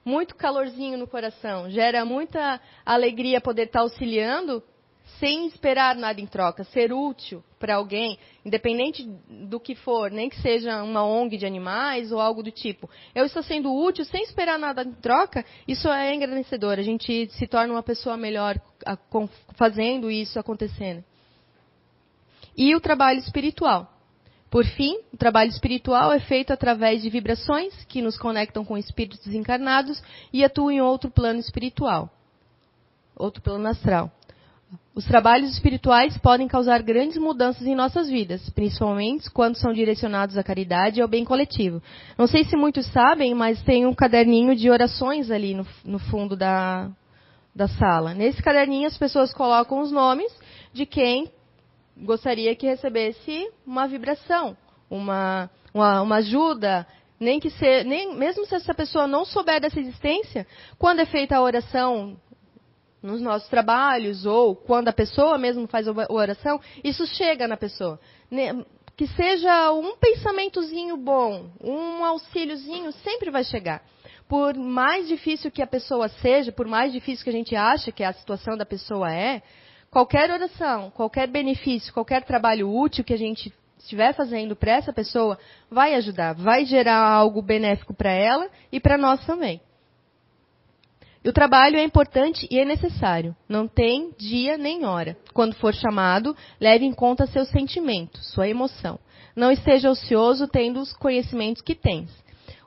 muito 0.07 0.35
calorzinho 0.35 0.97
no 0.97 1.05
coração. 1.05 1.69
Gera 1.69 2.05
muita 2.05 2.61
alegria 2.85 3.41
poder 3.41 3.63
estar 3.63 3.81
auxiliando 3.81 4.63
sem 5.19 5.47
esperar 5.47 5.95
nada 5.95 6.21
em 6.21 6.25
troca, 6.25 6.63
ser 6.63 6.93
útil 6.93 7.43
para 7.59 7.75
alguém, 7.75 8.17
independente 8.45 9.03
do 9.29 9.59
que 9.59 9.75
for, 9.75 10.09
nem 10.09 10.29
que 10.29 10.39
seja 10.41 10.81
uma 10.81 11.03
ONG 11.03 11.37
de 11.37 11.45
animais 11.45 12.11
ou 12.11 12.21
algo 12.21 12.41
do 12.41 12.51
tipo. 12.51 12.89
Eu 13.13 13.25
estou 13.25 13.43
sendo 13.43 13.73
útil 13.73 14.05
sem 14.05 14.23
esperar 14.23 14.57
nada 14.57 14.83
em 14.83 14.93
troca, 14.93 15.43
isso 15.67 15.89
é 15.89 16.13
engrandecedor. 16.13 16.79
A 16.79 16.83
gente 16.83 17.27
se 17.31 17.45
torna 17.45 17.73
uma 17.73 17.83
pessoa 17.83 18.15
melhor 18.15 18.59
fazendo 19.55 20.09
isso 20.09 20.39
acontecendo. 20.39 21.03
E 22.55 22.73
o 22.75 22.79
trabalho 22.79 23.19
espiritual. 23.19 23.96
Por 24.49 24.65
fim, 24.65 24.99
o 25.13 25.17
trabalho 25.17 25.49
espiritual 25.49 26.11
é 26.11 26.19
feito 26.19 26.53
através 26.53 27.01
de 27.01 27.09
vibrações 27.09 27.73
que 27.85 28.01
nos 28.01 28.17
conectam 28.17 28.63
com 28.63 28.77
espíritos 28.77 29.27
encarnados 29.27 30.01
e 30.31 30.43
atuam 30.43 30.71
em 30.71 30.81
outro 30.81 31.11
plano 31.11 31.39
espiritual, 31.39 32.09
outro 33.15 33.41
plano 33.41 33.67
astral. 33.67 34.11
Os 34.95 35.05
trabalhos 35.05 35.51
espirituais 35.51 36.17
podem 36.17 36.47
causar 36.47 36.81
grandes 36.81 37.17
mudanças 37.17 37.67
em 37.67 37.75
nossas 37.75 38.09
vidas, 38.09 38.49
principalmente 38.49 39.29
quando 39.29 39.55
são 39.55 39.71
direcionados 39.71 40.37
à 40.37 40.43
caridade 40.43 40.99
e 40.99 41.01
ao 41.01 41.07
bem 41.07 41.23
coletivo. 41.23 41.81
Não 42.17 42.25
sei 42.25 42.43
se 42.45 42.57
muitos 42.57 42.85
sabem, 42.87 43.33
mas 43.35 43.61
tem 43.61 43.85
um 43.85 43.93
caderninho 43.93 44.55
de 44.55 44.69
orações 44.69 45.29
ali 45.29 45.53
no, 45.53 45.65
no 45.85 45.99
fundo 45.99 46.35
da, 46.35 46.89
da 47.55 47.67
sala. 47.67 48.13
Nesse 48.13 48.41
caderninho 48.41 48.87
as 48.87 48.97
pessoas 48.97 49.33
colocam 49.33 49.81
os 49.81 49.91
nomes 49.91 50.33
de 50.73 50.85
quem 50.85 51.31
gostaria 52.01 52.55
que 52.55 52.67
recebesse 52.67 53.49
uma 53.65 53.87
vibração, 53.87 54.55
uma, 54.89 55.49
uma, 55.73 56.01
uma 56.01 56.15
ajuda, 56.17 56.85
nem 57.19 57.39
que 57.39 57.49
ser, 57.49 57.83
nem, 57.83 58.15
mesmo 58.15 58.45
se 58.45 58.55
essa 58.55 58.73
pessoa 58.73 59.07
não 59.07 59.25
souber 59.25 59.59
dessa 59.59 59.79
existência, 59.79 60.45
quando 60.77 60.99
é 60.99 61.05
feita 61.05 61.35
a 61.35 61.41
oração 61.41 62.17
nos 63.01 63.21
nossos 63.21 63.47
trabalhos 63.49 64.25
ou 64.25 64.55
quando 64.55 64.87
a 64.87 64.93
pessoa 64.93 65.37
mesmo 65.37 65.67
faz 65.67 65.87
a 65.87 65.93
oração, 66.09 66.59
isso 66.83 67.05
chega 67.07 67.47
na 67.47 67.57
pessoa. 67.57 67.99
Que 68.95 69.07
seja 69.07 69.71
um 69.71 69.95
pensamentozinho 69.95 70.97
bom, 70.97 71.49
um 71.61 72.03
auxíliozinho, 72.03 72.91
sempre 72.91 73.29
vai 73.29 73.43
chegar. 73.43 73.83
Por 74.27 74.55
mais 74.55 75.07
difícil 75.07 75.49
que 75.51 75.61
a 75.61 75.67
pessoa 75.67 76.09
seja, 76.09 76.51
por 76.51 76.67
mais 76.67 76.91
difícil 76.91 77.23
que 77.23 77.29
a 77.29 77.33
gente 77.33 77.55
acha 77.55 77.91
que 77.91 78.03
a 78.03 78.11
situação 78.11 78.57
da 78.57 78.65
pessoa 78.65 79.13
é, 79.13 79.41
qualquer 79.91 80.29
oração, 80.31 80.91
qualquer 80.91 81.27
benefício, 81.27 81.93
qualquer 81.93 82.23
trabalho 82.23 82.69
útil 82.69 83.03
que 83.03 83.13
a 83.13 83.17
gente 83.17 83.53
estiver 83.77 84.13
fazendo 84.13 84.55
para 84.55 84.73
essa 84.73 84.91
pessoa 84.91 85.37
vai 85.69 85.95
ajudar, 85.95 86.33
vai 86.33 86.65
gerar 86.65 86.99
algo 86.99 87.41
benéfico 87.41 87.93
para 87.93 88.11
ela 88.11 88.49
e 88.71 88.79
para 88.79 88.97
nós 88.97 89.25
também. 89.25 89.61
E 91.23 91.29
o 91.29 91.33
trabalho 91.33 91.77
é 91.77 91.83
importante 91.83 92.47
e 92.49 92.59
é 92.59 92.63
necessário. 92.63 93.35
Não 93.49 93.67
tem 93.67 94.13
dia 94.17 94.57
nem 94.57 94.85
hora. 94.85 95.17
Quando 95.33 95.55
for 95.55 95.73
chamado, 95.73 96.35
leve 96.59 96.85
em 96.85 96.93
conta 96.93 97.25
seus 97.27 97.49
sentimentos, 97.49 98.31
sua 98.31 98.47
emoção. 98.47 98.97
Não 99.35 99.51
esteja 99.51 99.89
ocioso 99.89 100.47
tendo 100.47 100.79
os 100.79 100.93
conhecimentos 100.93 101.61
que 101.61 101.75
tens. 101.75 102.09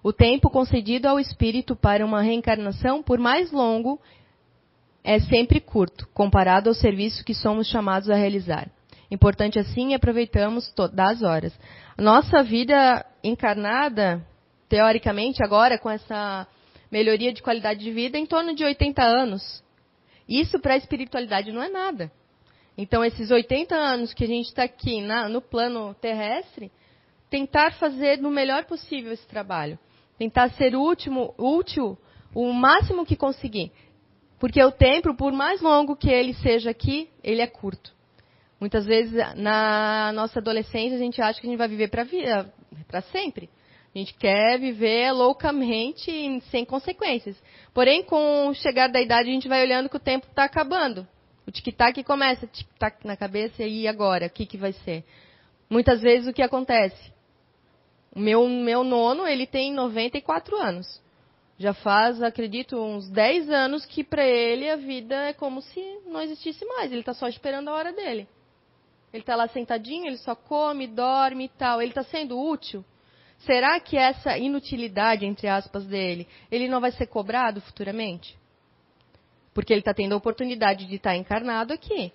O 0.02 0.12
tempo 0.12 0.50
concedido 0.50 1.08
ao 1.08 1.18
espírito 1.18 1.74
para 1.74 2.04
uma 2.04 2.22
reencarnação, 2.22 3.02
por 3.02 3.18
mais 3.18 3.50
longo, 3.50 4.00
é 5.02 5.18
sempre 5.20 5.60
curto, 5.60 6.06
comparado 6.12 6.68
ao 6.68 6.74
serviço 6.74 7.24
que 7.24 7.34
somos 7.34 7.66
chamados 7.66 8.10
a 8.10 8.14
realizar. 8.14 8.70
Importante 9.10 9.58
assim, 9.58 9.94
aproveitamos 9.94 10.68
todas 10.70 10.98
as 10.98 11.22
horas. 11.22 11.58
Nossa 11.98 12.42
vida 12.42 13.04
encarnada, 13.24 14.24
teoricamente, 14.68 15.42
agora 15.42 15.78
com 15.78 15.90
essa 15.90 16.46
melhoria 16.90 17.32
de 17.32 17.42
qualidade 17.42 17.80
de 17.80 17.90
vida 17.90 18.18
em 18.18 18.26
torno 18.26 18.54
de 18.54 18.64
80 18.64 19.02
anos. 19.02 19.64
Isso 20.28 20.60
para 20.60 20.74
a 20.74 20.76
espiritualidade 20.76 21.50
não 21.50 21.62
é 21.62 21.68
nada. 21.68 22.10
Então, 22.78 23.04
esses 23.04 23.30
80 23.30 23.74
anos 23.74 24.14
que 24.14 24.24
a 24.24 24.26
gente 24.28 24.46
está 24.46 24.62
aqui 24.62 25.02
na, 25.02 25.28
no 25.28 25.40
plano 25.42 25.94
terrestre, 26.00 26.70
tentar 27.28 27.72
fazer 27.74 28.18
no 28.18 28.30
melhor 28.30 28.64
possível 28.64 29.12
esse 29.12 29.26
trabalho. 29.26 29.78
Tentar 30.18 30.50
ser 30.50 30.76
último, 30.76 31.34
útil 31.36 31.98
o 32.34 32.52
máximo 32.52 33.04
que 33.04 33.16
conseguir. 33.16 33.72
Porque 34.40 34.60
o 34.64 34.72
tempo, 34.72 35.14
por 35.14 35.32
mais 35.32 35.60
longo 35.60 35.94
que 35.94 36.08
ele 36.08 36.32
seja 36.32 36.70
aqui, 36.70 37.10
ele 37.22 37.42
é 37.42 37.46
curto. 37.46 37.92
Muitas 38.58 38.86
vezes, 38.86 39.12
na 39.36 40.10
nossa 40.12 40.38
adolescência, 40.38 40.96
a 40.96 41.00
gente 41.00 41.20
acha 41.20 41.38
que 41.38 41.46
a 41.46 41.50
gente 41.50 41.58
vai 41.58 41.68
viver 41.68 41.88
para 41.88 43.02
sempre. 43.12 43.50
A 43.94 43.98
gente 43.98 44.14
quer 44.14 44.58
viver 44.58 45.12
loucamente 45.12 46.40
sem 46.50 46.64
consequências. 46.64 47.36
Porém, 47.74 48.02
com 48.02 48.48
o 48.48 48.54
chegar 48.54 48.88
da 48.88 49.00
idade, 49.00 49.28
a 49.28 49.32
gente 49.32 49.48
vai 49.48 49.62
olhando 49.62 49.90
que 49.90 49.96
o 49.96 50.00
tempo 50.00 50.26
está 50.26 50.44
acabando. 50.44 51.06
O 51.46 51.50
tic-tac 51.50 52.02
começa, 52.04 52.46
tic-tac 52.46 53.06
na 53.06 53.16
cabeça, 53.16 53.62
e 53.62 53.86
agora? 53.86 54.26
O 54.26 54.30
que, 54.30 54.46
que 54.46 54.56
vai 54.56 54.72
ser? 54.72 55.04
Muitas 55.68 56.00
vezes 56.00 56.28
o 56.28 56.32
que 56.32 56.42
acontece? 56.42 57.12
O 58.14 58.18
meu, 58.18 58.48
meu 58.48 58.84
nono, 58.84 59.26
ele 59.26 59.46
tem 59.46 59.72
94 59.72 60.56
anos. 60.56 60.86
Já 61.60 61.74
faz, 61.74 62.22
acredito, 62.22 62.80
uns 62.80 63.10
10 63.10 63.50
anos 63.50 63.84
que 63.84 64.02
para 64.02 64.24
ele 64.24 64.70
a 64.70 64.76
vida 64.76 65.14
é 65.28 65.34
como 65.34 65.60
se 65.60 65.98
não 66.06 66.22
existisse 66.22 66.64
mais. 66.64 66.90
Ele 66.90 67.00
está 67.00 67.12
só 67.12 67.28
esperando 67.28 67.68
a 67.68 67.74
hora 67.74 67.92
dele. 67.92 68.26
Ele 69.12 69.22
está 69.22 69.36
lá 69.36 69.46
sentadinho, 69.46 70.06
ele 70.06 70.16
só 70.16 70.34
come, 70.34 70.86
dorme 70.86 71.44
e 71.44 71.48
tal. 71.50 71.82
Ele 71.82 71.90
está 71.90 72.02
sendo 72.02 72.40
útil? 72.40 72.82
Será 73.40 73.78
que 73.78 73.98
essa 73.98 74.38
inutilidade, 74.38 75.26
entre 75.26 75.48
aspas, 75.48 75.84
dele, 75.84 76.26
ele 76.50 76.66
não 76.66 76.80
vai 76.80 76.92
ser 76.92 77.08
cobrado 77.08 77.60
futuramente? 77.60 78.38
Porque 79.52 79.74
ele 79.74 79.80
está 79.82 79.92
tendo 79.92 80.14
a 80.14 80.16
oportunidade 80.16 80.86
de 80.86 80.94
estar 80.94 81.10
tá 81.10 81.16
encarnado 81.16 81.74
aqui. 81.74 82.10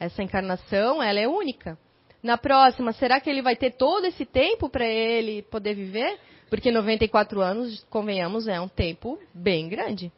Essa 0.00 0.20
encarnação, 0.20 1.00
ela 1.00 1.20
é 1.20 1.28
única. 1.28 1.78
Na 2.22 2.36
próxima, 2.36 2.92
será 2.92 3.20
que 3.20 3.30
ele 3.30 3.42
vai 3.42 3.56
ter 3.56 3.72
todo 3.72 4.06
esse 4.06 4.26
tempo 4.26 4.68
para 4.68 4.86
ele 4.86 5.42
poder 5.42 5.74
viver? 5.74 6.18
Porque 6.50 6.70
94 6.70 7.40
anos, 7.40 7.84
convenhamos, 7.88 8.46
é 8.46 8.60
um 8.60 8.68
tempo 8.68 9.18
bem 9.32 9.68
grande. 9.68 10.12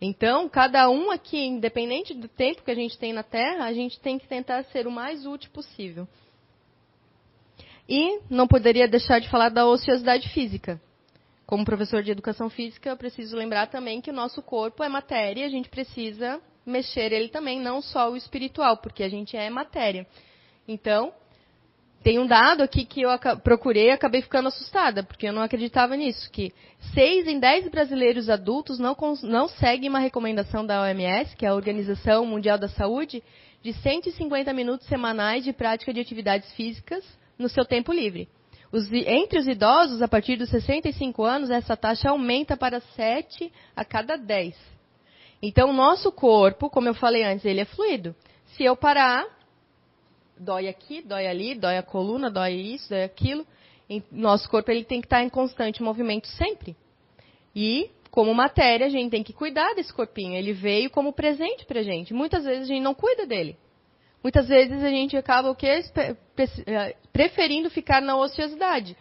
Então, 0.00 0.48
cada 0.48 0.88
um 0.88 1.10
aqui, 1.10 1.38
independente 1.38 2.14
do 2.14 2.26
tempo 2.26 2.62
que 2.62 2.70
a 2.70 2.74
gente 2.74 2.98
tem 2.98 3.12
na 3.12 3.22
Terra, 3.22 3.66
a 3.66 3.72
gente 3.72 4.00
tem 4.00 4.18
que 4.18 4.26
tentar 4.26 4.64
ser 4.64 4.86
o 4.86 4.90
mais 4.90 5.26
útil 5.26 5.50
possível. 5.50 6.08
E 7.86 8.20
não 8.30 8.46
poderia 8.48 8.88
deixar 8.88 9.20
de 9.20 9.28
falar 9.28 9.50
da 9.50 9.66
ociosidade 9.66 10.28
física. 10.30 10.80
Como 11.44 11.64
professor 11.64 12.02
de 12.02 12.10
educação 12.10 12.48
física, 12.48 12.88
eu 12.88 12.96
preciso 12.96 13.36
lembrar 13.36 13.66
também 13.66 14.00
que 14.00 14.10
o 14.10 14.14
nosso 14.14 14.40
corpo 14.40 14.82
é 14.82 14.88
matéria 14.88 15.42
e 15.42 15.44
a 15.44 15.48
gente 15.50 15.68
precisa 15.68 16.40
mexer 16.64 17.12
ele 17.12 17.28
também, 17.28 17.60
não 17.60 17.82
só 17.82 18.10
o 18.10 18.16
espiritual, 18.16 18.76
porque 18.78 19.02
a 19.02 19.08
gente 19.08 19.36
é 19.36 19.50
matéria. 19.50 20.06
Então, 20.70 21.12
tem 22.00 22.20
um 22.20 22.26
dado 22.28 22.62
aqui 22.62 22.84
que 22.84 23.02
eu 23.02 23.10
procurei 23.42 23.88
e 23.88 23.90
acabei 23.90 24.22
ficando 24.22 24.46
assustada, 24.46 25.02
porque 25.02 25.26
eu 25.26 25.32
não 25.32 25.42
acreditava 25.42 25.96
nisso, 25.96 26.30
que 26.30 26.52
6 26.94 27.26
em 27.26 27.40
10 27.40 27.68
brasileiros 27.70 28.30
adultos 28.30 28.78
não, 28.78 28.96
não 29.24 29.48
seguem 29.48 29.88
uma 29.88 29.98
recomendação 29.98 30.64
da 30.64 30.82
OMS, 30.82 31.34
que 31.34 31.44
é 31.44 31.48
a 31.48 31.54
Organização 31.56 32.24
Mundial 32.24 32.56
da 32.56 32.68
Saúde, 32.68 33.20
de 33.60 33.72
150 33.72 34.52
minutos 34.52 34.86
semanais 34.86 35.42
de 35.42 35.52
prática 35.52 35.92
de 35.92 35.98
atividades 35.98 36.52
físicas 36.52 37.04
no 37.36 37.48
seu 37.48 37.64
tempo 37.64 37.92
livre. 37.92 38.28
Os, 38.70 38.88
entre 38.92 39.40
os 39.40 39.48
idosos, 39.48 40.00
a 40.00 40.06
partir 40.06 40.36
dos 40.36 40.50
65 40.50 41.24
anos, 41.24 41.50
essa 41.50 41.76
taxa 41.76 42.10
aumenta 42.10 42.56
para 42.56 42.78
7 42.78 43.52
a 43.74 43.84
cada 43.84 44.16
10. 44.16 44.54
Então, 45.42 45.70
o 45.70 45.74
nosso 45.74 46.12
corpo, 46.12 46.70
como 46.70 46.86
eu 46.86 46.94
falei 46.94 47.24
antes, 47.24 47.44
ele 47.44 47.60
é 47.60 47.64
fluido. 47.64 48.14
Se 48.56 48.62
eu 48.62 48.76
parar, 48.76 49.26
dói 50.40 50.68
aqui, 50.68 51.02
dói 51.02 51.26
ali, 51.26 51.54
dói 51.54 51.76
a 51.76 51.82
coluna, 51.82 52.30
dói 52.30 52.54
isso, 52.54 52.88
dói 52.88 53.04
aquilo. 53.04 53.46
nosso 54.10 54.48
corpo 54.48 54.70
ele 54.70 54.84
tem 54.84 55.00
que 55.00 55.06
estar 55.06 55.22
em 55.22 55.28
constante 55.28 55.82
movimento 55.82 56.26
sempre. 56.28 56.74
E, 57.54 57.90
como 58.10 58.34
matéria, 58.34 58.86
a 58.86 58.90
gente 58.90 59.10
tem 59.10 59.22
que 59.22 59.32
cuidar 59.32 59.74
desse 59.74 59.92
corpinho. 59.92 60.34
Ele 60.34 60.52
veio 60.52 60.90
como 60.90 61.12
presente 61.12 61.66
para 61.66 61.80
a 61.80 61.82
gente. 61.82 62.14
Muitas 62.14 62.44
vezes 62.44 62.62
a 62.64 62.66
gente 62.66 62.82
não 62.82 62.94
cuida 62.94 63.26
dele. 63.26 63.56
Muitas 64.22 64.48
vezes 64.48 64.82
a 64.82 64.90
gente 64.90 65.16
acaba 65.16 65.50
o 65.50 65.54
quê? 65.54 65.82
Eh, 66.66 66.96
preferindo 67.12 67.70
ficar 67.70 68.00
na 68.00 68.16
ociosidade. 68.16 68.96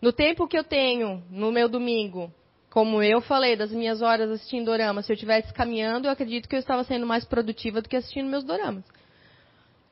No 0.00 0.12
tempo 0.12 0.48
que 0.48 0.58
eu 0.58 0.64
tenho 0.64 1.22
no 1.30 1.52
meu 1.52 1.68
domingo, 1.68 2.32
como 2.70 3.02
eu 3.02 3.20
falei, 3.20 3.54
das 3.54 3.70
minhas 3.70 4.00
horas 4.00 4.30
assistindo 4.30 4.66
dorama, 4.66 5.02
se 5.02 5.12
eu 5.12 5.14
estivesse 5.14 5.52
caminhando, 5.52 6.08
eu 6.08 6.12
acredito 6.12 6.48
que 6.48 6.56
eu 6.56 6.60
estava 6.60 6.82
sendo 6.84 7.06
mais 7.06 7.24
produtiva 7.24 7.82
do 7.82 7.88
que 7.88 7.96
assistindo 7.96 8.28
meus 8.28 8.44
doramas. 8.44 8.84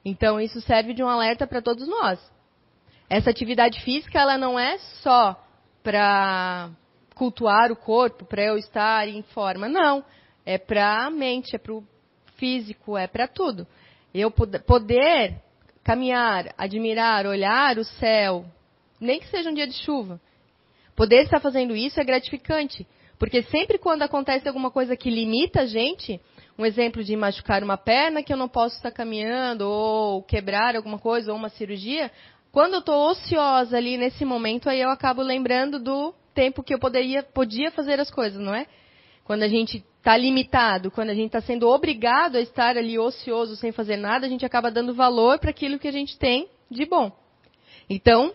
Então 0.04 0.40
isso 0.40 0.60
serve 0.62 0.94
de 0.94 1.02
um 1.02 1.08
alerta 1.08 1.46
para 1.46 1.62
todos 1.62 1.86
nós. 1.86 2.18
Essa 3.08 3.30
atividade 3.30 3.80
física, 3.82 4.18
ela 4.18 4.38
não 4.38 4.58
é 4.58 4.78
só 5.02 5.36
para 5.82 6.70
cultuar 7.14 7.70
o 7.70 7.76
corpo, 7.76 8.24
para 8.24 8.42
eu 8.42 8.56
estar 8.56 9.08
em 9.08 9.22
forma, 9.22 9.68
não. 9.68 10.04
É 10.46 10.56
para 10.56 11.06
a 11.06 11.10
mente, 11.10 11.54
é 11.54 11.58
para 11.58 11.74
o 11.74 11.84
físico, 12.36 12.96
é 12.96 13.06
para 13.06 13.28
tudo. 13.28 13.66
Eu 14.14 14.30
poder 14.30 15.40
caminhar, 15.84 16.54
admirar, 16.56 17.26
olhar 17.26 17.78
o 17.78 17.84
céu, 17.84 18.44
nem 19.00 19.20
que 19.20 19.28
seja 19.28 19.50
um 19.50 19.54
dia 19.54 19.66
de 19.66 19.74
chuva. 19.84 20.20
Poder 20.96 21.22
estar 21.22 21.40
fazendo 21.40 21.74
isso 21.74 22.00
é 22.00 22.04
gratificante. 22.04 22.86
Porque 23.18 23.42
sempre 23.42 23.78
quando 23.78 24.02
acontece 24.02 24.48
alguma 24.48 24.70
coisa 24.70 24.96
que 24.96 25.10
limita 25.10 25.60
a 25.60 25.66
gente, 25.66 26.20
um 26.60 26.66
exemplo 26.66 27.02
de 27.02 27.16
machucar 27.16 27.64
uma 27.64 27.78
perna 27.78 28.22
que 28.22 28.30
eu 28.30 28.36
não 28.36 28.48
posso 28.48 28.76
estar 28.76 28.90
caminhando, 28.90 29.62
ou 29.62 30.22
quebrar 30.22 30.76
alguma 30.76 30.98
coisa, 30.98 31.32
ou 31.32 31.38
uma 31.38 31.48
cirurgia, 31.48 32.10
quando 32.52 32.74
eu 32.74 32.80
estou 32.80 33.10
ociosa 33.10 33.78
ali 33.78 33.96
nesse 33.96 34.26
momento, 34.26 34.68
aí 34.68 34.78
eu 34.78 34.90
acabo 34.90 35.22
lembrando 35.22 35.78
do 35.78 36.14
tempo 36.34 36.62
que 36.62 36.74
eu 36.74 36.78
poderia, 36.78 37.22
podia 37.22 37.70
fazer 37.70 37.98
as 37.98 38.10
coisas, 38.10 38.38
não 38.38 38.54
é? 38.54 38.66
Quando 39.24 39.42
a 39.42 39.48
gente 39.48 39.82
está 39.96 40.14
limitado, 40.18 40.90
quando 40.90 41.08
a 41.08 41.14
gente 41.14 41.28
está 41.28 41.40
sendo 41.40 41.66
obrigado 41.66 42.36
a 42.36 42.40
estar 42.40 42.76
ali 42.76 42.98
ocioso 42.98 43.56
sem 43.56 43.72
fazer 43.72 43.96
nada, 43.96 44.26
a 44.26 44.28
gente 44.28 44.44
acaba 44.44 44.70
dando 44.70 44.92
valor 44.92 45.38
para 45.38 45.50
aquilo 45.50 45.78
que 45.78 45.88
a 45.88 45.92
gente 45.92 46.18
tem 46.18 46.46
de 46.70 46.84
bom. 46.84 47.10
Então, 47.88 48.34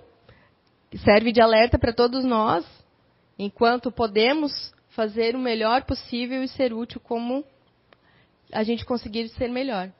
serve 1.03 1.31
de 1.31 1.41
alerta 1.41 1.77
para 1.77 1.93
todos 1.93 2.25
nós, 2.25 2.65
enquanto 3.37 3.91
podemos 3.91 4.73
fazer 4.89 5.35
o 5.35 5.39
melhor 5.39 5.83
possível 5.83 6.41
e 6.41 6.47
ser 6.47 6.73
útil 6.73 6.99
como 6.99 7.45
a 8.51 8.63
gente 8.63 8.85
conseguir 8.85 9.29
ser 9.29 9.49
melhor. 9.49 9.91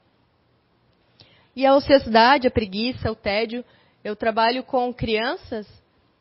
E 1.54 1.64
a 1.64 1.74
ociosidade, 1.74 2.46
a 2.46 2.50
preguiça, 2.50 3.10
o 3.10 3.14
tédio, 3.14 3.64
eu 4.04 4.14
trabalho 4.14 4.62
com 4.62 4.92
crianças 4.92 5.66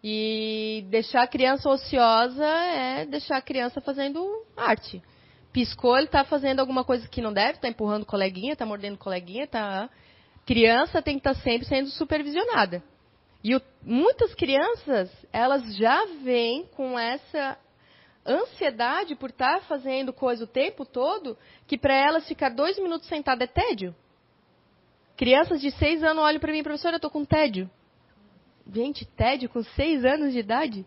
e 0.03 0.85
deixar 0.89 1.23
a 1.23 1.27
criança 1.27 1.69
ociosa 1.69 2.45
é 2.45 3.05
deixar 3.05 3.37
a 3.37 3.41
criança 3.41 3.81
fazendo 3.81 4.23
arte 4.55 5.01
piscou, 5.55 5.95
ele 5.95 6.07
está 6.07 6.25
fazendo 6.25 6.59
alguma 6.59 6.83
coisa 6.83 7.07
que 7.07 7.21
não 7.21 7.31
deve, 7.31 7.53
está 7.53 7.69
empurrando 7.69 8.05
coleguinha, 8.05 8.51
está 8.51 8.65
mordendo 8.65 8.97
coleguinha, 8.97 9.47
tá. 9.47 9.89
Criança 10.45 11.01
tem 11.01 11.13
que 11.13 11.21
estar 11.21 11.33
tá 11.33 11.39
sempre 11.39 11.65
sendo 11.65 11.87
supervisionada. 11.91 12.83
E 13.41 13.55
o, 13.55 13.61
muitas 13.81 14.35
crianças, 14.35 15.09
elas 15.31 15.77
já 15.77 16.07
vêm 16.21 16.65
com 16.75 16.99
essa 16.99 17.57
ansiedade 18.25 19.15
por 19.15 19.29
estar 19.29 19.59
tá 19.59 19.65
fazendo 19.65 20.11
coisa 20.11 20.43
o 20.43 20.47
tempo 20.47 20.85
todo, 20.85 21.37
que 21.67 21.77
para 21.77 21.93
elas 21.93 22.27
ficar 22.27 22.49
dois 22.49 22.77
minutos 22.79 23.07
sentada 23.07 23.43
é 23.43 23.47
tédio. 23.47 23.95
Crianças 25.15 25.61
de 25.61 25.71
seis 25.71 26.03
anos 26.03 26.23
olham 26.23 26.39
para 26.39 26.51
mim, 26.51 26.63
professora, 26.63 26.95
eu 26.95 26.97
estou 26.97 27.11
com 27.11 27.23
tédio. 27.23 27.69
Gente, 28.71 29.05
tédio 29.05 29.47
com 29.47 29.63
seis 29.63 30.03
anos 30.03 30.33
de 30.33 30.39
idade? 30.39 30.85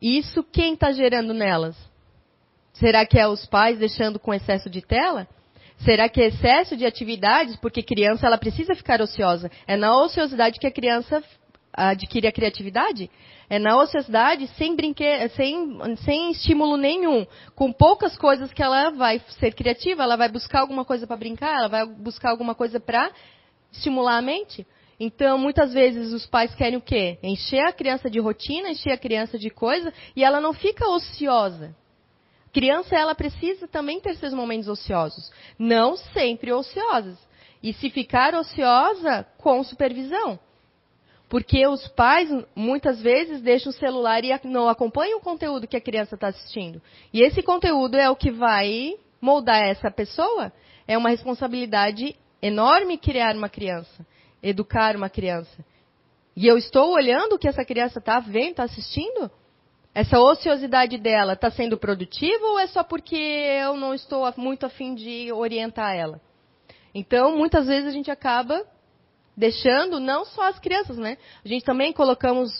Isso 0.00 0.42
quem 0.42 0.74
está 0.74 0.92
gerando 0.92 1.34
nelas? 1.34 1.76
Será 2.72 3.04
que 3.04 3.18
é 3.18 3.26
os 3.26 3.44
pais 3.46 3.78
deixando 3.78 4.18
com 4.18 4.32
excesso 4.32 4.70
de 4.70 4.80
tela? 4.80 5.28
Será 5.78 6.08
que 6.08 6.20
é 6.20 6.26
excesso 6.26 6.76
de 6.76 6.86
atividades? 6.86 7.56
Porque 7.56 7.82
criança 7.82 8.26
ela 8.26 8.38
precisa 8.38 8.74
ficar 8.74 9.00
ociosa. 9.00 9.50
É 9.66 9.76
na 9.76 9.96
ociosidade 9.96 10.58
que 10.58 10.66
a 10.66 10.72
criança 10.72 11.22
adquire 11.78 12.26
a 12.26 12.32
criatividade? 12.32 13.10
É 13.48 13.58
na 13.58 13.76
ociosidade, 13.78 14.46
sem, 14.58 14.74
brinque... 14.74 15.04
sem, 15.30 15.96
sem 16.04 16.30
estímulo 16.32 16.76
nenhum, 16.76 17.26
com 17.54 17.72
poucas 17.72 18.16
coisas 18.16 18.52
que 18.52 18.62
ela 18.62 18.90
vai 18.90 19.20
ser 19.40 19.54
criativa, 19.54 20.02
ela 20.02 20.16
vai 20.16 20.28
buscar 20.28 20.60
alguma 20.60 20.84
coisa 20.84 21.06
para 21.06 21.16
brincar, 21.16 21.58
ela 21.58 21.68
vai 21.68 21.86
buscar 21.86 22.30
alguma 22.30 22.54
coisa 22.54 22.78
para 22.78 23.10
estimular 23.72 24.18
a 24.18 24.22
mente. 24.22 24.66
Então, 25.00 25.38
muitas 25.38 25.72
vezes 25.72 26.12
os 26.12 26.26
pais 26.26 26.54
querem 26.54 26.76
o 26.76 26.80
quê? 26.80 27.18
Encher 27.22 27.64
a 27.64 27.72
criança 27.72 28.10
de 28.10 28.18
rotina, 28.18 28.70
encher 28.70 28.92
a 28.92 28.98
criança 28.98 29.38
de 29.38 29.48
coisa, 29.48 29.92
e 30.16 30.24
ela 30.24 30.40
não 30.40 30.52
fica 30.52 30.88
ociosa. 30.88 31.74
Criança, 32.52 32.96
ela 32.96 33.14
precisa 33.14 33.68
também 33.68 34.00
ter 34.00 34.16
seus 34.16 34.34
momentos 34.34 34.68
ociosos. 34.68 35.30
Não 35.58 35.96
sempre 35.96 36.52
ociosos. 36.52 37.18
E 37.62 37.72
se 37.72 37.90
ficar 37.90 38.34
ociosa, 38.34 39.26
com 39.38 39.62
supervisão. 39.62 40.38
Porque 41.28 41.66
os 41.66 41.86
pais, 41.88 42.28
muitas 42.56 43.00
vezes, 43.02 43.42
deixam 43.42 43.70
o 43.70 43.74
celular 43.74 44.24
e 44.24 44.30
não 44.44 44.68
acompanham 44.68 45.18
o 45.18 45.22
conteúdo 45.22 45.66
que 45.66 45.76
a 45.76 45.80
criança 45.80 46.14
está 46.14 46.28
assistindo. 46.28 46.80
E 47.12 47.22
esse 47.22 47.42
conteúdo 47.42 47.96
é 47.96 48.08
o 48.08 48.16
que 48.16 48.30
vai 48.30 48.94
moldar 49.20 49.62
essa 49.62 49.90
pessoa. 49.90 50.50
É 50.86 50.96
uma 50.96 51.10
responsabilidade 51.10 52.16
enorme 52.40 52.96
criar 52.96 53.36
uma 53.36 53.48
criança, 53.48 54.06
educar 54.42 54.96
uma 54.96 55.10
criança. 55.10 55.64
E 56.34 56.46
eu 56.46 56.56
estou 56.56 56.94
olhando 56.94 57.34
o 57.34 57.38
que 57.38 57.48
essa 57.48 57.64
criança 57.64 57.98
está 57.98 58.20
vendo, 58.20 58.50
está 58.50 58.62
assistindo? 58.62 59.30
Essa 59.94 60.18
ociosidade 60.20 60.96
dela 60.96 61.32
está 61.32 61.50
sendo 61.50 61.76
produtiva 61.76 62.46
ou 62.46 62.58
é 62.58 62.68
só 62.68 62.84
porque 62.84 63.16
eu 63.16 63.76
não 63.76 63.92
estou 63.92 64.32
muito 64.36 64.64
afim 64.64 64.94
de 64.94 65.30
orientar 65.32 65.94
ela? 65.94 66.20
Então, 66.94 67.36
muitas 67.36 67.66
vezes 67.66 67.88
a 67.88 67.92
gente 67.92 68.10
acaba 68.10 68.64
deixando 69.38 70.00
não 70.00 70.24
só 70.24 70.48
as 70.48 70.58
crianças, 70.58 70.98
né? 70.98 71.16
A 71.44 71.48
gente 71.48 71.64
também 71.64 71.92
colocamos 71.92 72.50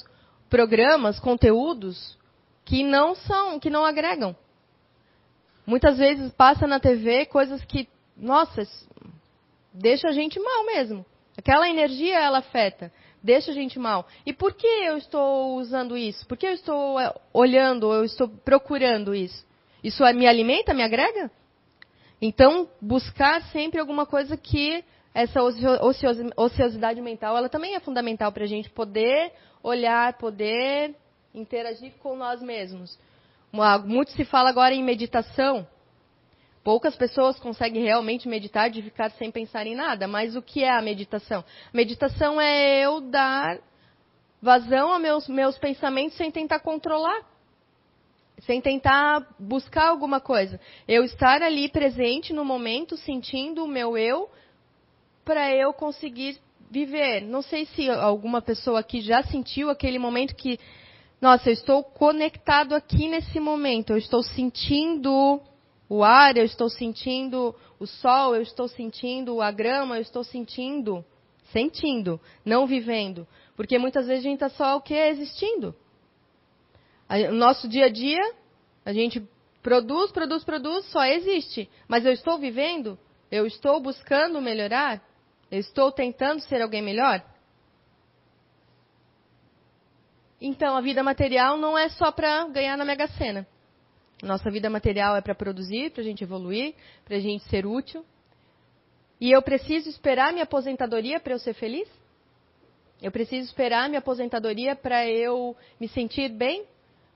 programas, 0.49 1.19
conteúdos 1.19 2.17
que 2.65 2.85
não 2.85 3.17
são, 3.17 3.59
que 3.59 3.69
não 3.69 3.85
agregam. 3.85 4.35
Muitas 5.67 5.99
vezes 5.99 6.33
passa 6.33 6.67
na 6.67 6.79
TV 6.79 7.27
coisas 7.27 7.63
que, 7.65 7.89
nossa, 8.17 8.63
deixa 9.75 10.09
a 10.09 10.13
gente 10.13 10.39
mal 10.39 10.65
mesmo. 10.65 11.05
Aquela 11.37 11.69
energia 11.69 12.19
ela 12.19 12.39
afeta 12.39 12.93
deixa 13.23 13.51
a 13.51 13.55
gente 13.55 13.79
mal. 13.79 14.07
E 14.25 14.33
por 14.33 14.55
que 14.55 14.67
eu 14.67 14.97
estou 14.97 15.57
usando 15.57 15.97
isso? 15.97 16.27
Por 16.27 16.37
que 16.37 16.47
eu 16.47 16.53
estou 16.53 16.99
é, 17.01 17.13
olhando, 17.33 17.93
eu 17.93 18.05
estou 18.05 18.29
procurando 18.29 19.15
isso? 19.15 19.47
Isso 19.83 20.03
me 20.15 20.27
alimenta, 20.27 20.75
me 20.75 20.83
agrega? 20.83 21.31
Então, 22.21 22.69
buscar 22.81 23.43
sempre 23.51 23.81
alguma 23.81 24.07
coisa 24.07 24.37
que 24.37 24.85
essa 25.15 25.41
ociosidade 26.37 27.01
mental, 27.01 27.37
ela 27.37 27.49
também 27.49 27.75
é 27.75 27.81
fundamental 27.81 28.31
para 28.31 28.45
a 28.45 28.49
gente 28.49 28.71
poder 28.71 29.33
olhar, 29.63 30.17
poder 30.19 30.95
interagir 31.35 31.93
com 31.99 32.17
nós 32.17 32.41
mesmos. 32.43 32.99
Muito 33.85 34.13
se 34.13 34.25
fala 34.25 34.51
agora 34.51 34.75
em 34.75 34.83
meditação. 34.83 35.67
Poucas 36.63 36.95
pessoas 36.97 37.39
conseguem 37.39 37.83
realmente 37.83 38.29
meditar 38.29 38.69
de 38.69 38.83
ficar 38.83 39.11
sem 39.13 39.31
pensar 39.31 39.67
em 39.67 39.75
nada. 39.75 40.07
Mas 40.07 40.37
o 40.37 40.43
que 40.43 40.63
é 40.63 40.71
a 40.71 40.83
meditação? 40.83 41.43
Meditação 41.73 42.41
é 42.41 42.81
eu 42.85 43.01
dar 43.01 43.59
vazão 44.41 44.93
aos 44.93 45.01
meus, 45.01 45.29
meus 45.29 45.59
pensamentos 45.59 46.17
sem 46.17 46.31
tentar 46.31 46.61
controlar. 46.61 47.23
Sem 48.41 48.61
tentar 48.61 49.27
buscar 49.39 49.89
alguma 49.89 50.21
coisa. 50.21 50.61
Eu 50.87 51.05
estar 51.05 51.43
ali 51.43 51.69
presente 51.69 52.33
no 52.33 52.45
momento, 52.45 52.97
sentindo 52.97 53.65
o 53.65 53.69
meu 53.69 53.97
eu, 53.97 54.31
para 55.29 55.55
eu 55.55 55.75
conseguir 55.75 56.39
viver. 56.71 57.21
Não 57.21 57.43
sei 57.43 57.67
se 57.67 57.87
alguma 57.91 58.41
pessoa 58.41 58.81
aqui 58.81 59.03
já 59.03 59.23
sentiu 59.23 59.69
aquele 59.69 59.99
momento 59.99 60.35
que, 60.35 60.59
nossa, 61.21 61.51
eu 61.51 61.53
estou 61.53 61.85
conectado 61.85 62.75
aqui 62.75 63.09
nesse 63.09 63.39
momento, 63.39 63.91
eu 63.91 63.99
estou 63.99 64.23
sentindo 64.23 65.39
o 65.87 66.03
ar, 66.03 66.35
eu 66.39 66.47
estou 66.47 66.71
sentindo 66.71 67.55
o 67.79 67.87
sol, 67.87 68.35
eu 68.35 68.41
estou 68.41 68.69
sentindo 68.69 69.43
a 69.43 69.51
grama, 69.51 69.99
eu 69.99 70.01
estou 70.01 70.25
sentindo, 70.25 71.05
sentindo, 71.53 72.19
não 72.43 72.67
vivendo. 72.67 73.29
Porque 73.55 73.79
muitas 73.79 74.07
vezes 74.07 74.25
a 74.25 74.29
gente 74.31 74.43
está 74.43 74.49
só 74.49 74.79
o 74.79 74.81
que? 74.81 74.95
Existindo. 74.95 75.77
O 77.29 77.35
nosso 77.35 77.69
dia 77.69 77.85
a 77.85 77.91
dia, 77.91 78.33
a 78.83 78.95
gente 78.95 79.23
produz, 79.63 80.11
produz, 80.11 80.43
produz, 80.43 80.87
só 80.87 81.05
existe. 81.05 81.69
Mas 81.87 82.07
eu 82.07 82.13
estou 82.13 82.39
vivendo? 82.39 82.99
Eu 83.31 83.47
estou 83.47 83.79
buscando 83.79 84.41
melhorar? 84.41 85.07
Eu 85.51 85.61
estou 85.61 85.91
tentando 85.91 86.41
ser 86.43 86.61
alguém 86.61 86.83
melhor? 86.83 87.23
Então, 90.41 90.77
a 90.77 90.81
vida 90.81 91.03
material 91.03 91.57
não 91.57 91.77
é 91.77 91.89
só 91.89 92.13
para 92.13 92.47
ganhar 92.49 92.77
na 92.77 92.85
Mega 92.85 93.09
Sena. 93.09 93.47
Nossa 94.23 94.51
vida 94.51 94.69
material 94.69 95.17
é 95.17 95.21
para 95.21 95.35
produzir, 95.35 95.91
para 95.91 96.03
a 96.03 96.05
gente 96.05 96.23
evoluir, 96.23 96.75
para 97.05 97.17
a 97.17 97.21
gente 97.21 97.45
ser 97.45 97.67
útil. 97.67 98.05
E 99.21 99.31
eu 99.31 99.43
preciso 99.43 99.89
esperar 99.89 100.33
minha 100.33 100.45
aposentadoria 100.45 101.19
para 101.19 101.33
eu 101.33 101.39
ser 101.39 101.55
feliz? 101.55 101.89
Eu 103.01 103.11
preciso 103.11 103.49
esperar 103.49 103.89
minha 103.89 104.01
aposentadoria 104.01 104.77
para 104.77 105.09
eu 105.09 105.57
me 105.79 105.89
sentir 105.89 106.29
bem? 106.29 106.65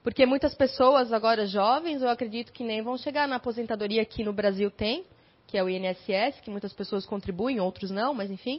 Porque 0.03 0.27
muitas 0.27 0.55
pessoas, 0.55 1.13
agora 1.13 1.47
jovens, 1.47 2.03
eu 2.03 2.09
acredito 2.09 2.53
que 2.53 2.65
nem 2.65 2.83
vão 2.83 2.97
chegar 2.97 3.29
na 3.29 3.37
aposentadoria 3.37 4.05
que 4.05 4.25
no 4.25 4.33
Brasil 4.33 4.71
tem, 4.71 5.05
que 5.53 5.59
é 5.59 5.63
o 5.63 5.69
INSS, 5.69 6.41
que 6.41 6.51
muitas 6.51 6.73
pessoas 6.73 7.05
contribuem, 7.05 7.61
outros 7.61 7.91
não, 7.91 8.15
mas 8.15 8.31
enfim. 8.31 8.59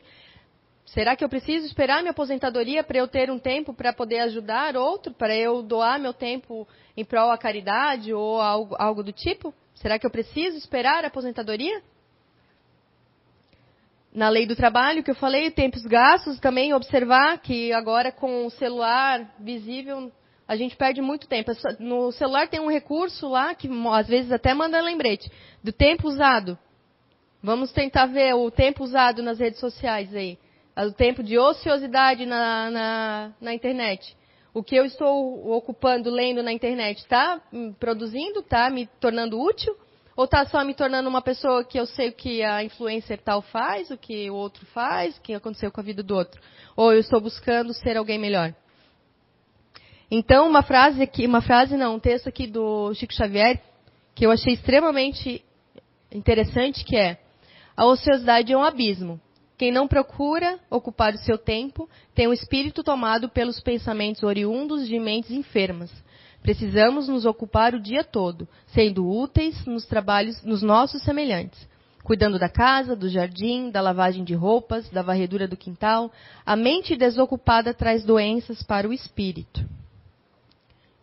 Será 0.85 1.15
que 1.15 1.23
eu 1.23 1.29
preciso 1.29 1.65
esperar 1.65 2.01
minha 2.01 2.11
aposentadoria 2.11 2.83
para 2.83 2.99
eu 2.99 3.07
ter 3.07 3.31
um 3.31 3.39
tempo 3.39 3.73
para 3.73 3.91
poder 3.91 4.19
ajudar 4.19 4.77
outro, 4.77 5.11
para 5.11 5.35
eu 5.35 5.63
doar 5.63 5.99
meu 5.99 6.13
tempo 6.13 6.67
em 6.95 7.03
prol 7.03 7.31
à 7.31 7.37
caridade 7.37 8.13
ou 8.13 8.39
algo, 8.39 8.75
algo 8.77 9.01
do 9.01 9.11
tipo? 9.11 9.51
Será 9.73 9.97
que 9.97 10.05
eu 10.05 10.11
preciso 10.11 10.55
esperar 10.55 11.03
a 11.03 11.07
aposentadoria? 11.07 11.81
Na 14.13 14.29
lei 14.29 14.45
do 14.45 14.55
trabalho 14.55 15.01
que 15.01 15.09
eu 15.09 15.15
falei, 15.15 15.49
tempos 15.49 15.81
gastos, 15.87 16.39
também 16.39 16.75
observar 16.75 17.39
que 17.39 17.73
agora 17.73 18.11
com 18.11 18.45
o 18.45 18.51
celular 18.51 19.33
visível 19.39 20.11
a 20.47 20.55
gente 20.55 20.75
perde 20.75 21.01
muito 21.01 21.27
tempo. 21.27 21.51
No 21.79 22.11
celular 22.11 22.47
tem 22.47 22.59
um 22.59 22.69
recurso 22.69 23.27
lá 23.27 23.55
que 23.55 23.67
às 23.91 24.07
vezes 24.07 24.31
até 24.31 24.53
manda 24.53 24.79
lembrete 24.79 25.31
do 25.63 25.71
tempo 25.71 26.07
usado. 26.07 26.55
Vamos 27.43 27.73
tentar 27.73 28.05
ver 28.05 28.33
o 28.33 28.49
tempo 28.49 28.85
usado 28.85 29.21
nas 29.21 29.37
redes 29.37 29.59
sociais 29.59 30.15
aí 30.15 30.39
o 30.77 30.91
tempo 30.91 31.21
de 31.21 31.37
ociosidade 31.37 32.25
na, 32.25 32.71
na, 32.71 33.31
na 33.39 33.53
internet. 33.53 34.15
O 34.53 34.63
que 34.63 34.75
eu 34.75 34.85
estou 34.85 35.51
ocupando, 35.51 36.09
lendo 36.09 36.41
na 36.41 36.51
internet, 36.51 36.99
está 36.99 37.41
produzindo, 37.79 38.39
está 38.39 38.69
me 38.69 38.87
tornando 38.99 39.39
útil? 39.39 39.75
Ou 40.15 40.25
está 40.25 40.45
só 40.45 40.63
me 40.63 40.73
tornando 40.73 41.09
uma 41.09 41.21
pessoa 41.21 41.63
que 41.63 41.79
eu 41.79 41.85
sei 41.85 42.09
o 42.09 42.13
que 42.13 42.43
a 42.43 42.63
influencer 42.63 43.19
tal 43.19 43.41
faz, 43.41 43.91
o 43.91 43.97
que 43.97 44.29
o 44.29 44.35
outro 44.35 44.65
faz, 44.67 45.17
o 45.17 45.21
que 45.21 45.33
aconteceu 45.33 45.71
com 45.71 45.81
a 45.81 45.83
vida 45.83 46.03
do 46.03 46.15
outro? 46.15 46.39
Ou 46.75 46.93
eu 46.93 46.99
estou 46.99 47.19
buscando 47.19 47.73
ser 47.73 47.97
alguém 47.97 48.19
melhor? 48.19 48.53
Então, 50.09 50.47
uma 50.47 50.61
frase 50.61 51.01
aqui, 51.01 51.25
uma 51.25 51.41
frase 51.41 51.75
não, 51.75 51.95
um 51.95 51.99
texto 51.99 52.29
aqui 52.29 52.45
do 52.45 52.93
Chico 52.93 53.13
Xavier, 53.13 53.59
que 54.13 54.25
eu 54.25 54.31
achei 54.31 54.53
extremamente 54.53 55.43
interessante, 56.11 56.85
que 56.85 56.95
é 56.95 57.22
a 57.75 57.85
ociosidade 57.85 58.53
é 58.53 58.57
um 58.57 58.63
abismo. 58.63 59.19
Quem 59.57 59.71
não 59.71 59.87
procura 59.87 60.59
ocupar 60.69 61.13
o 61.13 61.19
seu 61.19 61.37
tempo 61.37 61.89
tem 62.13 62.27
o 62.27 62.33
espírito 62.33 62.83
tomado 62.83 63.29
pelos 63.29 63.59
pensamentos 63.59 64.23
oriundos 64.23 64.87
de 64.87 64.99
mentes 64.99 65.31
enfermas. 65.31 65.91
Precisamos 66.41 67.07
nos 67.07 67.25
ocupar 67.25 67.73
o 67.73 67.79
dia 67.79 68.03
todo, 68.03 68.47
sendo 68.67 69.07
úteis 69.09 69.65
nos 69.65 69.85
trabalhos 69.85 70.43
nos 70.43 70.61
nossos 70.61 71.01
semelhantes, 71.03 71.67
cuidando 72.03 72.37
da 72.37 72.49
casa, 72.49 72.95
do 72.95 73.07
jardim, 73.07 73.71
da 73.71 73.79
lavagem 73.79 74.23
de 74.23 74.33
roupas, 74.33 74.89
da 74.89 75.01
varredura 75.01 75.47
do 75.47 75.55
quintal. 75.55 76.11
A 76.45 76.55
mente 76.55 76.97
desocupada 76.97 77.73
traz 77.73 78.03
doenças 78.03 78.61
para 78.61 78.89
o 78.89 78.91
espírito. 78.91 79.65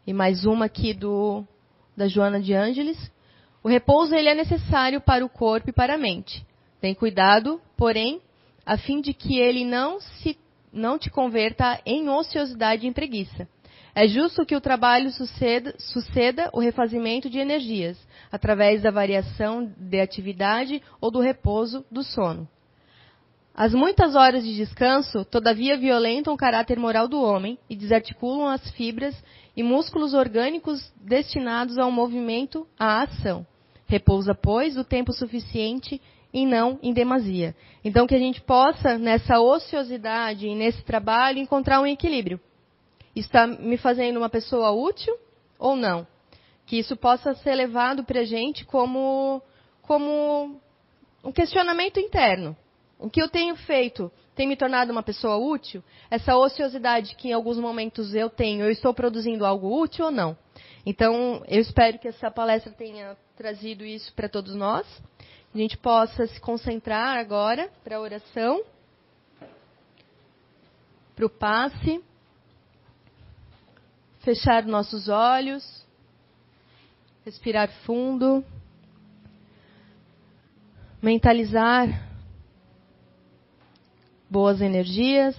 E 0.07 0.13
mais 0.13 0.45
uma 0.45 0.67
aqui 0.67 0.93
do 0.93 1.45
da 1.97 2.07
Joana 2.07 2.41
de 2.41 2.53
Ângeles. 2.53 3.11
O 3.63 3.69
repouso 3.69 4.15
ele 4.15 4.29
é 4.29 4.35
necessário 4.35 5.01
para 5.01 5.25
o 5.25 5.29
corpo 5.29 5.71
e 5.71 5.73
para 5.73 5.95
a 5.95 5.99
mente. 5.99 6.45
Tem 6.81 6.95
cuidado, 6.95 7.61
porém, 7.77 8.21
a 8.65 8.77
fim 8.77 9.01
de 9.01 9.13
que 9.13 9.39
ele 9.39 9.65
não 9.65 10.01
se 10.01 10.39
não 10.73 10.99
te 10.99 11.11
converta 11.11 11.81
em 11.85 12.09
ociosidade 12.09 12.87
e 12.87 12.89
em 12.89 12.93
preguiça. 12.93 13.49
É 13.95 14.07
justo 14.07 14.47
que 14.47 14.55
o 14.55 14.61
trabalho 14.61 15.11
suceda, 15.11 15.75
suceda 15.79 16.49
o 16.53 16.61
refazimento 16.61 17.29
de 17.29 17.39
energias, 17.39 17.99
através 18.31 18.83
da 18.83 18.91
variação 18.91 19.73
de 19.77 20.01
atividade 20.01 20.81
ou 21.01 21.11
do 21.11 21.21
repouso 21.21 21.85
do 21.91 22.03
sono. 22.05 22.49
As 23.53 23.75
muitas 23.75 24.15
horas 24.15 24.45
de 24.45 24.55
descanso, 24.55 25.25
todavia, 25.25 25.77
violentam 25.77 26.33
o 26.33 26.37
caráter 26.37 26.79
moral 26.79 27.09
do 27.09 27.21
homem 27.21 27.59
e 27.69 27.75
desarticulam 27.75 28.47
as 28.47 28.71
fibras 28.71 29.15
e 29.57 29.63
músculos 29.63 30.15
orgânicos 30.15 30.93
destinados 30.97 31.77
ao 31.77 31.91
movimento, 31.91 32.67
à 32.79 33.03
ação. 33.03 33.45
Repousa, 33.87 34.35
pois, 34.35 34.77
o 34.77 34.85
tempo 34.85 35.13
suficiente 35.13 36.01
e 36.33 36.47
não 36.47 36.79
em 36.83 36.93
demasia. 36.93 37.55
Então, 37.85 38.07
que 38.07 38.15
a 38.15 38.19
gente 38.19 38.41
possa, 38.41 38.97
nessa 38.99 39.41
ociosidade 39.41 40.47
e 40.47 40.55
nesse 40.55 40.83
trabalho, 40.83 41.39
encontrar 41.39 41.81
um 41.81 41.87
equilíbrio. 41.87 42.41
Está 43.15 43.47
me 43.47 43.77
fazendo 43.77 44.19
uma 44.19 44.29
pessoa 44.29 44.71
útil 44.71 45.17
ou 45.59 45.75
não? 45.75 46.07
Que 46.67 46.79
isso 46.79 46.97
possa 46.97 47.35
ser 47.35 47.55
levado 47.55 48.05
para 48.05 48.21
a 48.21 48.25
gente 48.25 48.65
como, 48.65 49.43
como 49.83 50.61
um 51.25 51.33
questionamento 51.33 51.99
interno. 51.99 52.57
O 52.99 53.11
que 53.11 53.21
eu 53.21 53.29
tenho 53.29 53.57
feito 53.57 54.13
tem 54.37 54.47
me 54.47 54.57
tornado 54.57 54.93
uma 54.93 55.03
pessoa 55.03 55.37
útil? 55.37 55.83
Essa 56.11 56.37
ociosidade 56.37 57.17
que 57.17 57.29
em 57.29 57.33
alguns 57.33 57.59
momentos 57.59 58.15
eu 58.15 58.31
tenho, 58.31 58.65
eu 58.65 58.71
estou 58.71 58.95
produzindo 58.95 59.45
algo 59.45 59.81
útil 59.83 60.07
ou 60.07 60.11
não? 60.11 60.37
Então, 60.87 61.43
eu 61.49 61.61
espero 61.61 61.99
que 61.99 62.09
essa 62.09 62.31
palestra 62.31 62.73
tenha 62.73 63.17
trazido 63.37 63.85
isso 63.85 64.13
para 64.15 64.29
todos 64.29 64.55
nós 64.55 64.87
a 65.53 65.59
gente 65.59 65.77
possa 65.77 66.27
se 66.29 66.41
concentrar 66.41 67.19
agora 67.19 67.69
para 67.83 67.97
a 67.97 68.01
oração, 68.01 68.63
para 71.17 71.27
o 71.27 71.31
passe, 71.31 72.03
fechar 74.21 74.65
nossos 74.65 75.09
olhos, 75.09 75.85
respirar 77.25 77.69
fundo, 77.85 78.45
mentalizar 81.03 82.09
boas 84.31 84.61
energias, 84.61 85.37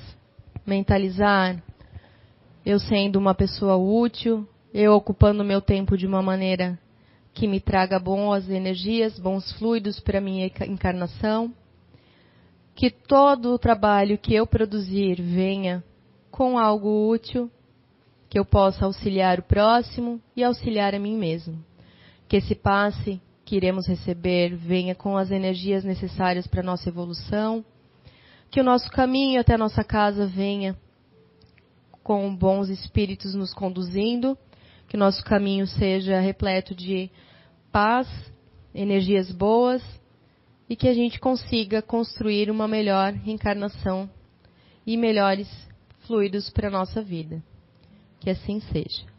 mentalizar 0.66 1.64
eu 2.66 2.78
sendo 2.80 3.18
uma 3.18 3.34
pessoa 3.34 3.78
útil, 3.78 4.48
eu 4.74 4.94
ocupando 4.94 5.44
meu 5.44 5.62
tempo 5.62 5.98
de 5.98 6.06
uma 6.06 6.22
maneira 6.22 6.78
que 7.34 7.48
me 7.48 7.60
traga 7.60 8.00
boas 8.00 8.50
energias, 8.50 9.18
bons 9.18 9.52
fluidos 9.54 10.00
para 10.00 10.22
minha 10.22 10.46
encarnação. 10.68 11.54
Que 12.76 12.90
todo 12.90 13.54
o 13.54 13.60
trabalho 13.60 14.18
que 14.18 14.34
eu 14.34 14.46
produzir 14.46 15.22
venha 15.22 15.84
com 16.30 16.58
algo 16.58 17.10
útil, 17.10 17.50
que 18.30 18.40
eu 18.40 18.46
possa 18.46 18.86
auxiliar 18.86 19.40
o 19.40 19.44
próximo 19.44 20.22
e 20.36 20.44
auxiliar 20.44 20.96
a 20.96 21.00
mim 21.00 21.18
mesmo. 21.18 21.64
Que 22.28 22.38
esse 22.38 22.56
passe 22.56 23.22
que 23.44 23.56
iremos 23.56 23.88
receber 23.88 24.56
venha 24.56 24.96
com 24.96 25.18
as 25.18 25.32
energias 25.32 25.84
necessárias 25.84 26.48
para 26.48 26.62
a 26.62 26.66
nossa 26.66 26.88
evolução. 26.90 27.64
Que 28.50 28.62
o 28.62 28.64
nosso 28.64 28.90
caminho 28.90 29.40
até 29.40 29.56
a 29.56 29.58
nossa 29.58 29.84
casa 29.84 30.26
venha 30.26 30.78
com 32.04 32.34
bons 32.36 32.70
espíritos 32.70 33.36
nos 33.36 33.54
conduzindo 33.54 34.38
que 34.92 34.98
nosso 34.98 35.24
caminho 35.24 35.66
seja 35.66 36.20
repleto 36.20 36.76
de 36.76 37.10
paz, 37.72 38.10
energias 38.76 39.32
boas 39.32 39.82
e 40.70 40.76
que 40.76 40.86
a 40.86 40.94
gente 40.94 41.18
consiga 41.18 41.82
construir 41.82 42.52
uma 42.52 42.68
melhor 42.68 43.14
reencarnação 43.14 44.10
e 44.86 44.98
melhores 44.98 45.48
fluidos 46.06 46.50
para 46.50 46.68
a 46.68 46.72
nossa 46.72 47.02
vida. 47.02 47.42
Que 48.20 48.32
assim 48.32 48.60
seja. 48.60 49.11